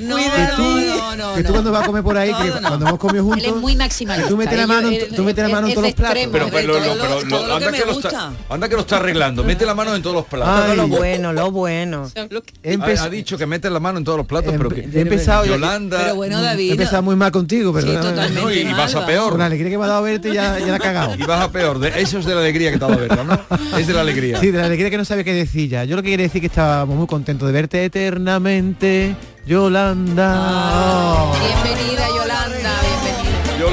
no, 0.00 1.16
no, 1.16 1.34
Que 1.34 1.42
tú 1.42 1.52
cuando 1.52 1.72
vas 1.72 1.82
a 1.82 1.86
comer 1.86 2.04
por 2.04 2.16
ahí, 2.16 2.32
que 2.32 2.50
cuando 2.60 2.86
hemos 2.86 2.98
comido 3.00 3.24
juntos... 3.24 3.42
Él 3.44 3.54
es 3.54 3.60
muy 3.60 3.74
maximalista. 3.74 4.28
Tú 4.28 4.36
metes 4.36 4.56
la 4.56 4.66
mano, 4.68 4.90
tú 5.16 5.24
metes 5.24 5.42
la 5.42 5.50
mano 5.50 5.66
en 5.66 5.74
todos 5.74 5.95
platos. 5.96 6.18
Pero, 6.30 6.30
pero, 6.30 6.48
pero 6.50 6.72
lo, 6.74 7.54
anda, 7.54 7.72
que, 7.72 7.78
que 7.78 7.86
lo 7.86 7.92
está, 7.92 8.32
anda 8.48 8.68
que 8.68 8.74
lo 8.74 8.80
está 8.82 8.96
arreglando. 8.98 9.42
Mete 9.44 9.66
la 9.66 9.74
mano 9.74 9.94
en 9.94 10.02
todos 10.02 10.16
los 10.16 10.26
platos. 10.26 10.48
Ay, 10.48 10.76
lo 10.76 10.88
bueno, 10.88 11.32
lo 11.32 11.50
bueno. 11.50 12.10
Ha, 12.14 13.04
ha, 13.04 13.08
dicho 13.08 13.38
que 13.38 13.46
mete 13.46 13.70
la 13.70 13.80
mano 13.80 13.98
en 13.98 14.04
todos 14.04 14.18
los 14.18 14.26
platos, 14.26 14.54
pero 14.56 14.68
que 14.68 14.88
he 14.92 15.00
empezado 15.00 15.44
Yolanda. 15.46 15.98
Pero 15.98 16.14
bueno, 16.16 16.40
David. 16.40 16.70
He 16.70 16.72
empezado 16.72 17.02
muy 17.02 17.16
mal 17.16 17.32
contigo, 17.32 17.72
pero 17.72 17.86
sí, 17.86 17.94
no, 18.34 18.50
y, 18.50 18.64
vas 18.72 18.94
a 18.94 19.06
peor. 19.06 19.30
Con 19.30 19.40
la 19.40 19.46
alegría 19.46 19.70
que 19.70 19.78
me 19.78 19.84
ha 19.84 19.88
dado 19.88 20.02
verte 20.02 20.32
ya, 20.32 20.58
ya 20.58 20.66
la 20.66 20.76
ha 20.76 20.78
cagado. 20.78 21.14
Y 21.14 21.22
vas 21.24 21.42
a 21.42 21.50
peor. 21.50 21.78
De, 21.78 22.00
eso 22.00 22.18
es 22.18 22.26
de 22.26 22.34
la 22.34 22.40
alegría 22.40 22.70
que 22.70 22.78
te 22.78 22.84
ha 22.84 22.88
dado 22.88 23.00
verte, 23.00 23.24
¿no? 23.24 23.76
Es 23.78 23.86
de 23.86 23.92
la 23.92 24.00
alegría. 24.00 24.40
Sí, 24.40 24.50
de 24.50 24.58
la 24.58 24.66
alegría 24.66 24.90
que 24.90 24.98
no 24.98 25.04
sabe 25.04 25.24
qué 25.24 25.32
decir 25.32 25.68
ya. 25.68 25.84
Yo 25.84 25.96
lo 25.96 26.02
que 26.02 26.08
quiere 26.08 26.24
decir 26.24 26.40
que 26.40 26.46
estábamos 26.46 26.96
muy 26.96 27.06
contentos 27.06 27.46
de 27.46 27.52
verte 27.52 27.84
eternamente, 27.84 29.14
Yolanda. 29.46 31.32
Bienvenida, 31.38 32.06
Yolanda. 32.08 32.14
Bienvenida. 32.14 32.15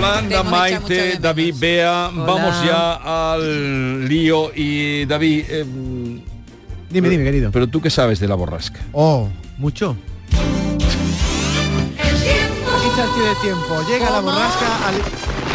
Yolanda, 0.03 0.43
Maite, 0.43 1.17
David, 1.17 1.55
Bea, 1.57 2.09
Hola. 2.13 2.25
vamos 2.25 2.65
ya 2.65 3.33
al 3.33 4.05
lío 4.07 4.51
y 4.53 5.05
David. 5.05 5.45
Eh, 5.47 5.65
dime, 6.89 7.07
dime, 7.07 7.23
querido. 7.23 7.51
Pero 7.51 7.67
tú 7.67 7.79
qué 7.81 7.89
sabes 7.89 8.19
de 8.19 8.27
la 8.27 8.35
borrasca. 8.35 8.81
Oh, 8.91 9.29
mucho. 9.57 9.95
El 11.97 12.19
de 13.23 13.35
tiempo. 13.41 13.81
Llega 13.87 14.07
¿Cómo? 14.07 14.19
la 14.19 14.33
borrasca 14.33 14.87
al, 14.87 14.95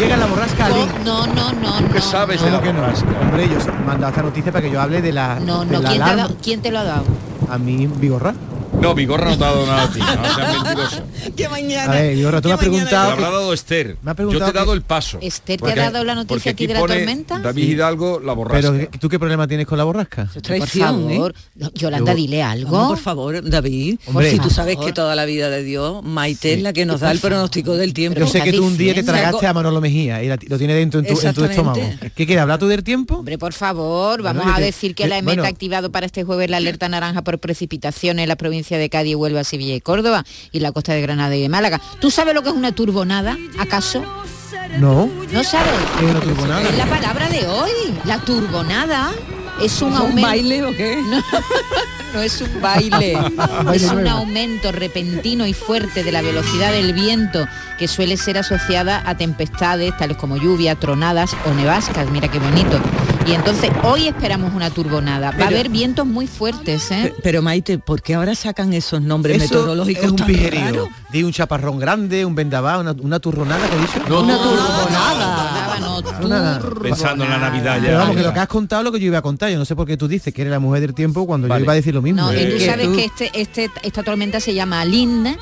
llega 0.00 0.16
la 0.16 0.26
borrasca 0.26 0.66
al 0.66 0.72
No, 1.04 1.26
no, 1.26 1.52
no, 1.52 1.78
¿Tú 1.80 1.92
qué 1.92 2.00
sabes 2.00 2.40
no, 2.40 2.46
de 2.46 2.52
la 2.52 2.58
borrasca? 2.60 3.06
No. 3.10 3.20
Hombre, 3.20 3.44
ellos 3.44 3.64
dado 4.00 4.08
esta 4.08 4.22
noticia 4.22 4.50
para 4.50 4.64
que 4.64 4.70
yo 4.70 4.80
hable 4.80 5.02
de 5.02 5.12
la 5.12 5.38
No, 5.40 5.66
de 5.66 5.72
no, 5.72 5.82
la 5.82 5.90
¿quién, 5.90 6.02
te 6.02 6.16
dado, 6.16 6.36
¿quién 6.42 6.62
te 6.62 6.70
lo 6.72 6.78
ha 6.78 6.84
dado? 6.84 7.04
A 7.50 7.58
mí 7.58 7.86
Vigorra. 7.86 8.32
No, 8.80 8.94
Vigorra 8.94 9.30
no 9.30 9.36
te 9.38 9.44
ha 9.44 9.48
dado 9.48 9.66
nada 9.66 9.82
a 9.84 9.90
ti, 9.90 9.98
no 9.98 10.34
seas 10.34 10.62
mentiroso. 10.64 11.02
que 11.36 11.48
mañana. 11.48 11.92
A 11.92 11.96
ver, 11.96 12.14
Vigorra, 12.14 12.40
tú 12.40 12.48
me 12.48 12.54
has 12.54 12.60
preguntado... 12.60 13.14
Te 13.16 13.20
dado 13.22 13.52
Esther. 13.52 13.96
Me 14.02 14.10
ha 14.10 14.12
Yo 14.12 14.16
preguntado 14.16 14.44
te 14.52 14.56
he 14.56 14.60
dado 14.60 14.72
que- 14.72 14.76
el 14.76 14.82
paso. 14.82 15.18
Esther 15.20 15.60
te 15.60 15.72
ha 15.72 15.90
dado 15.90 16.04
la 16.04 16.14
noticia 16.14 16.52
aquí 16.52 16.66
de 16.66 16.74
la 16.74 16.80
pone 16.80 16.96
tormenta. 16.96 17.38
David 17.40 17.68
Hidalgo, 17.70 18.20
la 18.20 18.32
borrasca. 18.34 18.70
Pero 18.72 18.88
¿tú 19.00 19.08
qué 19.08 19.18
problema 19.18 19.48
tienes 19.48 19.66
con 19.66 19.78
la 19.78 19.84
borrasca? 19.84 20.26
Por 20.32 20.42
Traición, 20.42 21.10
¿eh? 21.10 21.14
favor, 21.16 21.34
Yolanda, 21.74 22.12
Yo- 22.12 22.16
dile 22.16 22.42
algo. 22.42 22.70
Vamos, 22.70 22.88
por 22.90 22.98
favor, 22.98 23.48
David. 23.50 23.98
Hombre. 24.06 24.30
si 24.30 24.36
Por 24.36 24.48
tú 24.48 24.54
sabes 24.54 24.76
que 24.76 24.92
toda 24.92 25.16
la 25.16 25.24
vida 25.24 25.50
de 25.50 25.62
Dios, 25.64 26.02
Maite 26.04 26.54
es 26.54 26.62
la 26.62 26.72
que 26.72 26.86
nos 26.86 27.00
da 27.00 27.10
el 27.10 27.18
pronóstico 27.18 27.74
del 27.76 27.92
tiempo. 27.92 28.20
Yo 28.20 28.26
sé 28.28 28.40
que 28.42 28.52
tú 28.52 28.64
un 28.64 28.76
día 28.76 28.94
te 28.94 29.02
tragaste 29.02 29.46
a 29.46 29.52
Manolo 29.52 29.80
Mejía 29.80 30.22
y 30.22 30.28
lo 30.28 30.56
tiene 30.58 30.74
dentro 30.74 31.00
en 31.00 31.06
tu, 31.06 31.20
en 31.20 31.34
tu 31.34 31.44
estómago. 31.44 31.80
¿Qué 32.14 32.26
quieres? 32.26 32.42
¿Hablar 32.42 32.58
tú 32.58 32.68
del 32.68 32.84
tiempo? 32.84 33.16
Hombre, 33.16 33.38
por 33.38 33.52
favor, 33.52 34.22
vamos 34.22 34.44
Bueno, 34.44 34.56
a 34.56 34.60
decir 34.60 34.94
que 34.94 35.02
que- 35.02 35.08
la 35.08 35.18
EMET 35.18 35.34
bueno. 35.36 35.44
ha 35.44 35.48
activado 35.48 35.90
para 35.90 36.06
este 36.06 36.22
jueves 36.24 36.48
la 36.48 36.58
alerta 36.58 36.88
naranja 36.88 37.22
por 37.22 37.38
precipitaciones 37.40 38.22
en 38.22 38.28
la 38.28 38.36
provincia 38.36 38.67
de 38.76 38.90
Cádiz, 38.90 39.14
Huelva, 39.16 39.44
Sevilla 39.44 39.74
y 39.74 39.80
Córdoba 39.80 40.24
y 40.52 40.60
la 40.60 40.72
costa 40.72 40.92
de 40.92 41.00
Granada 41.00 41.34
y 41.36 41.42
de 41.42 41.48
Málaga. 41.48 41.80
¿Tú 42.00 42.10
sabes 42.10 42.34
lo 42.34 42.42
que 42.42 42.50
es 42.50 42.54
una 42.54 42.72
turbonada, 42.72 43.36
acaso? 43.58 44.04
No. 44.78 45.08
¿No 45.32 45.44
sabes? 45.44 45.72
Es 45.96 46.10
una 46.10 46.20
turbonada. 46.20 46.68
Es 46.68 46.76
la 46.76 46.86
palabra 46.86 47.28
de 47.28 47.46
hoy. 47.46 47.70
La 48.04 48.18
turbonada 48.18 49.12
es 49.62 49.80
un 49.82 49.92
¿Es 49.92 50.00
un 50.00 50.20
baile 50.20 50.64
o 50.64 50.76
qué? 50.76 51.02
No, 51.08 51.22
no 52.14 52.22
es 52.22 52.40
un 52.40 52.60
baile. 52.60 53.18
Es 53.74 53.84
un 53.84 54.06
aumento 54.06 54.72
repentino 54.72 55.46
y 55.46 55.52
fuerte 55.52 56.04
de 56.04 56.12
la 56.12 56.22
velocidad 56.22 56.72
del 56.72 56.92
viento 56.92 57.46
que 57.78 57.86
suele 57.86 58.16
ser 58.16 58.38
asociada 58.38 59.02
a 59.04 59.16
tempestades 59.16 59.96
tales 59.96 60.16
como 60.16 60.36
lluvia, 60.36 60.74
tronadas 60.74 61.36
o 61.44 61.52
nevascas. 61.52 62.10
Mira 62.10 62.28
qué 62.28 62.38
bonito. 62.38 62.80
Y 63.28 63.32
entonces 63.34 63.70
hoy 63.82 64.08
esperamos 64.08 64.54
una 64.54 64.70
turbonada. 64.70 65.32
Va 65.32 65.44
a 65.44 65.48
haber 65.48 65.68
vientos 65.68 66.06
muy 66.06 66.26
fuertes, 66.26 66.90
¿eh? 66.90 67.12
Pe- 67.14 67.22
Pero 67.22 67.42
Maite, 67.42 67.78
¿por 67.78 68.00
qué 68.00 68.14
ahora 68.14 68.34
sacan 68.34 68.72
esos 68.72 69.02
nombres 69.02 69.42
Eso 69.42 69.54
meteorológicos 69.56 70.04
es 70.04 70.10
un 70.10 70.16
tan 70.16 70.26
pijerío. 70.26 70.60
raros? 70.62 70.88
Di 71.12 71.22
un 71.22 71.32
chaparrón 71.32 71.78
grande, 71.78 72.24
un 72.24 72.34
vendaval, 72.34 72.80
una, 72.80 72.92
una 72.98 73.20
turronada, 73.20 73.68
¿qué 73.68 73.76
he 73.76 73.80
dicho? 73.80 74.00
No, 74.08 74.20
Una 74.22 74.32
no, 74.34 74.42
turbonada. 76.02 76.60
Pensando 76.82 77.24
en 77.24 77.30
la 77.30 77.38
Navidad 77.38 77.76
ya. 77.76 77.82
Pero 77.82 77.98
vamos, 77.98 78.16
que 78.16 78.22
lo 78.22 78.32
que 78.32 78.40
has 78.40 78.48
contado 78.48 78.80
es 78.82 78.84
lo 78.86 78.92
que 78.92 79.00
yo 79.00 79.06
iba 79.06 79.18
a 79.18 79.22
contar. 79.22 79.50
Yo 79.50 79.58
no 79.58 79.64
sé 79.64 79.76
por 79.76 79.86
qué 79.86 79.96
tú 79.96 80.08
dices 80.08 80.32
que 80.32 80.40
eres 80.42 80.50
la 80.50 80.58
mujer 80.58 80.80
del 80.80 80.94
tiempo 80.94 81.26
cuando 81.26 81.48
Vale. 81.48 81.60
yo 81.60 81.64
iba 81.64 81.72
a 81.72 81.76
decir 81.76 81.94
lo 81.94 82.02
mismo. 82.02 82.22
No, 82.22 82.32
y 82.32 82.46
tú 82.50 82.60
sabes 82.64 82.88
que 82.88 83.04
este, 83.04 83.30
este, 83.34 83.70
esta 83.82 84.02
tormenta 84.02 84.40
se 84.40 84.54
llama 84.54 84.80
Aline. 84.80 85.36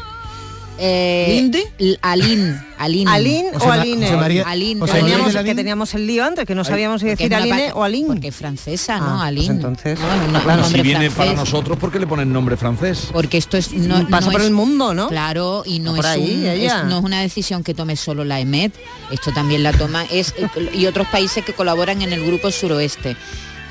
Eh, 0.79 1.27
¿Linde? 1.41 1.97
Aline. 2.03 2.63
¿Alín 2.79 3.07
José 3.55 3.65
o 3.65 3.69
Ma- 3.69 3.75
Aline? 3.75 4.07
José 4.07 4.17
María- 4.17 4.43
Aline. 4.47 4.81
José 4.81 4.93
Que 4.93 5.01
María 5.01 5.17
teníamos, 5.17 5.45
que 5.45 5.55
teníamos 5.55 5.95
el 5.95 6.07
lío 6.07 6.25
antes, 6.25 6.45
que 6.45 6.55
no 6.55 6.65
sabíamos 6.65 7.01
si 7.01 7.07
decir 7.07 7.35
Aline 7.35 7.73
o 7.73 7.83
Aline. 7.83 8.07
Porque 8.09 8.29
es 8.29 8.35
francesa, 8.37 8.99
¿no? 8.99 9.05
Ah, 9.07 9.17
pues 9.17 9.29
Aline. 9.29 9.55
entonces, 9.55 9.99
No, 10.33 10.43
claro. 10.43 10.65
Si 10.65 10.75
viene 10.83 11.09
francés. 11.11 11.17
para 11.17 11.33
nosotros, 11.33 11.79
¿por 11.79 11.91
qué 11.91 11.99
le 11.99 12.07
ponen 12.07 12.31
nombre 12.33 12.57
francés? 12.59 13.09
Porque 13.13 13.39
esto 13.39 13.57
es 13.57 13.73
no, 13.73 14.07
Pasa 14.09 14.27
no 14.27 14.33
por 14.33 14.41
es- 14.43 14.47
el 14.49 14.53
mundo, 14.53 14.93
¿no? 14.93 15.09
Claro, 15.09 15.63
y 15.65 15.79
no 15.79 15.95
Por 15.95 16.05
es, 16.05 16.11
ahí, 16.11 16.35
un- 16.45 16.47
es- 16.47 16.85
no 16.85 16.99
es 16.99 17.05
una 17.05 17.21
decisión 17.23 17.65
que 17.65 17.73
tome 17.73 17.97
solo 17.97 18.25
la 18.25 18.41
EMET, 18.41 18.75
esto 19.11 19.33
también 19.33 19.63
la 19.63 19.73
toma 19.73 20.05
es 20.11 20.35
y 20.75 20.85
otros 20.87 21.07
países 21.09 21.45
que 21.45 21.55
colaboran 21.55 22.03
en 22.03 22.13
el 22.13 22.25
grupo 22.27 22.51
suroeste. 22.51 23.17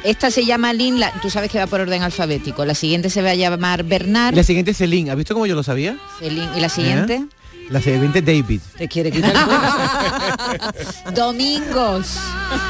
Esta 0.06 0.30
se 0.32 0.46
llama 0.46 0.72
Lin, 0.74 1.00
la- 1.00 1.12
tú 1.22 1.30
sabes 1.30 1.50
que 1.52 1.58
va 1.58 1.68
por 1.68 1.82
orden 1.82 2.04
alfabético. 2.04 2.64
La 2.66 2.76
siguiente 2.76 3.10
se 3.10 3.22
va 3.22 3.32
a 3.32 3.36
llamar 3.36 3.84
Bernard 3.84 4.36
la 4.36 4.44
siguiente 4.44 4.72
es 4.72 4.78
Celine. 4.78 5.10
¿Has 5.12 5.18
visto 5.18 5.34
cómo 5.34 5.46
yo 5.48 5.56
lo 5.56 5.64
sabía? 5.64 5.98
Celín, 6.20 6.48
y 6.56 6.60
la 6.60 6.70
siguiente 6.70 7.16
¿Eh? 7.16 7.26
La 7.72 7.82
siguiente 7.82 8.20
es 8.20 8.26
David. 8.26 8.62
Te 8.78 8.88
quiere 8.88 9.10
quitar 9.12 9.34
el. 9.34 11.14
Domingos. 11.16 12.08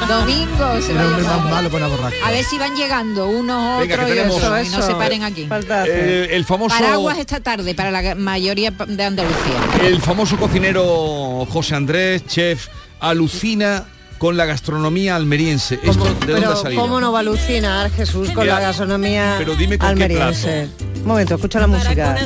Domingos 0.08 0.84
se 0.84 0.94
va 0.94 1.00
Era 1.02 1.02
a 1.02 1.16
un 1.16 1.22
llamar. 1.22 1.38
más 1.42 1.50
malo 1.50 1.70
por 1.70 1.80
una 1.82 1.88
borrasca. 1.88 2.26
A 2.26 2.30
ver 2.30 2.42
si 2.44 2.56
van 2.56 2.74
llegando 2.74 3.28
unos 3.28 3.80
Venga, 3.80 3.94
otros 3.96 4.08
y 4.16 4.18
otros 4.20 4.66
y 4.66 4.70
no 4.70 4.82
se 4.82 4.94
paren 4.94 5.22
aquí. 5.22 5.46
Eh, 5.86 6.28
el 6.32 6.46
famoso 6.46 6.74
Paraguas 6.78 7.18
esta 7.18 7.40
tarde 7.40 7.74
para 7.74 7.90
la 7.90 8.14
mayoría 8.14 8.70
de 8.70 9.04
Andalucía. 9.04 9.60
el 9.84 10.00
famoso 10.00 10.38
cocinero 10.38 11.46
José 11.50 11.74
Andrés, 11.74 12.24
chef, 12.26 12.68
alucina 12.98 13.84
con 14.18 14.36
la 14.36 14.44
gastronomía 14.46 15.16
almeriense. 15.16 15.78
¿Esto 15.82 16.04
de 16.04 16.10
dónde 16.32 16.34
ha 16.34 16.48
Pero 16.50 16.56
salido? 16.56 16.82
cómo 16.82 17.00
no 17.00 17.12
va 17.12 17.18
a 17.18 17.20
alucinar 17.20 17.90
Jesús 17.90 18.30
con 18.30 18.46
la 18.46 18.60
gastronomía 18.60 19.36
pero 19.38 19.54
dime 19.54 19.78
con 19.78 19.86
qué 19.96 20.04
almeriense. 20.04 20.68
Un 21.02 21.06
momento, 21.06 21.34
escucha 21.34 21.60
la 21.60 21.66
música. 21.66 22.16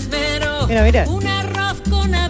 Mira, 0.68 0.82
mira. 0.82 1.06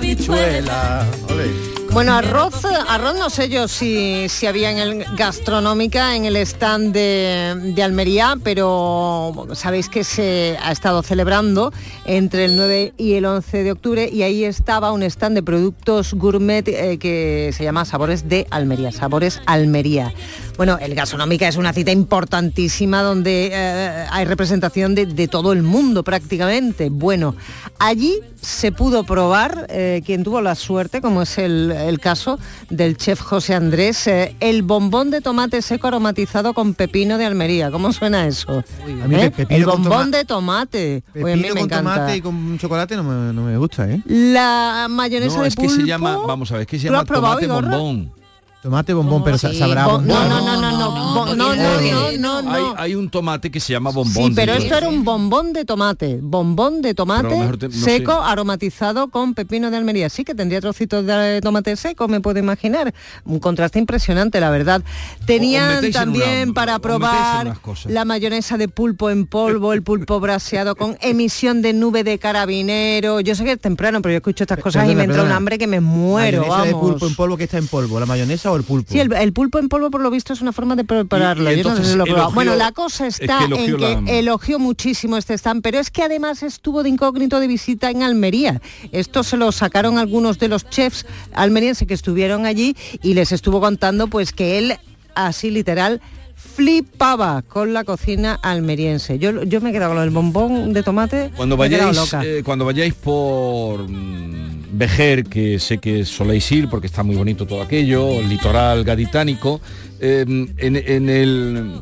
Habichuela. 0.01 1.07
ole. 1.29 1.70
Bueno, 1.93 2.15
arroz, 2.15 2.65
arroz 2.65 3.15
no 3.19 3.31
sé 3.31 3.49
yo 3.49 3.67
si, 3.67 4.29
si 4.29 4.47
había 4.47 4.71
en 4.71 4.79
el 4.79 5.05
gastronómica 5.17 6.15
en 6.15 6.25
el 6.25 6.37
stand 6.37 6.95
de, 6.95 7.73
de 7.75 7.83
Almería, 7.83 8.37
pero 8.45 9.49
sabéis 9.55 9.89
que 9.89 10.05
se 10.05 10.57
ha 10.63 10.71
estado 10.71 11.03
celebrando 11.03 11.73
entre 12.05 12.45
el 12.45 12.57
9 12.57 12.95
y 12.97 13.15
el 13.15 13.25
11 13.25 13.65
de 13.65 13.73
octubre 13.73 14.09
y 14.11 14.23
ahí 14.23 14.45
estaba 14.45 14.93
un 14.93 15.03
stand 15.03 15.35
de 15.35 15.43
productos 15.43 16.15
gourmet 16.15 16.67
eh, 16.69 16.99
que 16.99 17.51
se 17.57 17.65
llama 17.65 17.85
Sabores 17.85 18.29
de 18.29 18.47
Almería, 18.51 18.93
Sabores 18.93 19.41
Almería. 19.47 20.15
Bueno, 20.61 20.77
el 20.79 20.95
gastronómica 20.95 21.49
es 21.49 21.57
una 21.57 21.73
cita 21.73 21.91
importantísima 21.91 23.01
donde 23.01 23.49
eh, 23.51 24.07
hay 24.11 24.27
representación 24.27 24.95
de, 24.95 25.07
de 25.07 25.27
todo 25.27 25.55
el 25.55 25.63
mundo 25.63 26.03
prácticamente. 26.05 26.91
Bueno, 26.91 27.35
allí 27.79 28.17
se 28.43 28.71
pudo 28.71 29.05
probar, 29.05 29.67
eh, 29.71 30.03
quien 30.05 30.23
tuvo 30.23 30.43
la 30.43 30.55
suerte, 30.55 31.01
como 31.01 31.23
es 31.23 31.39
el, 31.39 31.73
el 31.73 31.99
caso 31.99 32.39
del 32.69 32.99
chef 32.99 33.21
José 33.23 33.55
Andrés, 33.55 34.07
eh, 34.07 34.37
el 34.41 34.61
bombón 34.63 35.11
de 35.11 35.23
tomate 35.23 35.63
seco 35.63 35.87
aromatizado 35.89 36.53
con 36.53 36.75
pepino 36.75 37.17
de 37.17 37.25
Almería. 37.25 37.71
¿Cómo 37.71 37.91
suena 37.95 38.27
eso? 38.27 38.63
A 39.03 39.09
mí 39.09 39.15
¿Eh? 39.15 39.31
pepino 39.31 39.57
el 39.57 39.65
bombón 39.65 40.11
toma- 40.11 40.17
de 40.19 40.25
tomate. 40.27 41.03
Oye, 41.15 41.33
a 41.33 41.37
mí 41.37 41.43
Pepino 41.43 41.55
me 41.55 41.61
con 41.63 41.69
encanta. 41.71 41.95
tomate 41.95 42.17
y 42.17 42.21
con 42.21 42.59
chocolate 42.59 42.97
no 42.97 43.05
me, 43.05 43.33
no 43.33 43.45
me 43.47 43.57
gusta, 43.57 43.91
¿eh? 43.91 44.03
La 44.05 44.89
mayonesa 44.91 45.37
No, 45.37 45.43
de 45.45 45.49
es 45.49 45.57
que 45.57 45.71
se 45.71 45.85
llama, 45.87 46.19
vamos 46.27 46.51
a 46.51 46.57
ver, 46.57 46.61
es 46.63 46.67
que 46.67 46.79
se 46.79 46.89
¿Tú 46.89 46.93
lo 46.93 46.99
llama 46.99 47.03
has 47.03 47.09
probado, 47.09 47.41
tomate 47.41 47.47
bombón. 47.71 48.20
Tomate 48.63 48.93
bombón, 48.93 49.25
pero 49.25 49.39
sabrá 49.39 49.87
Bo- 49.87 49.93
bombón. 49.93 50.09
no, 50.09 50.29
no, 50.29 50.61
no, 50.61 50.71
no, 50.79 51.10
no, 51.15 51.35
no, 51.37 51.55
no 51.55 52.13
no, 52.19 52.43
no. 52.43 52.51
Hay, 52.53 52.63
hay 52.77 52.95
un 52.95 53.09
tomate 53.11 53.51
que 53.51 53.61
se 53.61 53.73
llama 53.73 53.91
bombón. 53.91 54.29
Sí, 54.31 54.33
pero 54.35 54.53
esto 54.55 54.75
era 54.75 54.89
un 54.89 55.05
bombón 55.05 55.53
de 55.53 55.65
tomate, 55.65 56.19
bombón 56.23 56.83
de 56.83 56.95
tomate 56.95 57.29
mejor 57.37 57.57
te- 57.59 57.69
no 57.69 57.75
seco 57.75 58.13
sé. 58.13 58.19
aromatizado 58.31 59.09
con 59.11 59.35
pepino 59.35 59.71
de 59.71 59.77
Almería. 59.77 60.09
Sí 60.11 60.25
que 60.25 60.35
tendría 60.35 60.61
trocitos 60.61 61.05
de 61.07 61.41
tomate 61.43 61.77
seco, 61.77 62.09
me 62.09 62.21
puedo 62.21 62.39
imaginar. 62.39 62.95
Un 63.25 63.39
contraste 63.39 63.79
impresionante, 63.79 64.41
la 64.41 64.51
verdad. 64.51 64.83
Tenían 65.27 65.91
también 65.93 66.49
una- 66.51 66.55
para 66.55 66.79
probar 66.79 67.57
la 67.87 68.05
mayonesa 68.05 68.57
de 68.57 68.69
pulpo 68.69 69.11
en 69.11 69.27
polvo, 69.27 69.73
el 69.73 69.83
pulpo 69.83 70.21
braseado 70.21 70.75
con 70.77 70.97
emisión 71.03 71.63
de 71.63 71.73
nube 71.73 72.05
de 72.05 72.19
carabinero. 72.19 73.21
Yo 73.21 73.35
sé 73.35 73.45
que 73.45 73.53
es 73.53 73.61
temprano, 73.61 74.03
pero 74.03 74.13
yo 74.13 74.17
escucho 74.19 74.45
estas 74.45 74.59
cosas 74.59 74.89
y 74.89 74.95
me 74.95 75.05
entra 75.05 75.23
un 75.23 75.33
hambre 75.33 75.59
que 75.59 75.67
me 75.67 75.81
muero, 75.81 76.39
Mayonesa 76.43 76.65
de 76.65 76.73
vamos. 76.73 76.91
pulpo 76.91 77.07
en 77.07 77.15
polvo 77.15 77.37
que 77.37 77.45
está 77.45 77.59
en 77.59 77.67
polvo, 77.69 78.01
la 78.01 78.07
mayonesa 78.07 78.51
o 78.51 78.57
el 78.57 78.63
pulpo. 78.65 78.93
Sí, 78.93 78.99
el, 79.01 79.13
el 79.13 79.33
pulpo 79.33 79.59
en 79.59 79.69
polvo 79.69 79.91
por 79.91 80.01
lo 80.01 80.11
visto 80.11 80.33
es 80.33 80.41
una 80.41 80.53
forma 80.53 80.77
de 80.77 80.85
prepararlo. 81.01 81.51
Y- 81.51 81.55
y 81.55 81.57
Yo 81.59 81.65
no 81.65 81.71
sé 81.71 81.83
entonces 81.83 81.93
si 81.93 81.99
lo 81.99 82.31
bueno, 82.33 82.55
la 82.57 82.73
cosa 82.73 83.07
es 83.07 83.19
que 83.19 83.25
está 83.25 83.45
en 83.45 83.55
que 83.55 83.73
la- 83.79 84.13
elogió 84.19 84.59
muchísimo 84.59 85.17
este 85.17 85.35
stand, 85.35 85.63
pero 85.63 85.79
es 85.79 85.91
que 85.91 86.03
además 86.03 86.43
estuvo 86.43 86.83
de 86.83 86.89
incógnito 86.89 87.41
de 87.41 87.47
visita 87.47 87.91
en 87.91 88.03
Almería. 88.03 88.61
Esto 88.93 89.23
se 89.23 89.37
lo 89.37 89.53
sacaron 89.53 89.99
algunos 89.99 90.39
de 90.39 90.49
los 90.49 90.69
chefs 90.69 91.07
almerienses 91.33 91.87
que 91.87 91.95
estuvieron 91.95 92.47
allí 92.47 92.77
y 93.03 93.15
les 93.15 93.33
estuvo 93.33 93.61
contando 93.61 94.07
pues 94.09 94.33
que 94.33 94.59
él, 94.59 94.77
así 95.15 95.51
literal, 95.51 96.01
flipaba 96.41 97.43
con 97.43 97.73
la 97.73 97.85
cocina 97.85 98.39
almeriense. 98.43 99.19
Yo, 99.19 99.43
yo 99.45 99.61
me 99.61 99.71
he 99.71 99.73
quedado 99.73 99.95
con 99.95 100.03
el 100.03 100.11
bombón 100.11 100.73
de 100.73 100.83
tomate. 100.83 101.31
Cuando 101.37 101.57
vayáis, 101.57 101.97
loca. 101.97 102.23
eh, 102.25 102.43
cuando 102.45 102.65
vayáis 102.65 102.95
por 102.95 103.89
mm, 103.89 104.61
Vejer, 104.73 105.25
que 105.25 105.59
sé 105.59 105.79
que 105.79 106.05
soléis 106.05 106.51
ir 106.53 106.69
porque 106.69 106.87
está 106.87 107.03
muy 107.03 107.17
bonito 107.17 107.47
todo 107.47 107.63
aquello, 107.63 108.21
el 108.21 108.29
litoral 108.29 108.85
gaditánico, 108.85 109.61
eh, 110.01 110.25
en, 110.27 110.77
en 110.77 111.09
el, 111.09 111.81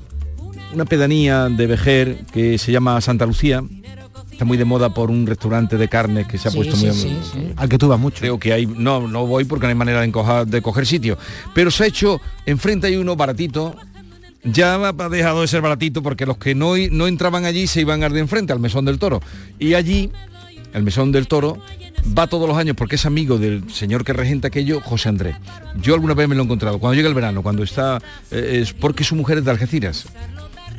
una 0.75 0.85
pedanía 0.85 1.49
de 1.49 1.67
Vejer 1.67 2.19
que 2.33 2.59
se 2.59 2.73
llama 2.73 3.01
Santa 3.01 3.27
Lucía, 3.27 3.63
está 4.33 4.45
muy 4.45 4.57
de 4.57 4.65
moda 4.65 4.95
por 4.95 5.11
un 5.11 5.27
restaurante 5.27 5.77
de 5.77 5.89
carnes 5.89 6.27
que 6.27 6.39
se 6.39 6.49
ha 6.49 6.51
Sí, 6.51 6.57
puesto 6.59 6.77
sí, 6.77 6.87
muy 6.87 6.95
sí, 6.95 7.17
sí. 7.33 7.53
Al 7.57 7.69
que 7.69 7.79
tú 7.79 7.89
vas 7.89 7.99
mucho. 8.01 8.21
Creo 8.21 8.39
que 8.39 8.53
hay, 8.53 8.67
no, 8.67 9.07
no 9.09 9.27
voy 9.27 9.45
porque 9.45 9.67
no 9.67 9.71
hay 9.71 9.75
manera 9.75 10.01
de, 10.01 10.11
encojar- 10.13 10.47
de 10.47 10.63
coger 10.63 10.87
sitio. 10.87 11.19
Pero 11.55 11.71
se 11.71 11.85
ha 11.85 11.87
hecho, 11.87 12.21
enfrente 12.47 12.87
hay 12.87 12.97
uno 12.97 13.17
baratito, 13.17 13.75
ya 14.45 14.75
ha 14.75 15.09
dejado 15.09 15.41
de 15.41 15.49
ser 15.49 15.61
baratito 15.61 16.03
porque 16.03 16.27
los 16.27 16.39
que 16.39 16.55
no, 16.55 16.75
no 16.91 17.07
entraban 17.07 17.45
allí 17.45 17.67
se 17.67 17.81
iban 17.81 18.03
al 18.03 18.13
de 18.13 18.21
enfrente, 18.21 18.53
al 18.53 18.61
Mesón 18.61 18.85
del 18.85 18.99
Toro. 18.99 19.21
Y 19.59 19.75
allí, 19.75 20.11
el 20.73 20.83
Mesón 20.83 21.13
del 21.13 21.29
Toro, 21.29 21.59
va 22.17 22.27
todos 22.27 22.49
los 22.49 22.57
años 22.57 22.77
porque 22.77 22.97
es 22.97 23.07
amigo 23.07 23.39
del 23.39 23.71
señor 23.71 24.05
que 24.05 24.13
regenta 24.13 24.49
aquello, 24.49 24.81
José 24.81 25.09
Andrés. 25.09 25.37
Yo 25.81 25.95
alguna 25.95 26.15
vez 26.15 26.29
me 26.29 26.35
lo 26.35 26.43
he 26.43 26.45
encontrado, 26.45 26.79
cuando 26.79 26.95
llega 26.95 27.09
el 27.09 27.15
verano, 27.15 27.43
cuando 27.43 27.63
está, 27.63 27.99
eh, 28.31 28.61
es 28.63 28.73
porque 28.73 29.05
su 29.05 29.15
mujer 29.15 29.39
es 29.39 29.45
de 29.45 29.51
Algeciras. 29.51 30.07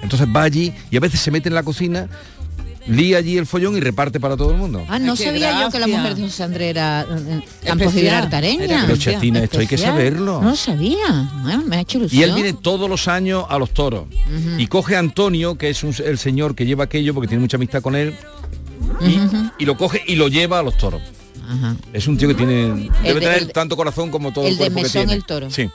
Entonces 0.01 0.27
va 0.33 0.43
allí 0.43 0.73
y 0.89 0.97
a 0.97 0.99
veces 0.99 1.19
se 1.19 1.31
mete 1.31 1.49
en 1.49 1.55
la 1.55 1.63
cocina, 1.63 2.07
lía 2.89 3.17
allí 3.17 3.37
el 3.37 3.45
follón 3.45 3.77
y 3.77 3.79
reparte 3.79 4.19
para 4.19 4.35
todo 4.35 4.51
el 4.51 4.57
mundo. 4.57 4.83
Ah, 4.89 4.99
no 4.99 5.15
Qué 5.15 5.25
sabía 5.25 5.61
yo 5.61 5.69
que 5.69 5.79
la 5.79 5.87
mujer 5.87 6.15
de 6.15 6.23
José 6.23 6.43
Andrés 6.43 6.69
era 6.71 7.05
eh, 7.09 7.41
Campos 7.65 7.93
de. 7.93 8.09
Artareña. 8.09 8.63
Era 8.65 8.83
Pero 8.85 8.97
Chatina, 8.97 9.43
esto 9.43 9.59
hay 9.59 9.67
que 9.67 9.77
saberlo. 9.77 10.41
No 10.41 10.49
lo 10.49 10.55
sabía. 10.55 10.97
Ah, 11.09 11.61
me 11.65 11.77
ha 11.77 11.81
hecho 11.81 11.99
ilusión. 11.99 12.19
Y 12.19 12.23
él 12.23 12.33
viene 12.33 12.53
todos 12.53 12.89
los 12.89 13.07
años 13.07 13.45
a 13.47 13.57
los 13.57 13.71
toros. 13.71 14.05
Y 14.57 14.67
coge 14.67 14.95
a 14.95 14.99
Antonio, 14.99 15.57
que 15.57 15.69
es 15.69 15.83
un- 15.83 15.95
el 16.03 16.17
señor 16.17 16.55
que 16.55 16.65
lleva 16.65 16.83
aquello, 16.85 17.13
porque 17.13 17.27
tiene 17.27 17.41
mucha 17.41 17.57
amistad 17.57 17.81
con 17.81 17.95
él, 17.95 18.15
y, 19.59 19.65
lo 19.65 19.77
coge 19.77 20.03
y 20.07 20.15
lo 20.15 20.27
lleva 20.27 20.59
a 20.59 20.63
los 20.63 20.77
toros. 20.77 21.01
Es 21.93 22.07
un 22.07 22.17
tío 22.17 22.27
que 22.27 22.35
tiene 22.35 22.89
debe 23.03 23.19
tener 23.19 23.47
tanto 23.51 23.75
corazón 23.75 24.11
como 24.11 24.31
todo 24.31 24.45
el, 24.45 24.51
el 24.53 24.57
cuerpo 24.57 24.77
de 24.79 24.83
que 24.83 24.89
tiene. 24.89 25.13
el 25.13 25.23
toro. 25.25 25.49
Sí. 25.49 25.69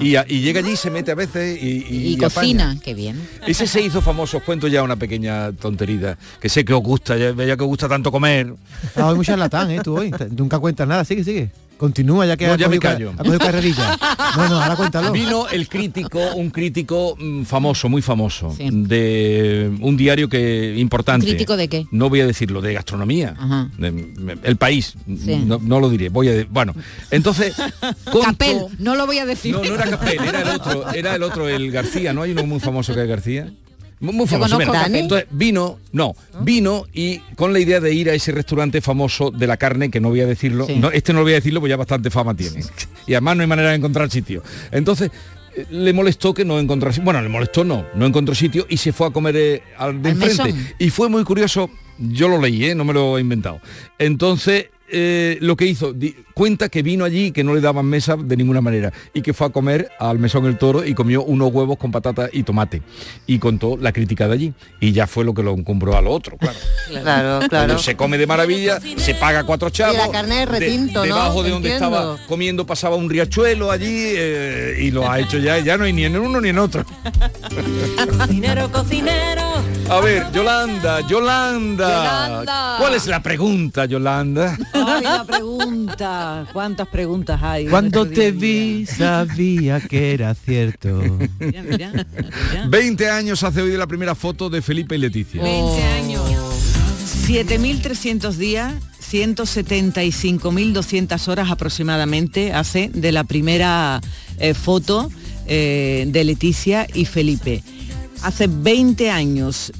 Y, 0.00 0.40
llega 0.40 0.60
allí, 0.60 0.76
se 0.76 0.90
mete 0.90 1.12
a 1.12 1.14
veces 1.14 1.62
y, 1.62 1.84
y, 1.88 2.16
cocina, 2.16 2.76
qué 2.82 2.94
bien. 2.94 3.20
Ese 3.46 3.66
se 3.66 3.80
hizo 3.80 4.02
famoso, 4.02 4.38
os 4.38 4.42
cuento 4.42 4.68
ya 4.68 4.82
una 4.82 4.96
pequeña 4.96 5.52
tontería, 5.52 6.18
que 6.40 6.48
sé 6.48 6.64
que 6.64 6.74
os 6.74 6.82
gusta, 6.82 7.16
ya, 7.16 7.32
ya 7.32 7.56
que 7.56 7.62
os 7.62 7.68
gusta 7.68 7.88
tanto 7.88 8.10
comer. 8.10 8.54
Ah, 8.96 9.06
hoy 9.06 9.16
muy 9.16 9.24
charlatán, 9.24 9.70
¿eh? 9.70 9.80
Tú 9.82 9.98
hoy, 9.98 10.12
nunca 10.30 10.58
cuentas 10.58 10.86
nada, 10.88 11.04
sigue, 11.04 11.24
sigue. 11.24 11.50
Continúa 11.78 12.26
ya 12.26 12.36
que 12.36 12.46
no, 12.46 12.52
ha, 12.52 12.56
ya 12.56 12.66
cogido, 12.66 12.70
me 12.70 12.78
callo. 12.94 13.10
ha 13.12 13.16
cogido 13.22 13.38
carrerilla. 13.38 13.96
No, 14.36 14.48
no, 14.48 14.60
ahora 14.60 14.76
cuéntalo. 14.76 15.12
Vino 15.12 15.48
el 15.48 15.68
crítico, 15.68 16.18
un 16.34 16.50
crítico 16.50 17.16
mm, 17.18 17.44
famoso, 17.44 17.88
muy 17.88 18.02
famoso, 18.02 18.54
de 18.58 19.70
un 19.80 19.96
diario 19.96 20.28
que 20.28 20.74
importante. 20.76 21.24
¿Un 21.26 21.30
crítico 21.30 21.56
de 21.56 21.68
qué? 21.68 21.86
No 21.92 22.08
voy 22.08 22.20
a 22.20 22.26
decirlo, 22.26 22.60
de 22.60 22.74
gastronomía. 22.74 23.34
Ajá. 23.38 23.70
De- 23.78 24.38
el 24.42 24.56
país. 24.56 24.94
Sí. 25.06 25.36
No, 25.46 25.58
no 25.62 25.78
lo 25.80 25.88
diré. 25.88 26.08
Voy 26.08 26.28
a 26.28 26.32
de- 26.32 26.44
bueno. 26.44 26.74
Entonces. 27.10 27.54
contó- 28.04 28.20
Capel, 28.22 28.58
no 28.78 28.96
lo 28.96 29.06
voy 29.06 29.18
a 29.18 29.26
decir. 29.26 29.54
No, 29.54 29.62
no 29.62 29.74
era 29.74 29.84
Capel, 29.88 30.18
era 30.26 30.42
el 30.42 30.48
otro, 30.48 30.92
era 30.92 31.14
el 31.14 31.22
otro, 31.22 31.48
el 31.48 31.70
García, 31.70 32.12
¿no? 32.12 32.22
Hay 32.22 32.32
uno 32.32 32.44
muy 32.44 32.60
famoso 32.60 32.92
que 32.94 33.02
es 33.02 33.08
García. 33.08 33.52
Muy, 34.00 34.26
famoso. 34.28 34.58
mira. 34.58 34.86
Entonces 34.86 35.26
vino, 35.30 35.78
no, 35.92 36.14
vino 36.42 36.84
y 36.92 37.18
con 37.36 37.52
la 37.52 37.58
idea 37.58 37.80
de 37.80 37.92
ir 37.92 38.08
a 38.10 38.14
ese 38.14 38.30
restaurante 38.32 38.80
famoso 38.80 39.30
de 39.30 39.46
la 39.46 39.56
carne, 39.56 39.90
que 39.90 40.00
no 40.00 40.08
voy 40.10 40.20
a 40.20 40.26
decirlo, 40.26 40.66
Sí. 40.66 40.76
no, 40.76 40.90
este 40.90 41.12
no 41.12 41.18
lo 41.20 41.24
voy 41.24 41.32
a 41.32 41.36
decirlo, 41.36 41.60
pues 41.60 41.70
ya 41.70 41.76
bastante 41.76 42.10
fama 42.10 42.34
tiene. 42.34 42.62
Y 43.06 43.14
además 43.14 43.36
no 43.36 43.42
hay 43.42 43.48
manera 43.48 43.70
de 43.70 43.76
encontrar 43.76 44.10
sitio. 44.10 44.42
Entonces 44.70 45.10
eh, 45.56 45.66
le 45.70 45.92
molestó 45.92 46.32
que 46.34 46.44
no 46.44 46.58
encontró 46.60 46.90
bueno 47.02 47.20
le 47.22 47.28
molestó 47.28 47.64
no 47.64 47.84
no 47.94 48.06
encontró 48.06 48.34
sitio 48.34 48.66
y 48.68 48.76
se 48.76 48.92
fue 48.92 49.08
a 49.08 49.10
comer 49.10 49.34
eh, 49.36 49.62
al 49.78 50.00
de 50.02 50.10
enfrente 50.10 50.54
y 50.78 50.90
fue 50.90 51.08
muy 51.08 51.24
curioso 51.24 51.68
yo 51.98 52.28
lo 52.28 52.40
leí 52.40 52.66
¿eh? 52.66 52.74
no 52.76 52.84
me 52.84 52.92
lo 52.92 53.18
he 53.18 53.20
inventado 53.22 53.60
entonces 53.98 54.66
eh, 54.90 55.36
lo 55.40 55.56
que 55.56 55.66
hizo 55.66 55.92
di- 55.92 56.14
cuenta 56.38 56.68
que 56.68 56.84
vino 56.84 57.04
allí 57.04 57.26
y 57.26 57.32
que 57.32 57.42
no 57.42 57.52
le 57.52 57.60
daban 57.60 57.84
mesa 57.84 58.14
de 58.16 58.36
ninguna 58.36 58.60
manera 58.60 58.92
y 59.12 59.22
que 59.22 59.34
fue 59.34 59.48
a 59.48 59.50
comer 59.50 59.90
al 59.98 60.20
mesón 60.20 60.46
el 60.46 60.56
toro 60.56 60.84
y 60.84 60.94
comió 60.94 61.24
unos 61.24 61.52
huevos 61.52 61.78
con 61.78 61.90
patata 61.90 62.28
y 62.32 62.44
tomate 62.44 62.80
y 63.26 63.40
contó 63.40 63.76
la 63.76 63.90
crítica 63.92 64.28
de 64.28 64.34
allí 64.34 64.54
y 64.78 64.92
ya 64.92 65.08
fue 65.08 65.24
lo 65.24 65.34
que 65.34 65.42
lo 65.42 65.52
encumbró 65.52 65.96
a 65.96 66.00
lo 66.00 66.12
otro 66.12 66.36
claro 66.36 66.56
Claro, 67.02 67.48
claro. 67.48 67.78
Se 67.78 67.96
come 67.96 68.18
de 68.18 68.26
maravilla, 68.26 68.78
se 68.96 69.14
paga 69.14 69.44
cuatro 69.44 69.70
chavos. 69.70 69.96
Y 69.96 69.98
la 69.98 70.10
carne 70.10 70.36
de 70.36 70.46
retinto. 70.46 71.02
Debajo 71.02 71.42
de 71.42 71.50
donde 71.50 71.72
Entiendo. 71.72 71.96
estaba 71.98 72.26
comiendo 72.26 72.64
pasaba 72.66 72.96
un 72.96 73.10
riachuelo 73.10 73.70
allí 73.70 73.86
eh, 73.90 74.78
y 74.80 74.90
lo 74.90 75.10
ha 75.10 75.18
hecho 75.18 75.38
ya, 75.38 75.58
ya 75.58 75.76
no 75.76 75.84
hay 75.84 75.92
ni 75.92 76.04
en 76.04 76.16
uno 76.16 76.40
ni 76.40 76.50
en 76.50 76.58
otro. 76.58 76.84
Cocinero, 78.18 78.70
cocinero. 78.70 79.42
A 79.90 80.00
ver, 80.00 80.30
Yolanda, 80.32 81.00
Yolanda. 81.06 81.88
Yolanda. 81.88 82.76
¿Cuál 82.78 82.94
es 82.94 83.06
la 83.06 83.22
pregunta, 83.22 83.86
Yolanda? 83.86 84.56
Ay, 84.72 85.02
la 85.02 85.24
pregunta. 85.24 86.27
¿Cuántas 86.52 86.88
preguntas 86.88 87.40
hay? 87.42 87.66
Cuando 87.66 88.06
te 88.06 88.32
vi 88.32 88.86
sabía 88.86 89.80
que 89.80 90.14
era 90.14 90.34
cierto. 90.34 91.18
Mira, 91.38 91.62
mira, 91.62 91.92
mira. 91.92 92.06
20 92.68 93.10
años 93.10 93.42
hace 93.42 93.62
hoy 93.62 93.70
de 93.70 93.78
la 93.78 93.86
primera 93.86 94.14
foto 94.14 94.50
de 94.50 94.62
Felipe 94.62 94.96
y 94.96 94.98
Leticia. 94.98 95.42
20 95.42 95.84
años. 95.84 96.48
7.300 97.28 98.34
días, 98.36 98.72
175.200 99.10 101.28
horas 101.28 101.50
aproximadamente 101.50 102.54
hace 102.54 102.90
de 102.92 103.12
la 103.12 103.24
primera 103.24 104.00
eh, 104.38 104.54
foto 104.54 105.10
eh, 105.46 106.06
de 106.08 106.24
Leticia 106.24 106.86
y 106.94 107.04
Felipe. 107.04 107.62
Hace 108.22 108.46
20 108.48 109.10
años, 109.10 109.74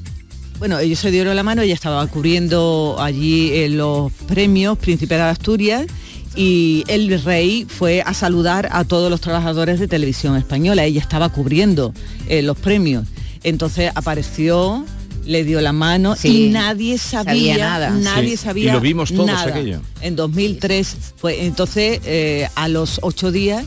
bueno, 0.59 0.77
ellos 0.77 0.99
se 0.99 1.09
dieron 1.09 1.35
la 1.35 1.41
mano, 1.41 1.63
ella 1.63 1.73
estaba 1.73 2.05
cubriendo 2.05 2.97
allí 2.99 3.49
eh, 3.53 3.69
los 3.69 4.11
premios 4.27 4.77
Príncipe 4.77 5.15
de 5.15 5.21
Asturias 5.21 5.87
y 6.41 6.85
el 6.87 7.21
rey 7.21 7.65
fue 7.67 8.01
a 8.01 8.13
saludar 8.13 8.69
a 8.71 8.85
todos 8.85 9.11
los 9.11 9.19
trabajadores 9.19 9.77
de 9.77 9.89
televisión 9.89 10.37
española. 10.37 10.85
Ella 10.85 11.01
estaba 11.01 11.27
cubriendo 11.27 11.93
eh, 12.29 12.41
los 12.41 12.57
premios. 12.57 13.05
Entonces 13.43 13.91
apareció, 13.93 14.85
le 15.25 15.43
dio 15.43 15.59
la 15.59 15.73
mano 15.73 16.15
Sí, 16.15 16.45
y 16.45 16.49
nadie 16.49 16.97
sabía, 16.97 17.55
sabía 17.55 17.57
nada. 17.57 17.89
Nadie 17.89 18.31
Sí, 18.31 18.37
sabía 18.37 18.71
y 18.71 18.73
lo 18.73 18.79
vimos 18.79 19.11
todos 19.11 19.25
nada. 19.25 19.49
aquello. 19.53 19.81
En 19.99 20.15
2003 20.15 20.95
fue 21.17 21.45
entonces 21.45 21.99
eh, 22.05 22.47
a 22.55 22.69
los 22.69 22.99
ocho 23.01 23.33
días 23.33 23.65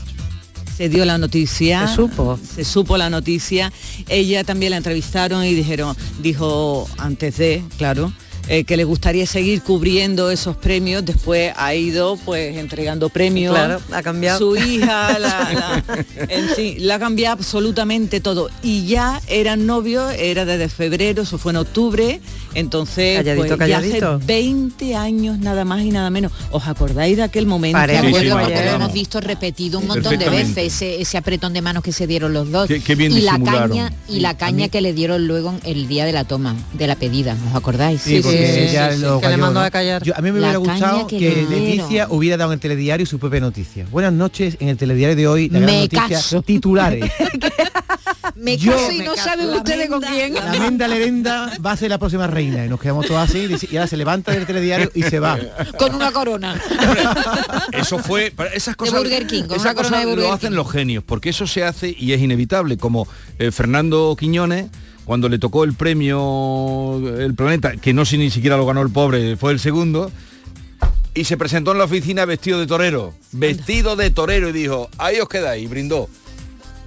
se 0.75 0.89
dio 0.89 1.05
la 1.05 1.19
noticia. 1.19 1.87
Se 1.87 1.95
supo. 1.95 2.39
Se 2.55 2.65
supo 2.65 2.97
la 2.97 3.11
noticia. 3.11 3.71
Ella 4.09 4.43
también 4.43 4.71
la 4.71 4.77
entrevistaron 4.77 5.45
y 5.45 5.53
dijeron, 5.53 5.95
dijo 6.23 6.89
antes 6.97 7.37
de, 7.37 7.61
claro, 7.77 8.11
eh, 8.47 8.63
que 8.65 8.75
le 8.77 8.83
gustaría 8.83 9.25
seguir 9.25 9.61
cubriendo 9.61 10.29
esos 10.31 10.55
premios. 10.57 11.05
Después 11.05 11.53
ha 11.55 11.73
ido 11.75 12.17
pues 12.25 12.57
entregando 12.57 13.09
premios. 13.09 13.53
Claro, 13.55 13.81
ha 13.91 14.01
cambiado. 14.03 14.39
Su 14.39 14.55
hija, 14.57 15.17
la, 15.19 15.27
la- 15.53 16.05
en 16.29 16.49
fin, 16.49 16.75
la 16.79 16.95
ha 16.95 16.99
cambiado 16.99 17.33
absolutamente 17.33 18.19
todo. 18.19 18.49
Y 18.61 18.85
ya 18.85 19.21
eran 19.27 19.65
novios, 19.65 20.13
era 20.17 20.45
desde 20.45 20.69
febrero, 20.69 21.23
eso 21.23 21.37
fue 21.37 21.51
en 21.51 21.57
octubre. 21.57 22.19
Entonces, 22.55 23.17
Calladito, 23.17 23.37
pues, 23.41 23.49
ya 23.49 23.57
calladito. 23.57 24.11
hace 24.15 24.25
20 24.25 24.95
años 24.95 25.39
nada 25.39 25.65
más 25.65 25.81
y 25.83 25.89
nada 25.89 26.09
menos. 26.09 26.31
¿Os 26.51 26.67
acordáis 26.67 27.17
de 27.17 27.23
aquel 27.23 27.45
momento? 27.47 27.77
Parece 27.77 28.03
Sí, 28.07 28.29
porque 28.29 28.49
lo 28.65 28.71
hemos 28.75 28.93
visto 28.93 29.19
repetido 29.21 29.79
un 29.79 29.87
montón 29.87 30.17
de 30.19 30.29
veces 30.29 30.57
ese, 30.57 31.01
ese 31.01 31.17
apretón 31.17 31.53
de 31.53 31.61
manos 31.61 31.83
que 31.83 31.91
se 31.91 32.05
dieron 32.07 32.33
los 32.33 32.51
dos 32.51 32.67
Qué- 32.67 32.79
qué 32.81 32.95
bien 32.95 33.11
y 33.11 33.21
la 33.21 33.39
caña 33.39 33.91
y 34.07 34.19
la 34.19 34.37
caña 34.37 34.67
que 34.69 34.81
le 34.81 34.93
dieron 34.93 35.27
luego 35.27 35.55
el 35.63 35.87
día 35.87 36.05
de 36.05 36.11
la 36.11 36.25
toma 36.25 36.55
de 36.73 36.87
la 36.87 36.95
pedida 36.95 37.35
¿os 37.49 37.55
acordáis? 37.55 38.01
Sí, 38.01 38.21
porque 38.37 38.67
sí, 38.67 38.73
ya 38.73 38.89
sí, 38.91 38.95
sí, 38.97 39.01
lo 39.03 39.19
que 39.19 39.25
le 39.27 39.31
cayó, 39.33 39.41
mandó 39.43 39.59
¿no? 39.59 39.65
a 39.65 39.71
callar. 39.71 40.03
Yo- 40.03 40.13
a 40.17 40.21
mí 40.21 40.31
me 40.31 40.39
La 40.39 40.57
hubiera 40.59 40.73
gustado 40.73 41.07
que. 41.07 41.45
Leticia 41.49 42.07
hubiera 42.09 42.37
dado 42.37 42.51
en 42.51 42.55
el 42.55 42.59
telediario 42.59 43.05
su 43.05 43.19
propia 43.19 43.39
noticia. 43.39 43.85
Buenas 43.91 44.13
noches, 44.13 44.57
en 44.59 44.69
el 44.69 44.77
telediario 44.77 45.15
de 45.15 45.27
hoy, 45.27 45.49
la 45.49 45.59
gran 45.59 45.71
Me 45.75 45.81
noticia, 45.81 46.07
caso. 46.07 46.41
titulares. 46.41 47.11
me 48.35 48.57
Yo- 48.57 48.71
caso 48.71 48.91
y 48.91 48.99
Me 48.99 49.05
no 49.05 49.15
caso. 49.15 49.29
saben 49.29 49.49
La 49.51 49.57
ustedes 49.57 49.89
con 49.89 50.01
quién 50.01 50.33
La 50.33 50.51
Menda 50.53 50.87
Lerenda 50.87 51.51
va 51.65 51.71
a 51.71 51.77
ser 51.77 51.89
la 51.89 51.97
próxima 51.97 52.27
reina 52.27 52.65
y 52.65 52.69
nos 52.69 52.79
quedamos 52.79 53.05
todos 53.05 53.19
así 53.29 53.47
y 53.71 53.75
ahora 53.77 53.87
se 53.87 53.97
levanta 53.97 54.31
del 54.31 54.45
telediario 54.45 54.91
y 54.93 55.03
se 55.03 55.19
va. 55.19 55.37
con 55.77 55.93
una 55.95 56.11
corona 56.11 56.59
Eso 57.71 57.99
fue, 57.99 58.31
para 58.35 58.49
esas 58.53 58.75
cosas, 58.75 58.99
Burger 58.99 59.27
King, 59.27 59.43
con 59.43 59.55
esas 59.57 59.65
una 59.65 59.73
corona 59.75 59.89
cosas 59.89 59.99
de 59.99 60.05
Burger 60.05 60.25
lo 60.27 60.33
hacen 60.33 60.49
King. 60.49 60.55
los 60.55 60.71
genios, 60.71 61.03
porque 61.03 61.29
eso 61.29 61.47
se 61.47 61.63
hace 61.63 61.95
y 61.97 62.13
es 62.13 62.21
inevitable, 62.21 62.77
como 62.77 63.07
eh, 63.39 63.51
Fernando 63.51 64.15
Quiñones 64.19 64.67
cuando 65.05 65.29
le 65.29 65.39
tocó 65.39 65.63
el 65.63 65.73
premio 65.73 67.01
El 67.19 67.35
Planeta, 67.35 67.75
que 67.77 67.93
no 67.93 68.05
sé 68.05 68.17
ni 68.17 68.29
siquiera 68.29 68.57
lo 68.57 68.65
ganó 68.65 68.81
el 68.81 68.89
pobre, 68.89 69.35
fue 69.37 69.51
el 69.51 69.59
segundo, 69.59 70.11
y 71.13 71.25
se 71.25 71.37
presentó 71.37 71.71
en 71.71 71.77
la 71.77 71.83
oficina 71.85 72.25
vestido 72.25 72.59
de 72.59 72.67
torero, 72.67 73.13
vestido 73.31 73.95
de 73.95 74.09
torero 74.09 74.49
y 74.49 74.51
dijo, 74.51 74.89
ahí 74.97 75.19
os 75.19 75.29
quedáis, 75.29 75.63
y 75.63 75.67
brindó. 75.67 76.09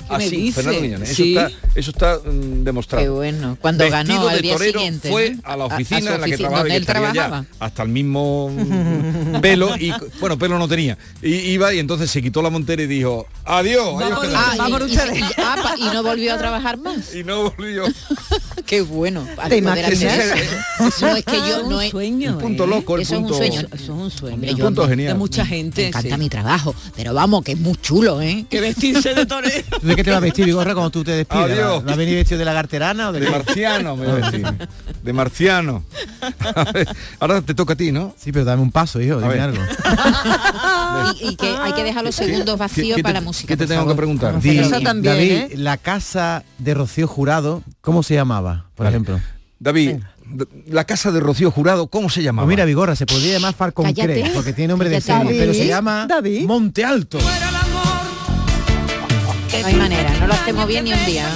¿Qué 0.08 0.16
me 0.18 0.24
Así, 0.26 0.36
dice? 0.36 0.54
Fernando 0.62 0.80
Quiñones, 0.82 1.08
Sí. 1.16 1.36
eso 1.36 1.46
está, 1.46 1.70
eso 1.80 1.90
está 1.90 2.30
mm, 2.30 2.64
demostrado. 2.64 3.04
qué 3.04 3.08
bueno 3.10 3.58
cuando 3.60 3.84
Vestido 3.84 4.14
ganó 4.14 4.28
al 4.28 4.36
de 4.36 4.42
día 4.42 4.52
torero 4.54 4.78
siguiente 4.78 5.10
fue 5.10 5.30
¿no? 5.34 5.40
a 5.44 5.56
la 5.56 5.64
A- 5.64 5.66
a 5.66 5.74
oficina 5.74 6.00
su 6.00 6.06
en 6.06 6.12
la 6.12 6.16
que 6.26 6.34
oficina, 6.34 6.36
trabajaba, 6.36 6.58
donde 6.58 6.70
que 6.70 6.76
él 6.76 6.82
estaría 6.82 7.06
ya 7.08 7.12
trabajaba 7.12 7.46
hasta 7.60 7.82
el 7.82 7.88
mismo 7.88 8.50
mm, 8.50 9.40
pelo 9.40 9.76
y 9.76 9.92
bueno 10.20 10.38
pelo 10.38 10.58
no 10.58 10.68
tenía 10.68 10.96
y 11.22 11.34
iba 11.34 11.72
y 11.74 11.78
entonces 11.80 12.10
se 12.10 12.22
quitó 12.22 12.40
la 12.42 12.50
montera 12.50 12.82
y 12.82 12.86
dijo 12.86 13.26
adiós 13.44 14.00
ahí 14.00 14.12
os 14.12 14.20
quedáis". 14.20 14.36
Ah, 14.38 14.54
y- 14.56 15.18
y, 15.18 15.24
ah, 15.38 15.74
y 15.78 15.84
no 15.94 16.02
volvió 16.02 16.34
a 16.34 16.38
trabajar 16.38 16.78
más 16.78 17.14
y 17.14 17.24
no 17.24 17.50
volvió 17.50 17.84
qué 18.66 18.82
bueno 18.82 19.26
¿Te 19.48 19.56
imaginas? 19.58 20.02
eso. 20.02 21.06
no 21.06 21.16
es 21.16 21.24
que 21.24 21.36
yo 21.36 21.62
un 21.64 21.70
no 21.70 21.80
es 21.80 21.90
sueño, 21.90 22.30
el 22.30 22.36
punto 22.36 22.64
¿eh? 22.64 22.66
loco 22.68 22.96
el 22.96 23.02
es 23.02 23.10
un 23.10 23.18
punto 23.22 23.36
sueño. 23.36 23.60
Eso 23.60 23.74
es 23.74 23.88
un 23.88 24.10
sueño. 24.10 24.38
El 24.42 24.56
punto 24.56 24.82
de 24.82 24.88
genial 24.88 25.16
mucha 25.18 25.42
me 25.44 25.48
gente. 25.50 25.86
encanta 25.88 26.14
sí. 26.16 26.18
mi 26.20 26.28
trabajo 26.28 26.74
pero 26.96 27.14
vamos 27.14 27.42
que 27.44 27.52
es 27.52 27.58
muy 27.58 27.74
chulo 27.76 28.20
¿eh? 28.22 28.44
Que 28.50 28.60
vestirse 28.60 29.14
de 29.14 29.26
torero. 29.26 29.64
¿Tú 29.96 29.98
de 29.98 30.02
qué 30.02 30.04
te 30.04 30.10
vas 30.10 30.16
a 30.18 30.20
vestir, 30.20 30.44
Vigorra, 30.46 30.72
cuando 30.74 30.90
tú 30.90 31.04
te 31.04 31.12
despides? 31.12 31.44
Adiós. 31.58 31.84
¿Va 31.86 31.92
a 31.92 31.96
venir 31.96 32.14
vestido 32.16 32.38
de 32.38 32.44
lagarterana 32.44 33.08
o 33.08 33.12
de, 33.12 33.20
de 33.20 33.30
marciano 33.30 33.96
me 33.96 34.06
voy 34.06 34.22
a 34.22 34.30
decir. 34.30 34.46
de 35.02 35.12
marciano 35.12 35.84
A 36.54 36.72
ver, 36.72 36.88
ahora 37.20 37.40
te 37.42 37.54
toca 37.54 37.72
a 37.74 37.76
ti 37.76 37.92
no 37.92 38.14
Sí, 38.18 38.32
pero 38.32 38.44
dame 38.44 38.62
un 38.62 38.70
paso, 38.72 39.00
hijo, 39.00 39.18
dime 39.20 39.40
algo. 39.40 39.62
y, 41.20 41.28
y 41.30 41.36
que 41.36 41.48
hay 41.48 41.72
que 41.72 41.84
dejar 41.84 42.04
los 42.04 42.14
segundos 42.14 42.54
¿Qué- 42.54 42.60
vacíos 42.60 42.88
qué 42.88 42.94
te- 42.96 43.02
para 43.02 43.14
la 43.14 43.20
música 43.20 43.48
qué 43.48 43.56
te 43.56 43.66
tengo 43.66 43.80
favor. 43.80 43.94
que 43.94 43.96
preguntar 43.96 44.40
Di, 44.40 44.58
Eso 44.58 44.80
también, 44.80 45.14
David, 45.14 45.32
¿eh? 45.32 45.50
la 45.56 45.76
casa 45.76 46.44
de 46.58 46.74
Rocío 46.74 47.06
Jurado, 47.06 47.62
¿cómo 47.80 48.02
se 48.02 48.14
llamaba, 48.14 48.66
por 48.74 48.84
Vale. 48.84 48.96
ejemplo? 48.96 49.20
David 49.58 49.96
d- 50.26 50.46
la 50.68 50.84
casa 50.84 51.10
de 51.12 51.20
Rocío 51.20 51.50
Jurado 51.50 51.86
cómo 51.86 52.10
se 52.10 52.22
llamaba 52.22 52.44
Pues 52.46 52.54
mira, 52.56 52.64
Vigorra, 52.64 52.94
se 52.96 53.06
podría 53.06 53.32
llamar 53.34 53.54
Falcon. 53.54 53.92
Crest, 53.94 54.34
porque 54.34 54.52
tiene 54.52 54.68
nombre 54.68 54.88
de 54.88 55.00
serie, 55.00 55.38
pero 55.38 55.54
se 55.54 55.66
llama 55.66 56.06
David. 56.08 56.44
Monte 56.46 56.84
Alto. 56.84 57.18
No 59.62 59.68
hay 59.68 59.74
manera 59.74 60.10
no 60.20 60.26
lo 60.26 60.34
hacemos 60.34 60.66
bien 60.66 60.84
ni 60.84 60.92
un 60.92 61.04
día 61.06 61.30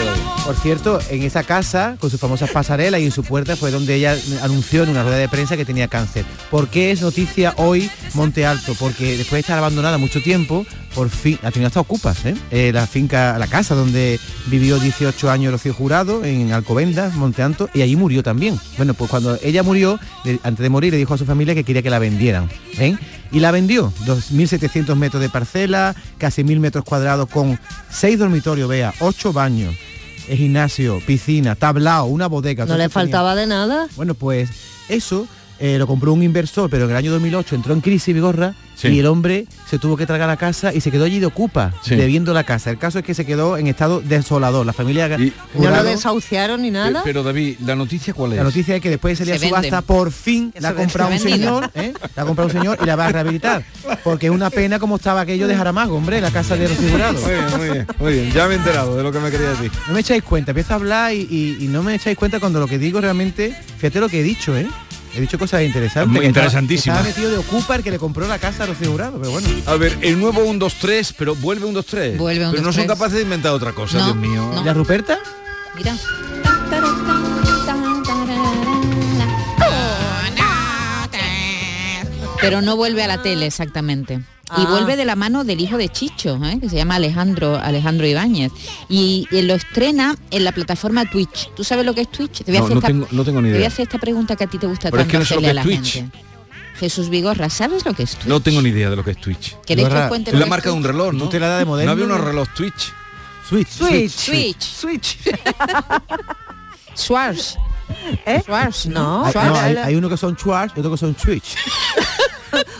Ah. 0.00 0.31
Por 0.44 0.56
cierto, 0.56 0.98
en 1.08 1.22
esa 1.22 1.44
casa, 1.44 1.96
con 2.00 2.10
sus 2.10 2.18
famosas 2.18 2.50
pasarelas 2.50 3.00
y 3.00 3.04
en 3.04 3.12
su 3.12 3.22
puerta 3.22 3.54
fue 3.54 3.70
donde 3.70 3.94
ella 3.94 4.16
anunció 4.42 4.82
en 4.82 4.88
una 4.88 5.04
rueda 5.04 5.18
de 5.18 5.28
prensa 5.28 5.56
que 5.56 5.64
tenía 5.64 5.86
cáncer. 5.86 6.24
¿Por 6.50 6.68
qué 6.68 6.90
es 6.90 7.00
noticia 7.00 7.54
hoy 7.58 7.88
Monte 8.14 8.44
Alto, 8.44 8.74
porque 8.78 9.16
después 9.16 9.34
de 9.34 9.40
estar 9.40 9.58
abandonada 9.58 9.98
mucho 9.98 10.20
tiempo, 10.20 10.66
por 10.96 11.10
fin 11.10 11.38
ha 11.42 11.52
tenido 11.52 11.68
hasta 11.68 11.78
ocupas, 11.78 12.26
¿eh? 12.26 12.34
Eh, 12.50 12.72
la 12.74 12.88
finca, 12.88 13.38
la 13.38 13.46
casa 13.46 13.76
donde 13.76 14.18
vivió 14.46 14.80
18 14.80 15.30
años 15.30 15.52
Rocío 15.52 15.74
Jurado, 15.74 16.24
en 16.24 16.52
Alcobendas, 16.52 17.14
Monte 17.14 17.42
Alto, 17.42 17.70
y 17.72 17.82
allí 17.82 17.94
murió 17.94 18.24
también. 18.24 18.58
Bueno, 18.76 18.94
pues 18.94 19.10
cuando 19.10 19.38
ella 19.42 19.62
murió, 19.62 19.98
antes 20.42 20.62
de 20.62 20.68
morir, 20.68 20.92
le 20.92 20.98
dijo 20.98 21.14
a 21.14 21.18
su 21.18 21.24
familia 21.24 21.54
que 21.54 21.62
quería 21.62 21.82
que 21.82 21.90
la 21.90 22.00
vendieran. 22.00 22.50
¿eh? 22.78 22.96
Y 23.30 23.38
la 23.38 23.52
vendió, 23.52 23.92
2.700 24.06 24.96
metros 24.96 25.22
de 25.22 25.28
parcela, 25.28 25.94
casi 26.18 26.42
1.000 26.42 26.58
metros 26.58 26.84
cuadrados, 26.84 27.28
con 27.28 27.58
6 27.90 28.18
dormitorios, 28.18 28.68
vea, 28.68 28.92
8 28.98 29.32
baños, 29.32 29.74
gimnasio, 30.26 31.00
piscina, 31.06 31.54
tablao, 31.54 32.06
una 32.06 32.26
bodega. 32.26 32.64
¿No 32.64 32.74
le 32.74 32.84
tenía. 32.84 32.88
faltaba 32.90 33.34
de 33.34 33.46
nada? 33.46 33.88
Bueno, 33.96 34.14
pues 34.14 34.50
eso 34.88 35.26
eh, 35.62 35.78
lo 35.78 35.86
compró 35.86 36.12
un 36.12 36.22
inversor, 36.24 36.68
pero 36.68 36.84
en 36.86 36.90
el 36.90 36.96
año 36.96 37.12
2008 37.12 37.54
entró 37.54 37.72
en 37.72 37.80
crisis 37.80 38.12
Vigorra 38.14 38.54
Sí. 38.74 38.88
y 38.88 38.98
el 38.98 39.06
hombre 39.06 39.46
se 39.70 39.78
tuvo 39.78 39.96
que 39.96 40.06
tragar 40.06 40.26
la 40.26 40.36
casa 40.38 40.74
y 40.74 40.80
se 40.80 40.90
quedó 40.90 41.04
allí 41.04 41.20
de 41.20 41.26
ocupa, 41.26 41.72
Sí. 41.82 41.94
debiendo 41.94 42.32
la 42.34 42.42
casa. 42.42 42.70
El 42.70 42.78
caso 42.78 42.98
es 42.98 43.04
que 43.04 43.14
se 43.14 43.24
quedó 43.24 43.56
en 43.58 43.68
estado 43.68 44.00
desolador. 44.00 44.66
La 44.66 44.72
familia 44.72 45.06
¿No 45.08 45.70
lo 45.70 45.84
desahuciaron 45.84 46.62
ni 46.62 46.70
nada? 46.72 47.02
Pero 47.04 47.22
David, 47.22 47.58
¿la 47.64 47.76
noticia 47.76 48.12
cuál 48.12 48.32
es? 48.32 48.38
la 48.38 48.44
noticia 48.44 48.74
es 48.74 48.80
que 48.82 48.90
después 48.90 49.16
de 49.18 49.24
Se 49.24 49.30
salir 49.38 49.44
a 49.54 49.58
subasta, 49.60 49.82
por 49.82 50.10
fin 50.10 50.52
la 50.58 50.70
ha 50.70 50.72
se 50.72 50.78
comprado 50.78 51.12
un. 51.12 51.18
Se 51.18 51.28
señor, 51.30 51.70
¿eh? 51.74 51.92
la 52.16 52.22
ha 52.22 52.26
comprado 52.26 52.48
un 52.48 52.52
señor 52.60 52.78
y 52.82 52.86
la 52.86 52.96
va 52.96 53.06
a 53.06 53.12
rehabilitar. 53.12 53.64
Porque 54.02 54.26
es 54.26 54.32
una 54.32 54.50
pena 54.50 54.80
como 54.80 54.96
estaba 54.96 55.20
aquello 55.20 55.46
de 55.46 55.54
Jaramago, 55.54 55.94
hombre, 55.96 56.20
la 56.20 56.30
casa 56.32 56.56
de 56.56 56.66
los 56.68 56.76
figurados. 56.76 57.20
Muy 57.22 57.30
bien, 57.30 57.46
muy 57.58 57.68
bien, 57.70 57.86
muy 58.00 58.12
bien. 58.14 58.32
Ya 58.32 58.48
me 58.48 58.54
he 58.54 58.56
enterado 58.56 58.96
de 58.96 59.02
lo 59.04 59.12
que 59.12 59.20
me 59.20 59.30
quería 59.30 59.50
decir. 59.50 59.70
No 59.86 59.94
me 59.94 60.00
echáis 60.00 60.22
cuenta, 60.24 60.50
empiezo 60.52 60.72
a 60.72 60.76
hablar 60.76 61.12
y, 61.14 61.18
y- 61.30 61.58
y 61.64 61.68
no 61.68 61.82
me 61.84 61.94
echáis 61.94 62.16
cuenta 62.16 62.40
cuando 62.40 62.58
lo 62.58 62.66
que 62.66 62.78
digo 62.78 63.00
realmente, 63.00 63.54
fíjate 63.78 64.00
lo 64.00 64.08
que 64.08 64.20
he 64.20 64.22
dicho, 64.24 64.56
¿eh? 64.56 64.66
He 65.14 65.20
dicho 65.20 65.38
cosas 65.38 65.62
interesantes. 65.62 66.10
Muy 66.12 66.26
interesantísimas. 66.26 66.98
Estaba 67.06 67.14
metido 67.14 67.30
de 67.30 67.38
ocupa 67.38 67.76
el 67.76 67.82
que 67.82 67.90
le 67.90 67.98
compró 67.98 68.26
la 68.26 68.38
casa 68.38 68.64
a 68.64 68.66
los 68.66 68.76
figurados, 68.76 69.18
pero 69.20 69.32
bueno. 69.32 69.48
A 69.66 69.74
ver, 69.76 69.98
el 70.00 70.18
nuevo 70.18 70.42
1, 70.42 70.58
2, 70.58 70.74
3, 70.80 71.14
pero 71.18 71.34
vuelve 71.34 71.66
1, 71.66 71.74
2, 71.74 71.86
3. 71.86 72.18
Vuelve 72.18 72.46
un, 72.46 72.50
Pero 72.52 72.62
dos, 72.62 72.74
no 72.74 72.80
son 72.80 72.88
capaces 72.88 73.16
de 73.16 73.22
inventar 73.22 73.52
otra 73.52 73.72
cosa, 73.72 73.98
No, 73.98 74.04
Dios 74.06 74.16
mío. 74.16 74.50
no. 74.54 74.62
¿Y 74.62 74.64
la 74.64 74.72
Ruperta? 74.74 75.18
Mira. 75.76 75.94
Pero 82.42 82.60
no 82.60 82.76
vuelve 82.76 83.02
a 83.02 83.06
la 83.06 83.22
tele 83.22 83.46
exactamente. 83.46 84.14
Y 84.14 84.64
Ah. 84.64 84.66
vuelve 84.68 84.96
de 84.96 85.06
la 85.06 85.16
mano 85.16 85.44
del 85.44 85.60
hijo 85.60 85.78
de 85.78 85.88
Chicho, 85.88 86.38
¿eh? 86.44 86.58
que 86.60 86.68
se 86.68 86.76
llama 86.76 86.96
Alejandro 86.96 87.56
Alejandro 87.58 88.06
Ibáñez. 88.06 88.52
Y, 88.90 89.26
y 89.30 89.40
lo 89.42 89.54
estrena 89.54 90.14
en 90.30 90.44
la 90.44 90.52
plataforma 90.52 91.08
Twitch. 91.08 91.48
¿Tú 91.56 91.64
sabes 91.64 91.86
lo 91.86 91.94
que 91.94 92.02
es 92.02 92.10
Twitch? 92.10 92.42
Te 92.44 92.50
voy 92.52 92.56
a 92.56 92.58
No, 92.58 92.64
hacer 92.66 92.74
no 92.74 92.80
esta- 92.80 92.88
tengo- 92.88 93.08
no 93.10 93.24
tengo 93.24 93.40
ni 93.40 93.48
Te 93.48 93.52
voy 93.52 93.58
idea. 93.60 93.68
a 93.68 93.72
hacer 93.72 93.84
esta 93.84 93.98
pregunta 93.98 94.36
que 94.36 94.44
a 94.44 94.46
ti 94.48 94.58
te 94.58 94.66
gusta 94.66 94.90
Pero 94.90 95.02
es 95.02 95.08
tanto 95.08 95.12
que 95.12 95.18
no 95.20 95.24
sé 95.24 95.34
lo 95.34 95.40
hacerle 95.40 95.52
que 95.54 95.58
a 95.58 95.62
es 95.62 95.66
la 95.78 95.82
Twitch. 95.82 95.92
gente. 95.94 96.18
Jesús 96.80 97.08
Vigorra, 97.08 97.48
¿sabes 97.48 97.84
lo 97.86 97.94
que 97.94 98.02
es 98.02 98.10
Twitch? 98.16 98.26
No 98.26 98.40
tengo 98.40 98.60
ni 98.60 98.70
idea 98.70 98.90
de 98.90 98.96
lo 98.96 99.04
que 99.04 99.12
es 99.12 99.18
Twitch. 99.18 99.56
¿Queréis 99.64 99.88
que 99.88 99.94
os 99.94 100.08
cuente 100.08 100.30
Es 100.30 100.34
lo 100.34 100.40
la 100.40 100.44
que 100.46 100.50
marca 100.50 100.70
de 100.70 100.76
un 100.76 100.84
reloj, 100.84 101.12
¿no? 101.14 101.28
Te 101.28 101.38
la 101.40 101.48
das 101.48 101.58
de 101.60 101.64
moderno, 101.64 101.86
No 101.86 101.92
había 101.92 102.04
unos 102.04 102.18
¿no? 102.18 102.24
reloj 102.24 102.48
Twitch. 102.54 102.92
Switch. 103.48 103.68
Switch. 103.68 104.10
Switch. 104.10 104.62
Switch. 104.62 105.18
Schwarz. 106.96 107.56
¿Eh? 108.26 108.40
Schwarz, 108.42 108.86
No. 108.86 109.24
Hay, 109.24 109.32
Schwarz. 109.32 109.48
no, 109.48 109.56
hay- 109.58 109.76
hay 109.76 109.94
uno 109.96 110.08
que 110.08 110.16
son 110.16 110.36
Schwarz 110.36 110.72
y 110.76 110.80
otro 110.80 110.92
que 110.92 110.98
son 110.98 111.16
Switch. 111.18 111.56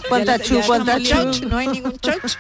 ¿Cuánta 0.08 0.38
chu, 0.38 0.60
cuánta 0.66 0.98
chu? 1.00 1.48
No 1.48 1.56
hay 1.56 1.68
ningún 1.68 1.96
chocho. 1.98 2.38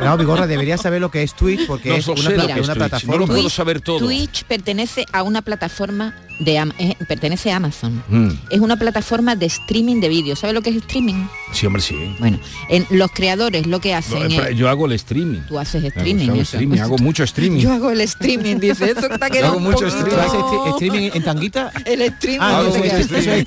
No, 0.00 0.16
Vigorra 0.16 0.46
debería 0.46 0.78
saber 0.78 1.00
lo 1.00 1.10
que 1.10 1.22
es 1.24 1.34
Twitch 1.34 1.66
porque 1.66 1.88
No 1.88 1.96
es 1.96 2.06
una, 2.06 2.22
sé 2.22 2.36
lo 2.36 2.44
pla- 2.44 2.54
que 2.54 2.60
es 2.60 2.66
una 2.66 2.74
Twitch, 2.74 2.78
plataforma. 2.78 3.14
no 3.14 3.18
lo 3.18 3.26
puedo 3.26 3.50
saber 3.50 3.80
todo. 3.80 3.98
Twitch 3.98 4.44
pertenece 4.44 5.04
a 5.12 5.22
una 5.24 5.42
plataforma 5.42 6.14
de 6.38 6.56
eh, 6.78 6.96
pertenece 7.06 7.52
a 7.52 7.56
Amazon. 7.56 8.02
Mm. 8.08 8.28
Es 8.50 8.60
una 8.60 8.76
plataforma 8.76 9.36
de 9.36 9.46
streaming 9.46 10.00
de 10.00 10.08
vídeos. 10.08 10.38
¿Sabes 10.40 10.54
lo 10.54 10.62
que 10.62 10.70
es 10.70 10.76
streaming? 10.76 11.26
Sí, 11.52 11.66
hombre, 11.66 11.82
sí. 11.82 11.94
Bueno, 12.18 12.38
en 12.68 12.86
los 12.90 13.10
creadores 13.12 13.66
lo 13.66 13.80
que 13.80 13.92
No, 13.92 13.98
hacen 13.98 14.32
es 14.32 14.56
yo 14.56 14.68
hago 14.68 14.86
el 14.86 14.92
streaming. 14.92 15.40
tú 15.48 15.58
haces 15.58 15.82
Hago- 15.84 15.88
streaming, 15.88 16.24
hago, 16.30 16.34
eso. 16.40 16.42
streaming, 16.56 16.78
hago 16.78 16.98
mucho 16.98 17.22
streaming. 17.24 17.60
Yo 17.60 17.72
hago 17.72 17.90
el 17.90 18.00
streaming, 18.02 18.56
dice, 18.56 18.90
eso 18.90 19.08
que 19.08 19.18
te 19.18 19.24
ha 19.24 19.28
Yo 19.28 19.32
quedado 19.34 19.52
hago 19.52 19.60
mucho 19.60 19.86
poquito- 19.86 20.04
¿Tú 20.08 20.16
haces 20.20 20.40
stri- 20.40 20.72
streaming 20.74 21.10
en 21.14 21.22
tanguita? 21.22 21.72
El 21.84 22.02
streaming. 22.02 22.38
Ah, 22.42 22.62
no, 22.64 22.72
que 22.72 22.86
es, 22.86 22.92
hace. 22.94 23.00
eso 23.02 23.30
es 23.30 23.38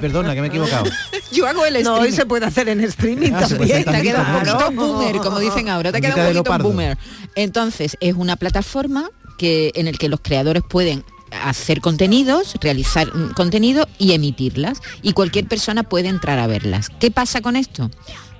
perdona, 0.00 0.34
que 0.34 0.40
me 0.40 0.46
he 0.48 0.50
equivocado. 0.50 0.84
Yo 1.32 1.46
hago 1.46 1.64
el 1.64 1.74
No, 1.74 1.78
streaming. 1.80 2.00
hoy 2.02 2.12
se 2.12 2.26
puede 2.26 2.46
hacer 2.46 2.68
en 2.68 2.80
streaming 2.80 3.32
Ah, 3.34 3.40
también. 3.48 3.84
te 3.84 3.90
ha 3.96 4.02
quedado 4.02 4.36
un 4.38 4.42
claro. 4.44 4.58
poquito 4.58 4.70
boomer, 4.86 5.16
como 5.18 5.38
dicen 5.38 5.68
ahora, 5.68 5.92
te 5.92 5.98
ha 5.98 6.00
quedado 6.00 6.28
un 6.30 6.44
poquito 6.44 6.58
boomer. 6.64 6.98
Entonces, 7.34 7.96
es 8.00 8.14
una 8.14 8.36
plataforma 8.36 9.10
que 9.38 9.72
en 9.74 9.86
el 9.88 9.96
que 9.98 10.08
los 10.08 10.20
creadores 10.20 10.62
pueden 10.68 11.04
hacer 11.30 11.80
contenidos, 11.80 12.54
realizar 12.60 13.10
contenido 13.34 13.88
y 13.98 14.12
emitirlas. 14.12 14.80
Y 15.02 15.12
cualquier 15.12 15.46
persona 15.46 15.82
puede 15.82 16.08
entrar 16.08 16.38
a 16.38 16.46
verlas. 16.46 16.88
¿Qué 16.98 17.10
pasa 17.10 17.40
con 17.40 17.56
esto? 17.56 17.90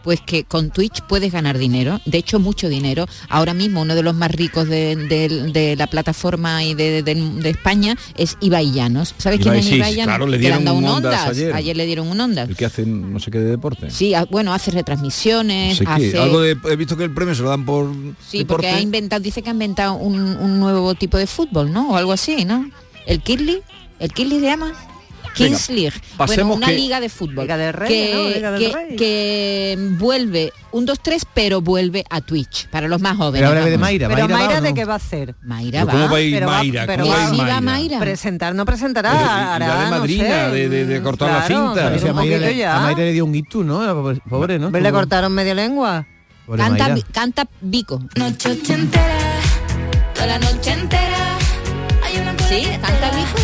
Pues 0.03 0.21
que 0.21 0.45
con 0.45 0.71
Twitch 0.71 1.03
puedes 1.03 1.31
ganar 1.33 1.59
dinero, 1.59 2.01
de 2.07 2.19
hecho 2.19 2.39
mucho 2.41 2.69
dinero. 2.69 3.07
Ahora 3.29 3.53
mismo 3.55 3.83
uno 3.83 3.95
de 3.95 4.03
los 4.03 4.15
más 4.15 4.31
ricos 4.31 4.67
de, 4.69 4.97
de- 4.97 5.51
de 5.53 5.77
la 5.77 5.87
plataforma 5.89 6.65
y 6.65 6.75
de, 6.75 7.03
de- 7.03 7.51
España 7.51 7.97
es 8.17 8.37
Ibai 8.41 8.73
Llanos. 8.73 9.15
¿Sabes 9.19 9.41
quién 9.41 9.55
Ibai, 9.55 9.59
es 9.61 9.67
sí, 9.67 9.75
Ibai 9.77 9.95
Llanos? 9.95 10.07
claro, 10.07 10.27
le 10.27 10.39
dieron 10.39 10.63
un 10.69 10.85
Ondas 10.87 10.95
Ondas. 10.97 11.29
ayer. 11.29 11.53
ayer 11.55 11.77
le 11.77 11.87
dieron 11.87 12.09
un 12.09 12.19
Ondas. 12.21 12.49
El 12.49 12.57
que 12.57 12.65
hace 12.65 12.87
no 12.87 13.19
sé 13.21 13.31
qué 13.31 13.39
de 13.41 13.51
deporte. 13.51 13.91
Sí, 13.91 14.15
ah, 14.15 14.27
bueno, 14.31 14.55
hace 14.55 14.71
retransmisiones, 14.71 15.81
No 15.81 15.87
sé 15.87 15.93
hace... 15.93 16.19
Algo 16.19 16.41
de, 16.41 16.57
he 16.71 16.77
visto 16.77 16.97
que 16.97 17.05
el 17.05 17.13
premio 17.13 17.35
se 17.35 17.43
lo 17.43 17.51
dan 17.51 17.65
por 17.65 17.91
Sí, 18.27 18.39
deporte. 18.39 18.47
porque 18.47 18.69
ha 18.69 18.81
inventado, 18.81 19.21
dice 19.23 19.43
que 19.43 19.51
ha 19.51 19.53
inventado 19.53 19.95
un, 19.95 20.19
un 20.19 20.61
nuevo 20.61 20.95
tipo 20.95 21.19
de 21.19 21.27
fútbol, 21.27 21.73
¿no? 21.73 21.91
O 21.91 21.97
algo 21.97 22.13
así, 22.13 22.45
¿no? 22.45 22.71
El 23.07 23.21
Kirli, 23.23 23.61
el 23.99 24.13
Kirli 24.13 24.37
se 24.41 24.47
llama 24.47 24.73
Kings 25.35 25.71
League. 25.71 25.93
Bueno, 26.17 26.55
una 26.55 26.67
que- 26.67 26.73
liga 26.77 27.01
de 27.01 27.09
fútbol. 27.09 27.45
Liga 27.45 27.57
de 27.57 27.73
Rey, 27.73 27.89
que, 27.89 28.15
¿no? 28.15 28.29
Liga 28.29 28.51
del 28.53 28.61
que- 28.63 28.73
Rey. 28.73 28.97
que 28.97 29.77
vuelve 29.99 30.53
un 30.73 30.87
2-3, 30.87 31.25
pero 31.33 31.61
vuelve 31.61 32.05
a 32.11 32.21
Twitch, 32.21 32.69
para 32.69 32.89
los 32.89 33.01
más 33.01 33.17
jóvenes. 33.17 33.41
Pero 33.41 33.49
ahora 33.49 33.65
de. 33.71 33.79
Mayra, 33.79 34.09
Pero 34.09 34.21
Mayra, 34.23 34.37
Mayra 34.37 34.53
va, 34.55 34.59
¿o 34.59 34.63
de 34.63 34.69
no? 34.71 34.75
qué 34.75 34.85
va 34.85 34.93
a 34.93 34.97
hacer? 34.97 35.35
Mayra 35.43 35.85
va. 35.85 35.93
¿Cómo 35.93 36.09
va 36.11 36.17
a 36.17 36.21
ir 36.21 36.35
Pero 36.35 36.47
va- 36.47 36.59
Mayra? 36.59 36.87
pero 36.87 37.03
¿Cómo 37.05 37.15
va- 37.15 37.19
va 37.19 37.25
a 37.25 37.29
ir 37.29 37.35
Sí, 37.35 37.39
va 37.41 37.45
Mayra? 37.47 37.61
Mayra. 37.61 37.99
Presentar 38.01 38.55
no 38.55 38.65
presentará, 38.65 39.11
Pero, 39.13 39.23
y- 39.23 39.25
y 39.25 39.27
hará, 39.29 39.59
la 39.59 39.77
de 39.79 39.85
no 39.85 39.91
madrina, 39.91 40.25
sé, 40.25 40.51
de- 40.51 40.69
de- 40.69 40.87
de 40.87 41.03
cortar 41.03 41.31
la 41.31 41.47
cinta. 41.47 42.11
a 42.11 42.13
Mayra, 42.13 42.39
le, 42.39 42.57
ya. 42.57 42.77
a 42.77 42.81
Mayra 42.81 43.01
le 43.01 43.13
dio 43.13 43.25
un 43.25 43.35
itu, 43.35 43.65
¿no? 43.65 43.81
Pobre- 44.29 44.59
¿no? 44.59 44.71
Le 44.71 44.93
cortaron 44.93 45.33
media 45.33 45.55
lengua. 45.55 46.07
pobre 46.47 46.63
Canta, 46.63 46.89
Mayra. 46.89 47.07
Canta 47.13 47.49
Vico. 47.61 48.03
Noche 48.17 48.59
entera, 48.69 49.19
toda 50.15 50.27
la 50.27 50.39
noche 50.39 50.73
entera. 50.73 51.30
¿Sí? 52.51 52.67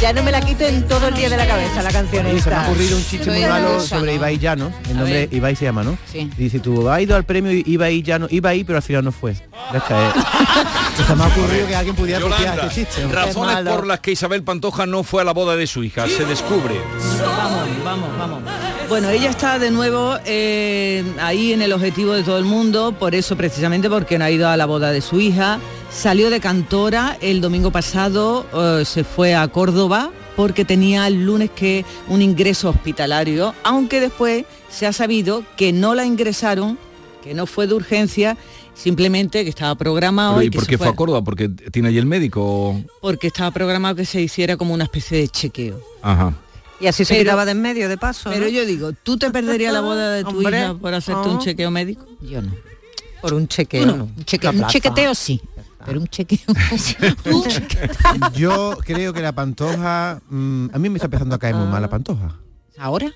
Ya 0.02 0.12
no 0.12 0.24
me 0.24 0.32
la 0.32 0.40
quito 0.40 0.64
en 0.64 0.86
todo 0.88 1.06
el 1.06 1.14
día 1.14 1.28
de 1.28 1.36
la 1.36 1.46
cabeza 1.46 1.80
la 1.80 1.92
canción 1.92 2.26
Oye, 2.26 2.42
se 2.42 2.50
me 2.50 2.56
ha 2.56 2.66
ocurrido 2.66 2.96
un 2.96 3.04
chiste 3.04 3.30
muy 3.30 3.40
malo 3.46 3.80
sobre 3.80 4.06
¿no? 4.06 4.16
Ibai 4.16 4.38
Llanos. 4.38 4.72
El 4.90 4.96
nombre. 4.96 5.28
Ibai 5.30 5.54
se 5.54 5.64
llama, 5.64 5.84
¿no? 5.84 5.96
Sí. 6.10 6.28
Dice 6.36 6.58
tú, 6.58 6.90
ha 6.90 7.00
ido 7.00 7.14
al 7.14 7.22
premio 7.22 7.52
Ibai 7.52 8.02
Llanos, 8.02 8.32
iba 8.32 8.50
ahí, 8.50 8.64
pero 8.64 8.78
al 8.78 8.82
final 8.82 9.04
no 9.04 9.12
fue. 9.12 9.34
Ya 9.72 9.78
está, 9.78 10.08
eh. 10.08 10.12
Se 11.06 11.14
me 11.14 11.22
ha 11.22 11.26
ocurrido 11.28 11.68
que 11.68 11.76
alguien 11.76 11.94
pudiera 11.94 12.20
copiar 12.20 12.58
este 12.58 12.86
chiste. 12.86 13.06
razones 13.06 13.58
por 13.68 13.86
las 13.86 14.00
que 14.00 14.10
Isabel 14.10 14.42
Pantoja 14.42 14.86
no 14.86 15.04
fue 15.04 15.22
a 15.22 15.24
la 15.24 15.32
boda 15.32 15.54
de 15.54 15.68
su 15.68 15.84
hija. 15.84 16.08
Se 16.08 16.24
descubre. 16.24 16.74
Vamos, 17.24 17.84
vamos, 17.84 18.18
vamos. 18.18 18.42
Bueno, 18.88 19.08
ella 19.10 19.30
está 19.30 19.60
de 19.60 19.70
nuevo 19.70 20.16
eh, 20.24 21.04
ahí 21.20 21.52
en 21.52 21.62
el 21.62 21.72
objetivo 21.72 22.12
de 22.12 22.24
todo 22.24 22.38
el 22.38 22.44
mundo, 22.44 22.92
por 22.92 23.14
eso 23.14 23.36
precisamente 23.36 23.88
porque 23.88 24.18
no 24.18 24.24
ha 24.24 24.30
ido 24.30 24.48
a 24.48 24.56
la 24.56 24.66
boda 24.66 24.90
de 24.90 25.00
su 25.00 25.20
hija. 25.20 25.60
Salió 25.96 26.28
de 26.30 26.40
cantora 26.40 27.16
el 27.22 27.40
domingo 27.40 27.70
pasado, 27.70 28.46
eh, 28.52 28.84
se 28.84 29.02
fue 29.02 29.34
a 29.34 29.48
Córdoba 29.48 30.10
porque 30.36 30.64
tenía 30.66 31.06
el 31.06 31.24
lunes 31.24 31.50
que 31.50 31.84
un 32.08 32.20
ingreso 32.20 32.68
hospitalario, 32.68 33.54
aunque 33.64 34.00
después 34.00 34.44
se 34.68 34.86
ha 34.86 34.92
sabido 34.92 35.42
que 35.56 35.72
no 35.72 35.94
la 35.94 36.04
ingresaron, 36.04 36.78
que 37.24 37.32
no 37.32 37.46
fue 37.46 37.66
de 37.66 37.72
urgencia, 37.74 38.36
simplemente 38.74 39.42
que 39.42 39.48
estaba 39.50 39.74
programado 39.74 40.34
Pero, 40.34 40.42
y 40.44 40.46
¿Y 40.48 40.50
por 40.50 40.66
qué 40.66 40.76
fue 40.76 40.88
a 40.88 40.92
Córdoba? 40.92 41.22
Porque 41.24 41.48
tiene 41.48 41.88
allí 41.88 41.98
el 41.98 42.06
médico. 42.06 42.78
porque 43.00 43.28
estaba 43.28 43.50
programado 43.50 43.96
que 43.96 44.04
se 44.04 44.20
hiciera 44.20 44.58
como 44.58 44.74
una 44.74 44.84
especie 44.84 45.18
de 45.18 45.28
chequeo. 45.28 45.80
Ajá. 46.02 46.34
Y 46.78 46.88
así 46.88 47.06
se 47.06 47.14
Pero- 47.14 47.24
quitaba 47.24 47.46
de 47.46 47.52
en 47.52 47.62
medio 47.62 47.88
de 47.88 47.96
paso. 47.96 48.28
Pero 48.30 48.44
¿no? 48.44 48.50
yo 48.50 48.66
digo, 48.66 48.92
¿tú 48.92 49.16
te 49.16 49.30
perderías 49.30 49.72
la 49.72 49.80
boda 49.80 50.12
de 50.12 50.24
tu 50.24 50.28
Hombre, 50.36 50.58
hija 50.60 50.74
por 50.74 50.92
hacerte 50.92 51.26
un 51.30 51.38
chequeo 51.38 51.70
médico? 51.70 52.04
Yo 52.20 52.42
no. 52.42 52.52
Por 53.22 53.32
un 53.32 53.48
chequeo. 53.48 53.80
Tú 53.80 53.86
no. 53.86 53.96
¿no? 53.96 54.04
Un, 54.04 54.24
cheque- 54.26 54.50
Una 54.50 54.66
un 54.66 54.68
chequeteo 54.70 55.14
sí, 55.14 55.40
pero 55.86 56.00
un 56.00 56.08
chequeo... 56.08 56.38
Un. 57.26 58.32
Yo 58.34 58.76
creo 58.84 59.12
que 59.12 59.22
la 59.22 59.32
pantoja. 59.32 60.20
mm, 60.28 60.66
a 60.72 60.78
mí 60.78 60.88
me 60.90 60.96
está 60.96 61.06
empezando 61.06 61.34
a 61.34 61.38
caer 61.38 61.54
muy 61.54 61.66
mal 61.68 61.80
la 61.82 61.88
pantoja. 61.88 62.36
¿Ahora? 62.78 63.10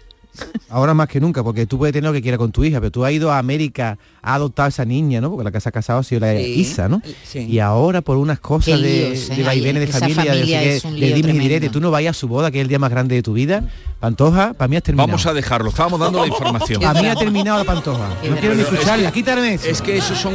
Ahora 0.69 0.95
más 0.95 1.09
que 1.09 1.21
nunca, 1.21 1.43
porque 1.43 1.67
tú 1.67 1.77
puedes 1.77 1.93
tener 1.93 2.09
lo 2.09 2.13
que 2.15 2.23
quieras 2.23 2.39
con 2.39 2.53
tu 2.53 2.63
hija, 2.65 2.79
pero 2.79 2.93
tú 2.93 3.05
has 3.05 3.11
ido 3.13 3.33
a 3.33 3.39
América, 3.39 3.99
a 4.23 4.35
adoptar 4.35 4.67
a 4.67 4.69
esa 4.69 4.85
niña, 4.85 5.21
¿no? 5.21 5.29
Porque 5.29 5.43
la 5.45 5.51
que 5.51 5.61
se 5.61 5.69
ha 5.69 5.73
casado 5.73 5.99
ha 5.99 6.03
sido 6.05 6.21
la 6.21 6.33
Sí, 6.33 6.45
Isa, 6.61 6.89
¿no? 6.89 7.03
sí. 7.25 7.41
Y 7.41 7.59
ahora 7.59 8.01
por 8.01 8.17
unas 8.17 8.39
cosas 8.39 8.81
de, 8.81 9.13
¿eh? 9.15 9.37
de 9.37 9.43
vaivenes 9.43 9.81
de 9.81 9.87
familia, 9.89 10.33
de, 10.33 10.81
familia 10.81 11.09
de 11.09 11.15
lío 11.15 11.17
dimes 11.17 11.35
y 11.35 11.39
diretes, 11.41 11.73
tú 11.73 11.81
no 11.81 11.91
vayas 11.91 12.17
a 12.17 12.21
su 12.21 12.29
boda, 12.29 12.53
que 12.53 12.59
es 12.59 12.63
el 12.63 12.69
día 12.69 12.79
más 12.79 12.91
grande 12.91 13.17
de 13.17 13.23
tu 13.25 13.33
vida. 13.33 13.65
Pantoja, 13.99 14.55
para 14.55 14.69
mí 14.69 14.77
has 14.77 14.85
terminado. 14.85 15.09
Vamos 15.09 15.27
a 15.27 15.35
dejarlo. 15.35 15.71
Estábamos 15.71 15.99
dando 15.99 16.21
la 16.21 16.29
información. 16.29 16.85
A 16.85 16.95
mí 16.95 17.07
ha 17.07 17.17
terminado 17.17 17.59
la 17.59 17.65
pantoja. 17.65 18.09
No 18.29 18.37
quiero 18.37 18.55
ni 18.55 18.63
escucharla, 18.63 19.09
que- 19.11 19.21
quítame 19.21 19.55
eso. 19.55 19.67
Es 19.67 19.83
que 19.83 19.97
esos 19.99 20.17
son. 20.17 20.35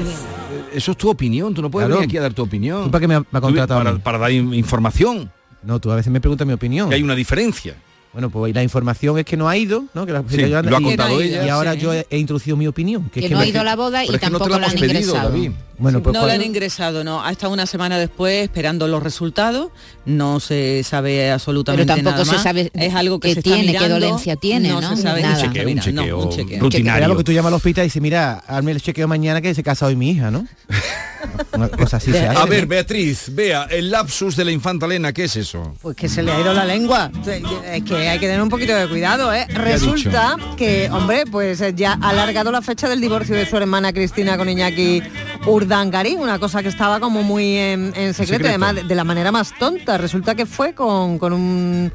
Eso 0.75 0.91
es 0.91 0.97
tu 0.97 1.09
opinión. 1.09 1.53
Tú 1.53 1.61
no 1.61 1.69
puedes 1.71 1.87
Claro. 1.87 1.99
venir 2.01 2.09
aquí 2.09 2.17
a 2.17 2.21
dar 2.21 2.33
tu 2.33 2.43
opinión. 2.43 2.85
¿Tú 2.85 2.91
para 2.91 2.99
qué 3.01 3.07
me 3.07 3.15
ha, 3.15 3.19
me 3.19 3.25
ha 3.31 3.41
contratado 3.41 3.79
a 3.89 3.97
para, 3.99 4.17
dar 4.17 4.31
in- 4.31 4.53
información. 4.53 5.31
No, 5.63 5.79
tú 5.79 5.91
a 5.91 5.95
veces 5.95 6.11
me 6.11 6.21
preguntas 6.21 6.45
mi 6.45 6.53
opinión. 6.53 6.89
Que 6.89 6.95
hay 6.95 7.03
una 7.03 7.15
diferencia. 7.15 7.75
Bueno, 8.13 8.29
pues 8.29 8.55
la 8.55 8.63
información 8.63 9.19
es 9.19 9.25
que 9.25 9.35
no 9.35 9.49
ha 9.49 9.57
ido, 9.57 9.83
¿no? 9.93 10.05
Que 10.05 10.13
la, 10.13 10.23
Sí, 10.29 10.37
lo 10.45 10.57
ha 10.57 10.63
contado 10.81 11.21
y, 11.21 11.27
ella. 11.27 11.45
y 11.45 11.49
ahora 11.49 11.73
Sí. 11.73 11.79
yo 11.79 11.93
he, 11.93 12.07
he 12.09 12.17
introducido 12.17 12.55
mi 12.55 12.65
opinión. 12.65 13.05
Que, 13.05 13.19
Que 13.19 13.25
es 13.25 13.25
que 13.27 13.33
no 13.35 13.41
ha 13.41 13.45
ido 13.45 13.59
a 13.59 13.63
la 13.65 13.75
boda 13.75 14.05
y 14.05 14.09
no 14.09 14.17
tampoco 14.19 14.47
lo 14.49 14.59
la 14.59 14.67
han 14.67 14.73
pedido, 14.73 14.85
ingresado. 14.99 15.29
David. 15.31 15.51
Bueno, 15.77 16.01
pues 16.01 16.13
no 16.13 16.21
¿cuál- 16.21 16.29
lo 16.37 16.41
han 16.41 16.47
ingresado, 16.47 17.03
no. 17.03 17.23
Hasta 17.23 17.47
una 17.47 17.65
semana 17.65 17.97
después, 17.97 18.43
esperando 18.43 18.87
los 18.87 19.03
resultados, 19.03 19.69
no 20.05 20.39
se 20.39 20.83
sabe 20.83 21.31
absolutamente 21.31 21.85
Pero 21.85 21.95
tampoco 22.03 22.25
nada 22.25 22.37
se 22.37 22.43
sabe 22.43 22.71
es 22.73 22.93
algo 22.95 23.19
que 23.19 23.29
qué 23.29 23.33
se 23.35 23.39
está 23.41 23.49
tiene, 23.55 23.71
qué 23.73 23.79
mirando, 23.79 23.99
dolencia 24.05 24.35
tiene, 24.35 24.69
¿no? 24.69 24.95
se 24.95 25.01
sabe 25.01 25.21
Nada. 25.21 25.33
Un 25.35 25.41
está 25.41 25.47
chequeo, 25.53 25.69
un 25.69 25.79
chequeo 25.79 26.19
un 26.19 26.29
chequeo. 26.29 26.59
rutinario. 26.59 27.17
Que 27.17 27.23
tú 27.23 27.31
llamas 27.31 27.49
al 27.49 27.55
hospital 27.55 27.83
y 27.83 27.87
dices, 27.87 28.01
mira, 28.01 28.43
hazme 28.47 28.71
el 28.71 28.81
chequeo 28.81 29.07
mañana 29.07 29.41
que 29.41 29.53
se 29.53 29.63
casa 29.63 29.85
hoy 29.85 29.95
mi 29.95 30.11
hija, 30.11 30.31
¿no? 30.31 30.47
Una 31.53 31.69
cosa 31.69 31.97
así 31.97 32.11
se 32.11 32.25
hace. 32.27 32.37
A 32.39 32.45
ver, 32.45 32.67
Beatriz, 32.67 33.33
vea, 33.33 33.63
el 33.71 33.89
lapsus 33.89 34.35
de 34.35 34.45
la 34.45 34.51
infanta 34.51 34.85
Elena, 34.85 35.11
¿qué 35.11 35.23
es 35.23 35.35
eso? 35.35 35.73
Pues 35.81 35.95
que 35.95 36.07
se 36.07 36.21
le 36.21 36.31
ha 36.31 36.39
ido 36.39 36.53
la 36.53 36.65
lengua. 36.65 37.11
Es 37.65 37.83
que 37.83 37.95
hay 38.07 38.19
que 38.19 38.27
tener 38.27 38.41
un 38.41 38.49
poquito 38.49 38.75
de 38.75 38.87
cuidado, 38.87 39.33
¿eh? 39.33 39.47
Resulta 39.49 40.37
que, 40.55 40.89
hombre, 40.91 41.23
pues 41.29 41.63
ya 41.75 41.97
ha 41.99 42.09
alargado 42.09 42.51
la 42.51 42.61
fecha 42.61 42.87
del 42.87 43.01
divorcio 43.01 43.35
de 43.35 43.45
su 43.47 43.57
hermana 43.57 43.91
Cristina 43.91 44.37
con 44.37 44.49
Iñaki 44.49 45.01
Urdangarín, 45.65 46.19
una 46.19 46.39
cosa 46.39 46.61
que 46.61 46.69
estaba 46.69 46.99
como 46.99 47.23
muy 47.23 47.55
en, 47.57 47.93
en 47.95 48.13
secreto, 48.13 48.15
secreto. 48.15 48.47
además 48.49 48.75
de, 48.75 48.83
de 48.83 48.95
la 48.95 49.03
manera 49.03 49.31
más 49.31 49.57
tonta. 49.57 49.97
Resulta 49.97 50.35
que 50.35 50.45
fue 50.45 50.73
con, 50.73 51.17
con 51.19 51.33
un 51.33 51.91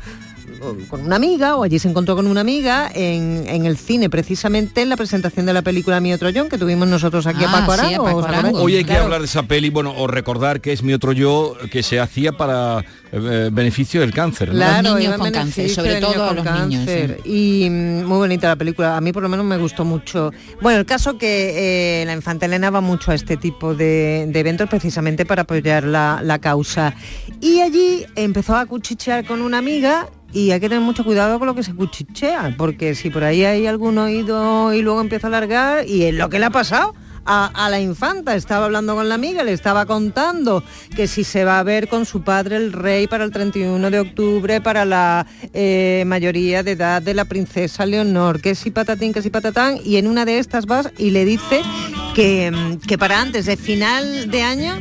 con 0.88 1.00
una 1.06 1.16
amiga 1.16 1.56
o 1.56 1.62
allí 1.62 1.78
se 1.78 1.88
encontró 1.88 2.14
con 2.16 2.26
una 2.26 2.42
amiga 2.42 2.90
en, 2.92 3.44
en 3.46 3.64
el 3.64 3.78
cine 3.78 4.10
precisamente 4.10 4.82
en 4.82 4.90
la 4.90 4.96
presentación 4.98 5.46
de 5.46 5.54
la 5.54 5.62
película 5.62 6.00
Mi 6.00 6.12
otro 6.12 6.28
John 6.34 6.50
que 6.50 6.58
tuvimos 6.58 6.86
nosotros 6.86 7.26
aquí 7.26 7.44
a 7.44 7.50
Ah, 7.50 7.78
sí, 7.88 7.94
a 7.94 7.98
Paco. 8.02 8.22
Arango. 8.24 8.60
Hoy 8.62 8.74
hay 8.76 8.84
que 8.84 8.88
Claro. 8.90 9.04
hablar 9.04 9.20
de 9.20 9.26
esa 9.26 9.44
peli, 9.44 9.70
bueno, 9.70 9.94
o 9.96 10.06
recordar 10.06 10.60
que 10.60 10.72
es 10.72 10.82
mi 10.82 10.92
otro 10.92 11.12
yo 11.12 11.56
que 11.70 11.82
se 11.82 11.98
hacía 11.98 12.32
para 12.32 12.84
eh, 13.12 13.50
beneficio 13.52 14.00
del 14.00 14.12
cáncer. 14.12 14.48
¿no? 14.48 14.54
Claro, 14.54 14.94
niños 14.96 15.02
iba 15.04 15.14
en 15.14 15.20
con 15.20 15.30
cáncer, 15.32 15.70
sobre 15.70 16.00
todo 16.00 16.10
niños 16.10 16.22
a 16.22 16.26
con 16.28 16.36
los 16.36 16.44
niños, 16.68 16.86
cáncer. 16.86 17.20
Y 17.24 17.68
mm, 17.70 18.04
muy 18.04 18.18
bonita 18.18 18.48
la 18.48 18.56
película, 18.56 18.96
a 18.96 19.00
mí 19.00 19.12
por 19.12 19.22
lo 19.22 19.28
menos 19.28 19.44
me 19.44 19.56
gustó 19.56 19.84
mucho. 19.84 20.32
Bueno, 20.60 20.78
el 20.78 20.86
caso 20.86 21.18
que 21.18 22.02
eh, 22.02 22.06
la 22.06 22.12
infanta 22.12 22.46
Elena 22.46 22.70
va 22.70 22.80
mucho 22.80 23.10
a 23.10 23.14
este 23.14 23.36
tipo 23.36 23.74
de, 23.74 24.26
de 24.28 24.40
eventos 24.40 24.68
precisamente 24.68 25.26
para 25.26 25.42
apoyar 25.42 25.84
la, 25.84 26.20
la 26.22 26.38
causa. 26.38 26.94
Y 27.40 27.60
allí 27.60 28.04
empezó 28.16 28.56
a 28.56 28.66
cuchichear 28.66 29.24
con 29.24 29.42
una 29.42 29.58
amiga 29.58 30.08
y 30.32 30.52
hay 30.52 30.60
que 30.60 30.68
tener 30.68 30.84
mucho 30.84 31.04
cuidado 31.04 31.38
con 31.38 31.46
lo 31.48 31.54
que 31.54 31.62
se 31.62 31.74
cuchichea, 31.74 32.54
porque 32.56 32.94
si 32.94 33.10
por 33.10 33.24
ahí 33.24 33.44
hay 33.44 33.66
algún 33.66 33.98
oído 33.98 34.72
y 34.72 34.82
luego 34.82 35.00
empieza 35.00 35.26
a 35.26 35.28
alargar, 35.28 35.88
y 35.88 36.04
es 36.04 36.14
lo 36.14 36.28
que 36.28 36.38
le 36.38 36.46
ha 36.46 36.50
pasado. 36.50 36.94
A, 37.26 37.46
a 37.66 37.68
la 37.70 37.78
infanta, 37.78 38.34
estaba 38.34 38.64
hablando 38.64 38.94
con 38.96 39.08
la 39.08 39.14
amiga, 39.14 39.44
le 39.44 39.52
estaba 39.52 39.84
contando 39.86 40.64
que 40.96 41.06
si 41.06 41.22
se 41.22 41.44
va 41.44 41.58
a 41.58 41.62
ver 41.62 41.86
con 41.88 42.04
su 42.06 42.22
padre 42.22 42.56
el 42.56 42.72
rey 42.72 43.06
para 43.06 43.24
el 43.24 43.30
31 43.30 43.90
de 43.90 44.00
octubre, 44.00 44.60
para 44.60 44.84
la 44.84 45.26
eh, 45.52 46.02
mayoría 46.06 46.62
de 46.62 46.72
edad 46.72 47.02
de 47.02 47.14
la 47.14 47.26
princesa 47.26 47.84
Leonor, 47.86 48.40
que 48.40 48.54
si 48.54 48.70
patatín, 48.70 49.12
que 49.12 49.22
si 49.22 49.30
patatán, 49.30 49.76
y 49.84 49.96
en 49.96 50.06
una 50.06 50.24
de 50.24 50.38
estas 50.38 50.66
vas 50.66 50.90
y 50.98 51.10
le 51.10 51.24
dice 51.24 51.62
que, 52.14 52.78
que 52.88 52.98
para 52.98 53.20
antes 53.20 53.46
de 53.46 53.56
final 53.56 54.30
de 54.30 54.42
año 54.42 54.74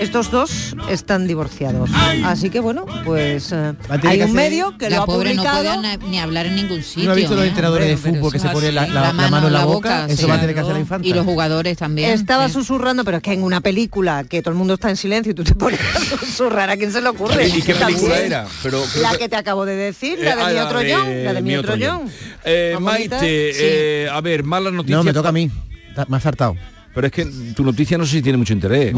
estos 0.00 0.30
dos 0.30 0.74
están 0.90 1.26
divorciados. 1.28 1.88
Así 2.24 2.50
que 2.50 2.58
bueno, 2.60 2.84
pues 3.04 3.52
eh, 3.52 3.72
hay 4.02 4.20
un 4.22 4.32
medio 4.32 4.76
que 4.76 4.90
la 4.90 4.96
lo 4.96 5.02
ha 5.02 5.06
pobre 5.06 5.30
publicado. 5.30 5.62
no 5.62 5.80
puede 5.80 5.96
na- 5.98 6.06
ni 6.08 6.18
hablar 6.18 6.46
en 6.46 6.56
ningún 6.56 6.82
sitio. 6.82 7.04
¿No 7.04 7.12
has 7.12 7.16
visto 7.16 7.36
los 7.36 7.44
entrenadores 7.46 7.86
de 7.88 7.96
Pero 7.96 8.16
fútbol 8.16 8.32
que 8.32 8.38
eso 8.38 8.46
se 8.48 8.48
es 8.48 8.54
ponen 8.54 8.74
la, 8.74 8.82
así. 8.82 8.92
la- 8.92 9.00
la 9.12 9.12
mano 9.30 9.46
en 9.46 9.52
la 9.52 9.64
boca? 9.64 10.06
Eso 10.08 10.22
sí. 10.22 10.28
va 10.28 10.34
a 10.34 10.40
tener 10.40 10.54
que 10.54 10.60
hacer 10.60 10.72
la 10.74 10.80
infanta. 10.80 11.06
Y 11.06 11.12
los 11.14 11.24
jugadores 11.24 11.80
también. 11.84 12.10
Estaba 12.12 12.48
sí. 12.48 12.54
susurrando, 12.54 13.04
pero 13.04 13.18
es 13.18 13.22
que 13.22 13.32
en 13.32 13.42
una 13.42 13.60
película 13.60 14.24
que 14.24 14.40
todo 14.42 14.52
el 14.52 14.56
mundo 14.58 14.74
está 14.74 14.88
en 14.90 14.96
silencio 14.96 15.32
y 15.32 15.34
tú 15.34 15.44
te 15.44 15.54
pones 15.64 15.78
a 15.80 16.00
susurrar, 16.16 16.70
¿a 16.70 16.76
quién 16.76 16.90
se 16.92 17.00
le 17.02 17.08
ocurre? 17.08 17.46
¿Y 17.48 17.60
qué 17.62 17.74
película 17.74 18.14
También. 18.14 18.24
era? 18.26 18.46
Pero, 18.62 18.82
La 19.02 19.16
que- 19.16 19.28
te 19.28 19.36
acabo 19.36 19.66
de 19.66 19.76
decir, 19.76 20.18
la 20.18 20.32
Eh, 20.32 20.36
de 20.36 20.42
ah, 20.42 20.48
mi 20.50 20.58
otro 20.60 20.78
John, 20.78 21.24
la 21.24 21.32
de 21.34 21.42
mi 21.42 21.50
Mi 21.50 21.56
otro 21.56 21.74
John. 21.80 22.10
Eh, 22.44 22.76
Maite, 22.80 23.18
eh, 24.04 24.08
a 24.10 24.20
ver, 24.20 24.44
malas 24.44 24.72
noticias. 24.72 24.96
No, 24.98 25.04
me 25.04 25.12
toca 25.12 25.28
a 25.28 25.32
mí. 25.32 25.50
Me 26.08 26.16
has 26.16 26.22
saltado. 26.22 26.56
Pero 26.94 27.06
es 27.08 27.12
que 27.12 27.24
tu 27.56 27.64
noticia 27.64 27.98
no 27.98 28.06
sé 28.06 28.12
si 28.12 28.22
tiene 28.22 28.38
mucho 28.38 28.52
interés. 28.52 28.94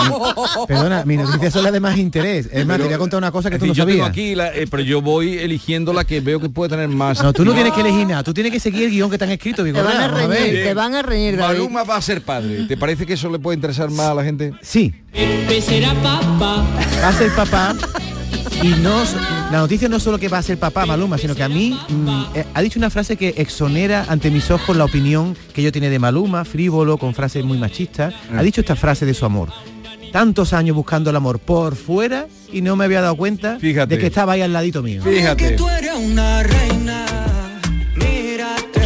Perdona, 0.68 1.04
mis 1.04 1.18
noticias 1.18 1.52
son 1.52 1.64
las 1.64 1.72
de 1.72 1.80
más 1.80 1.96
interés. 1.96 2.48
Es 2.52 2.66
más, 2.66 2.78
te 2.78 2.84
voy 2.84 2.92
a 2.92 2.98
contar 2.98 3.18
una 3.18 3.30
cosa 3.32 3.50
que 3.50 3.58
tú 3.58 3.66
no 3.66 3.72
yo 3.72 3.86
tengo 3.86 3.98
sabías. 4.04 4.10
aquí, 4.10 4.34
la- 4.34 4.54
eh, 4.54 4.66
pero 4.70 4.82
yo 4.82 5.00
voy 5.00 5.38
eligiendo 5.38 5.92
la 5.92 6.04
que 6.04 6.20
veo 6.20 6.38
que 6.40 6.48
puede 6.50 6.70
tener 6.70 6.88
más. 6.88 7.22
No, 7.22 7.32
tú 7.32 7.44
no 7.44 7.52
tienes 7.54 7.72
que 7.72 7.80
elegir 7.80 8.06
nada, 8.06 8.22
tú 8.22 8.34
tienes 8.34 8.52
que 8.52 8.60
seguir 8.60 8.84
el 8.84 8.90
guion 8.90 9.10
que 9.10 9.18
te 9.18 9.24
han 9.24 9.30
escrito, 9.30 9.64
Te 9.64 9.72
van 9.72 9.86
a. 9.86 10.06
Vamos 10.08 10.20
a 10.22 10.26
ver. 10.26 10.42
reñir, 10.42 10.62
te 10.64 10.74
van 10.74 10.94
a 10.94 11.02
reñir, 11.02 11.36
David. 11.36 11.58
Maluma 11.58 11.84
va 11.84 11.96
a 11.96 12.02
ser 12.02 12.22
padre. 12.22 12.64
¿Te 12.66 12.76
parece 12.76 13.06
que 13.06 13.14
eso 13.14 13.30
le 13.30 13.38
puede 13.38 13.56
interesar 13.56 13.90
más 13.90 14.06
a 14.08 14.14
la 14.14 14.24
gente? 14.24 14.52
Sí. 14.62 14.94
será 15.62 15.94
papá. 16.02 16.64
Va 17.02 17.08
a 17.08 17.12
ser 17.12 17.30
papá 17.34 17.74
y 18.62 18.68
no 18.82 19.04
la 19.50 19.58
noticia 19.58 19.88
no 19.88 19.96
es 19.96 20.02
solo 20.02 20.18
que 20.18 20.28
va 20.28 20.38
a 20.38 20.42
ser 20.42 20.58
papá 20.58 20.86
Maluma, 20.86 21.18
sino 21.18 21.34
que 21.34 21.42
a 21.42 21.48
mí 21.48 21.76
mm, 21.88 22.08
eh, 22.34 22.44
ha 22.54 22.62
dicho 22.62 22.78
una 22.78 22.90
frase 22.90 23.16
que 23.16 23.34
exonera 23.36 24.04
ante 24.08 24.30
mis 24.30 24.50
ojos 24.50 24.76
la 24.76 24.84
opinión 24.84 25.36
que 25.52 25.62
yo 25.62 25.72
tiene 25.72 25.90
de 25.90 25.98
Maluma, 25.98 26.44
frívolo, 26.44 26.98
con 26.98 27.14
frases 27.14 27.44
muy 27.44 27.58
machistas. 27.58 28.14
Ha 28.36 28.42
dicho 28.42 28.60
esta 28.60 28.76
frase 28.76 29.06
de 29.06 29.14
su 29.14 29.24
amor. 29.24 29.48
Tantos 30.12 30.52
años 30.52 30.76
buscando 30.76 31.10
el 31.10 31.16
amor 31.16 31.38
por 31.38 31.74
fuera 31.74 32.26
y 32.52 32.62
no 32.62 32.76
me 32.76 32.84
había 32.84 33.00
dado 33.00 33.16
cuenta 33.16 33.58
Fíjate. 33.58 33.94
de 33.94 34.00
que 34.00 34.06
estaba 34.06 34.34
ahí 34.34 34.42
al 34.42 34.52
ladito 34.52 34.82
mío. 34.82 35.02
Fíjate. 35.02 35.56
eres 35.56 35.94
una 35.94 36.42
reina. 36.42 37.29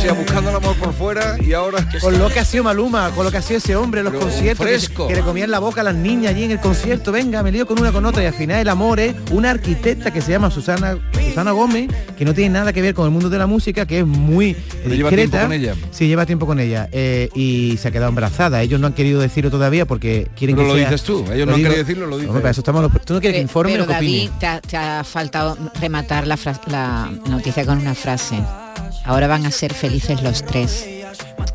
Sea, 0.04 0.12
buscando 0.12 0.50
el 0.50 0.56
amor 0.56 0.76
por 0.76 0.92
fuera 0.92 1.36
y 1.42 1.54
ahora... 1.54 1.78
Con 1.98 2.18
lo 2.18 2.28
que 2.28 2.38
ha 2.38 2.44
sido 2.44 2.62
Maluma, 2.64 3.10
con 3.12 3.24
lo 3.24 3.30
que 3.30 3.38
ha 3.38 3.42
sido 3.42 3.56
ese 3.56 3.74
hombre 3.74 4.00
en 4.00 4.04
los 4.04 4.12
Pero 4.12 4.26
conciertos, 4.26 4.66
que, 4.66 4.72
se- 4.78 4.86
fresco. 4.86 5.08
que 5.08 5.14
le 5.14 5.22
comían 5.22 5.50
la 5.50 5.60
boca 5.60 5.80
a 5.80 5.84
las 5.84 5.94
niñas 5.94 6.32
allí 6.34 6.44
en 6.44 6.50
el 6.50 6.60
concierto, 6.60 7.10
venga, 7.10 7.42
me 7.42 7.50
lío 7.50 7.64
con 7.66 7.78
una 7.80 7.90
con 7.90 8.04
otra 8.04 8.22
y 8.22 8.26
al 8.26 8.34
final 8.34 8.60
el 8.60 8.68
amor 8.68 9.00
es 9.00 9.14
una 9.30 9.50
arquitecta 9.52 10.12
que 10.12 10.20
se 10.20 10.30
llama 10.32 10.50
Susana, 10.50 10.98
Susana 11.26 11.52
Gómez, 11.52 11.88
que 12.18 12.24
no 12.26 12.34
tiene 12.34 12.50
nada 12.50 12.74
que 12.74 12.82
ver 12.82 12.92
con 12.92 13.06
el 13.06 13.12
mundo 13.12 13.30
de 13.30 13.38
la 13.38 13.46
música, 13.46 13.86
que 13.86 14.00
es 14.00 14.06
muy 14.06 14.54
Pero 14.82 14.94
lleva 14.94 15.08
discreta. 15.08 15.30
tiempo 15.30 15.46
con 15.46 15.52
ella. 15.54 15.74
Sí, 15.90 16.06
lleva 16.06 16.26
tiempo 16.26 16.46
con 16.46 16.60
ella 16.60 16.86
eh, 16.92 17.30
y 17.34 17.78
se 17.80 17.88
ha 17.88 17.90
quedado 17.90 18.10
embarazada. 18.10 18.60
Ellos 18.60 18.78
no 18.80 18.88
han 18.88 18.92
querido 18.92 19.22
decirlo 19.22 19.50
todavía 19.50 19.86
porque 19.86 20.28
quieren 20.36 20.54
Pero 20.56 20.68
que 20.68 20.72
lo 20.74 20.78
sea- 20.80 20.90
dices 20.90 21.02
tú, 21.06 21.24
ellos 21.32 21.46
no 21.46 21.54
han 21.54 21.58
digo- 21.60 21.70
querido 21.70 21.84
decirlo, 21.86 22.06
lo 22.08 22.18
dices. 22.18 22.34
Para 22.34 22.50
eso 22.50 22.60
estamos 22.60 22.82
los- 22.82 23.04
Tú 23.06 23.14
no 23.14 23.20
quieres 23.20 23.38
que 23.38 23.42
informe 23.42 23.72
pero 23.72 23.86
David, 23.86 24.24
opine. 24.26 24.30
te 24.38 24.46
ha, 24.46 24.60
te 24.60 24.76
ha 24.76 25.02
faltado 25.02 25.56
rematar 25.80 26.26
la 26.26 27.10
noticia 27.26 27.64
con 27.64 27.78
una 27.78 27.94
frase. 27.94 28.36
Ahora 29.04 29.28
van 29.28 29.44
a 29.44 29.50
ser 29.50 29.74
felices 29.74 30.22
los 30.22 30.44
tres. 30.44 30.93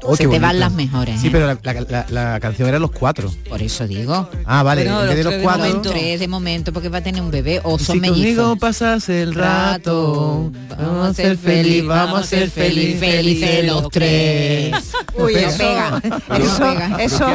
Oh, 0.02 0.16
Se 0.16 0.28
te 0.28 0.40
van 0.40 0.60
las 0.60 0.72
mejores. 0.72 1.20
Sí, 1.20 1.28
¿eh? 1.28 1.30
pero 1.32 1.46
la, 1.46 1.58
la- 1.62 1.82
la- 1.82 2.06
la 2.10 2.40
canción 2.40 2.68
era 2.70 2.80
los 2.80 2.92
cuatro. 2.92 3.30
Por 3.50 3.62
eso 3.62 3.86
digo. 3.86 4.30
Ah, 4.46 4.64
vale, 4.64 4.84
Bueno, 4.84 5.02
de 5.04 5.24
los 5.24 5.34
tres 5.34 5.44
cuatro. 5.44 5.66
momento. 5.66 5.90
Tres 5.92 6.20
de 6.20 6.28
momento 6.28 6.74
porque 6.74 6.90
va 6.90 7.00
a 7.00 7.02
tener 7.04 7.22
un 7.22 7.30
bebé 7.32 7.60
o 7.64 7.78
son 7.78 7.98
si 7.98 8.08
conmigo 8.10 8.16
mellizos. 8.24 8.60
pasas 8.60 9.10
el 9.10 9.36
rato, 9.36 10.52
vamos 10.70 11.08
a 11.10 11.14
ser 11.14 11.38
feliz, 11.38 11.86
vamos 11.86 12.22
a 12.22 12.24
ser 12.24 12.50
feliz, 12.50 12.98
felices 13.00 13.66
los 13.66 13.90
tres. 13.90 14.74
Uy, 15.18 15.34
Pega. 15.34 16.02
eso, 16.40 16.58
pega. 16.64 16.98
eso, 17.04 17.26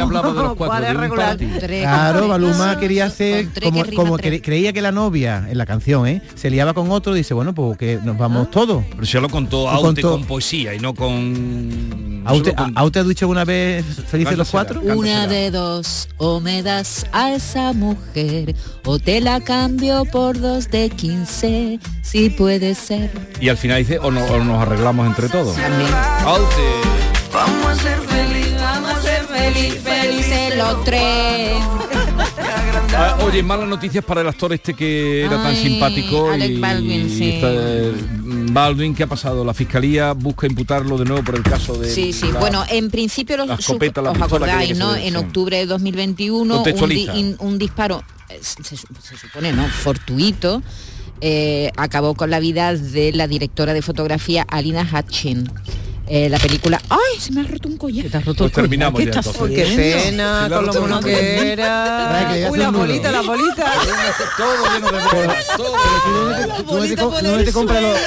Claro, 1.67 2.27
Baluma 2.27 2.77
quería 2.79 3.05
hacer 3.05 3.49
como, 3.61 3.83
como 3.95 4.17
cre- 4.17 4.41
creía 4.41 4.73
que 4.73 4.81
la 4.81 4.91
novia 4.91 5.45
en 5.49 5.57
la 5.57 5.65
canción, 5.65 6.07
¿eh? 6.07 6.21
Se 6.35 6.49
liaba 6.49 6.73
con 6.73 6.89
otro, 6.91 7.13
dice, 7.13 7.33
bueno, 7.33 7.53
pues 7.53 7.77
que 7.77 7.99
nos 8.03 8.17
vamos 8.17 8.49
todos. 8.51 8.83
Pero 8.91 9.05
se 9.05 9.19
lo 9.21 9.29
contó 9.29 9.69
Aute 9.69 10.01
contó. 10.01 10.11
con 10.11 10.25
poesía 10.25 10.73
y 10.73 10.79
no 10.79 10.93
con... 10.93 12.23
¿Aute, 12.35 12.51
solo 12.51 12.63
con- 12.63 12.77
¿Aute 12.77 12.99
ha 12.99 13.03
dicho 13.03 13.25
alguna 13.25 13.45
vez 13.45 13.85
felices 14.07 14.37
los 14.37 14.49
cuatro? 14.49 14.81
Una 14.81 15.27
de 15.27 15.51
dos, 15.51 16.07
o 16.17 16.39
me 16.39 16.61
das 16.63 17.05
a 17.11 17.31
esa 17.33 17.73
mujer, 17.73 18.55
o 18.85 18.99
te 18.99 19.21
la 19.21 19.39
cambio 19.41 20.05
por 20.05 20.39
dos 20.39 20.69
de 20.69 20.89
15, 20.89 21.79
si 22.01 22.29
puede 22.29 22.75
ser. 22.75 23.11
Y 23.39 23.49
al 23.49 23.57
final 23.57 23.79
dice, 23.79 23.99
o, 23.99 24.11
no- 24.11 24.23
o 24.25 24.43
nos 24.43 24.61
arreglamos 24.61 25.07
entre 25.07 25.29
todos. 25.29 25.55
También. 25.55 25.89
Vamos 27.33 27.65
a 27.67 27.75
ser 27.75 27.99
feliz, 27.99 28.53
vamos 28.59 28.91
a 28.91 29.01
ser 29.01 29.23
feliz, 29.25 29.75
Felices 29.83 30.55
los 30.57 30.83
tres. 30.85 31.53
Ah, 32.97 33.17
oye, 33.25 33.43
malas 33.43 33.67
noticias 33.67 34.03
para 34.05 34.21
el 34.21 34.27
actor 34.27 34.53
este 34.53 34.73
que 34.73 35.23
era 35.25 35.41
tan 35.41 35.55
simpático. 35.55 36.29
Alec 36.31 36.51
y, 36.51 36.59
Baldwin, 36.59 37.09
sí. 37.09 37.23
y 37.25 37.29
está, 37.31 37.47
eh, 37.51 37.93
Baldwin, 38.51 38.95
¿qué 38.95 39.03
ha 39.03 39.07
pasado? 39.07 39.43
La 39.43 39.53
fiscalía 39.53 40.13
busca 40.13 40.47
imputarlo 40.47 40.97
de 40.97 41.03
nuevo 41.05 41.23
por 41.23 41.35
el 41.35 41.43
caso 41.43 41.73
de... 41.77 41.89
Sí, 41.93 42.13
sí. 42.13 42.31
la- 42.31 42.39
Bueno, 42.39 42.63
en 42.69 42.89
principio 42.89 43.35
los, 43.37 43.47
la 43.47 43.55
escopeta, 43.55 44.01
la 44.01 44.11
os 44.11 44.21
acordáis, 44.21 44.69
que 44.69 44.75
¿no? 44.75 44.95
En 44.95 45.15
octubre 45.17 45.57
de 45.57 45.65
2021 45.65 46.63
un, 46.63 46.89
di- 46.89 47.09
in- 47.15 47.35
un 47.39 47.57
disparo, 47.59 48.01
eh, 48.29 48.39
se, 48.41 48.63
se 48.63 48.77
supone, 49.17 49.51
¿no? 49.51 49.67
Fortuito. 49.67 50.61
eh, 51.21 51.71
acabó 51.77 52.13
con 52.15 52.29
la 52.29 52.39
vida 52.39 52.73
de 52.75 53.11
la 53.11 53.27
directora 53.27 53.73
de 53.73 53.81
fotografía 53.81 54.45
Alina 54.49 54.87
Hatchin. 54.89 55.49
Eh, 56.07 56.29
la 56.29 56.37
película 56.37 56.79
¡Ay! 56.89 57.19
Se 57.19 57.31
me 57.31 57.41
ha 57.41 57.43
roto 57.45 57.67
un 57.67 57.77
collar. 57.77 58.05
Te 58.09 58.17
has 58.17 58.25
roto 58.25 58.37
Pues 58.37 58.49
el 58.49 58.53
collar. 58.53 58.63
terminamos 58.69 58.99
¿Qué 58.99 59.05
ya. 59.07 59.11
Qué 59.11 59.19
haciendo? 59.19 59.43
pena, 59.75 60.43
Sí, 60.43 60.49
la 60.49 60.55
con 60.57 60.65
lo 60.65 60.83
una 60.83 60.99
que 60.99 61.51
era. 61.51 62.27
Uy, 62.29 62.43
hace 62.43 62.57
la 62.57 62.67
un 62.69 62.73
nudo. 62.73 62.81
bolita, 62.85 63.11
la 63.11 63.21
bolita. 63.21 63.73
Todo 64.37 64.73
lleno 64.73 64.91
de 64.91 65.03
bolas, 65.03 65.47
todo. 65.57 65.75
¿Tú 66.57 66.73
dónde 66.75 66.95
te- 66.95 67.51
compras 67.51 67.81
los... 67.81 67.97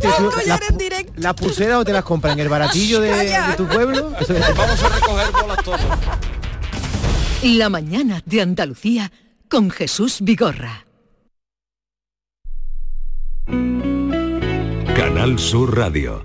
Tú- 0.00 0.30
las 0.46 0.60
pu- 0.60 1.06
¿Las 1.16 1.34
pulseras 1.34 1.78
o 1.78 1.84
te 1.84 1.92
las 1.92 2.02
compras 2.04 2.32
en 2.34 2.40
el 2.40 2.48
baratillo 2.48 3.00
de, 3.00 3.12
de 3.14 3.54
tu 3.56 3.66
pueblo? 3.68 4.10
Vamos 4.56 4.82
a 4.82 4.88
recoger 4.88 5.30
bolas 5.32 5.62
todos. 5.64 5.80
La 7.44 7.68
mañana 7.68 8.20
de 8.26 8.40
Andalucía 8.42 9.12
con 9.48 9.70
Jesús 9.70 10.16
Vigorra. 10.22 10.86
Canal 14.96 15.38
Sur 15.38 15.76
Radio. 15.76 16.24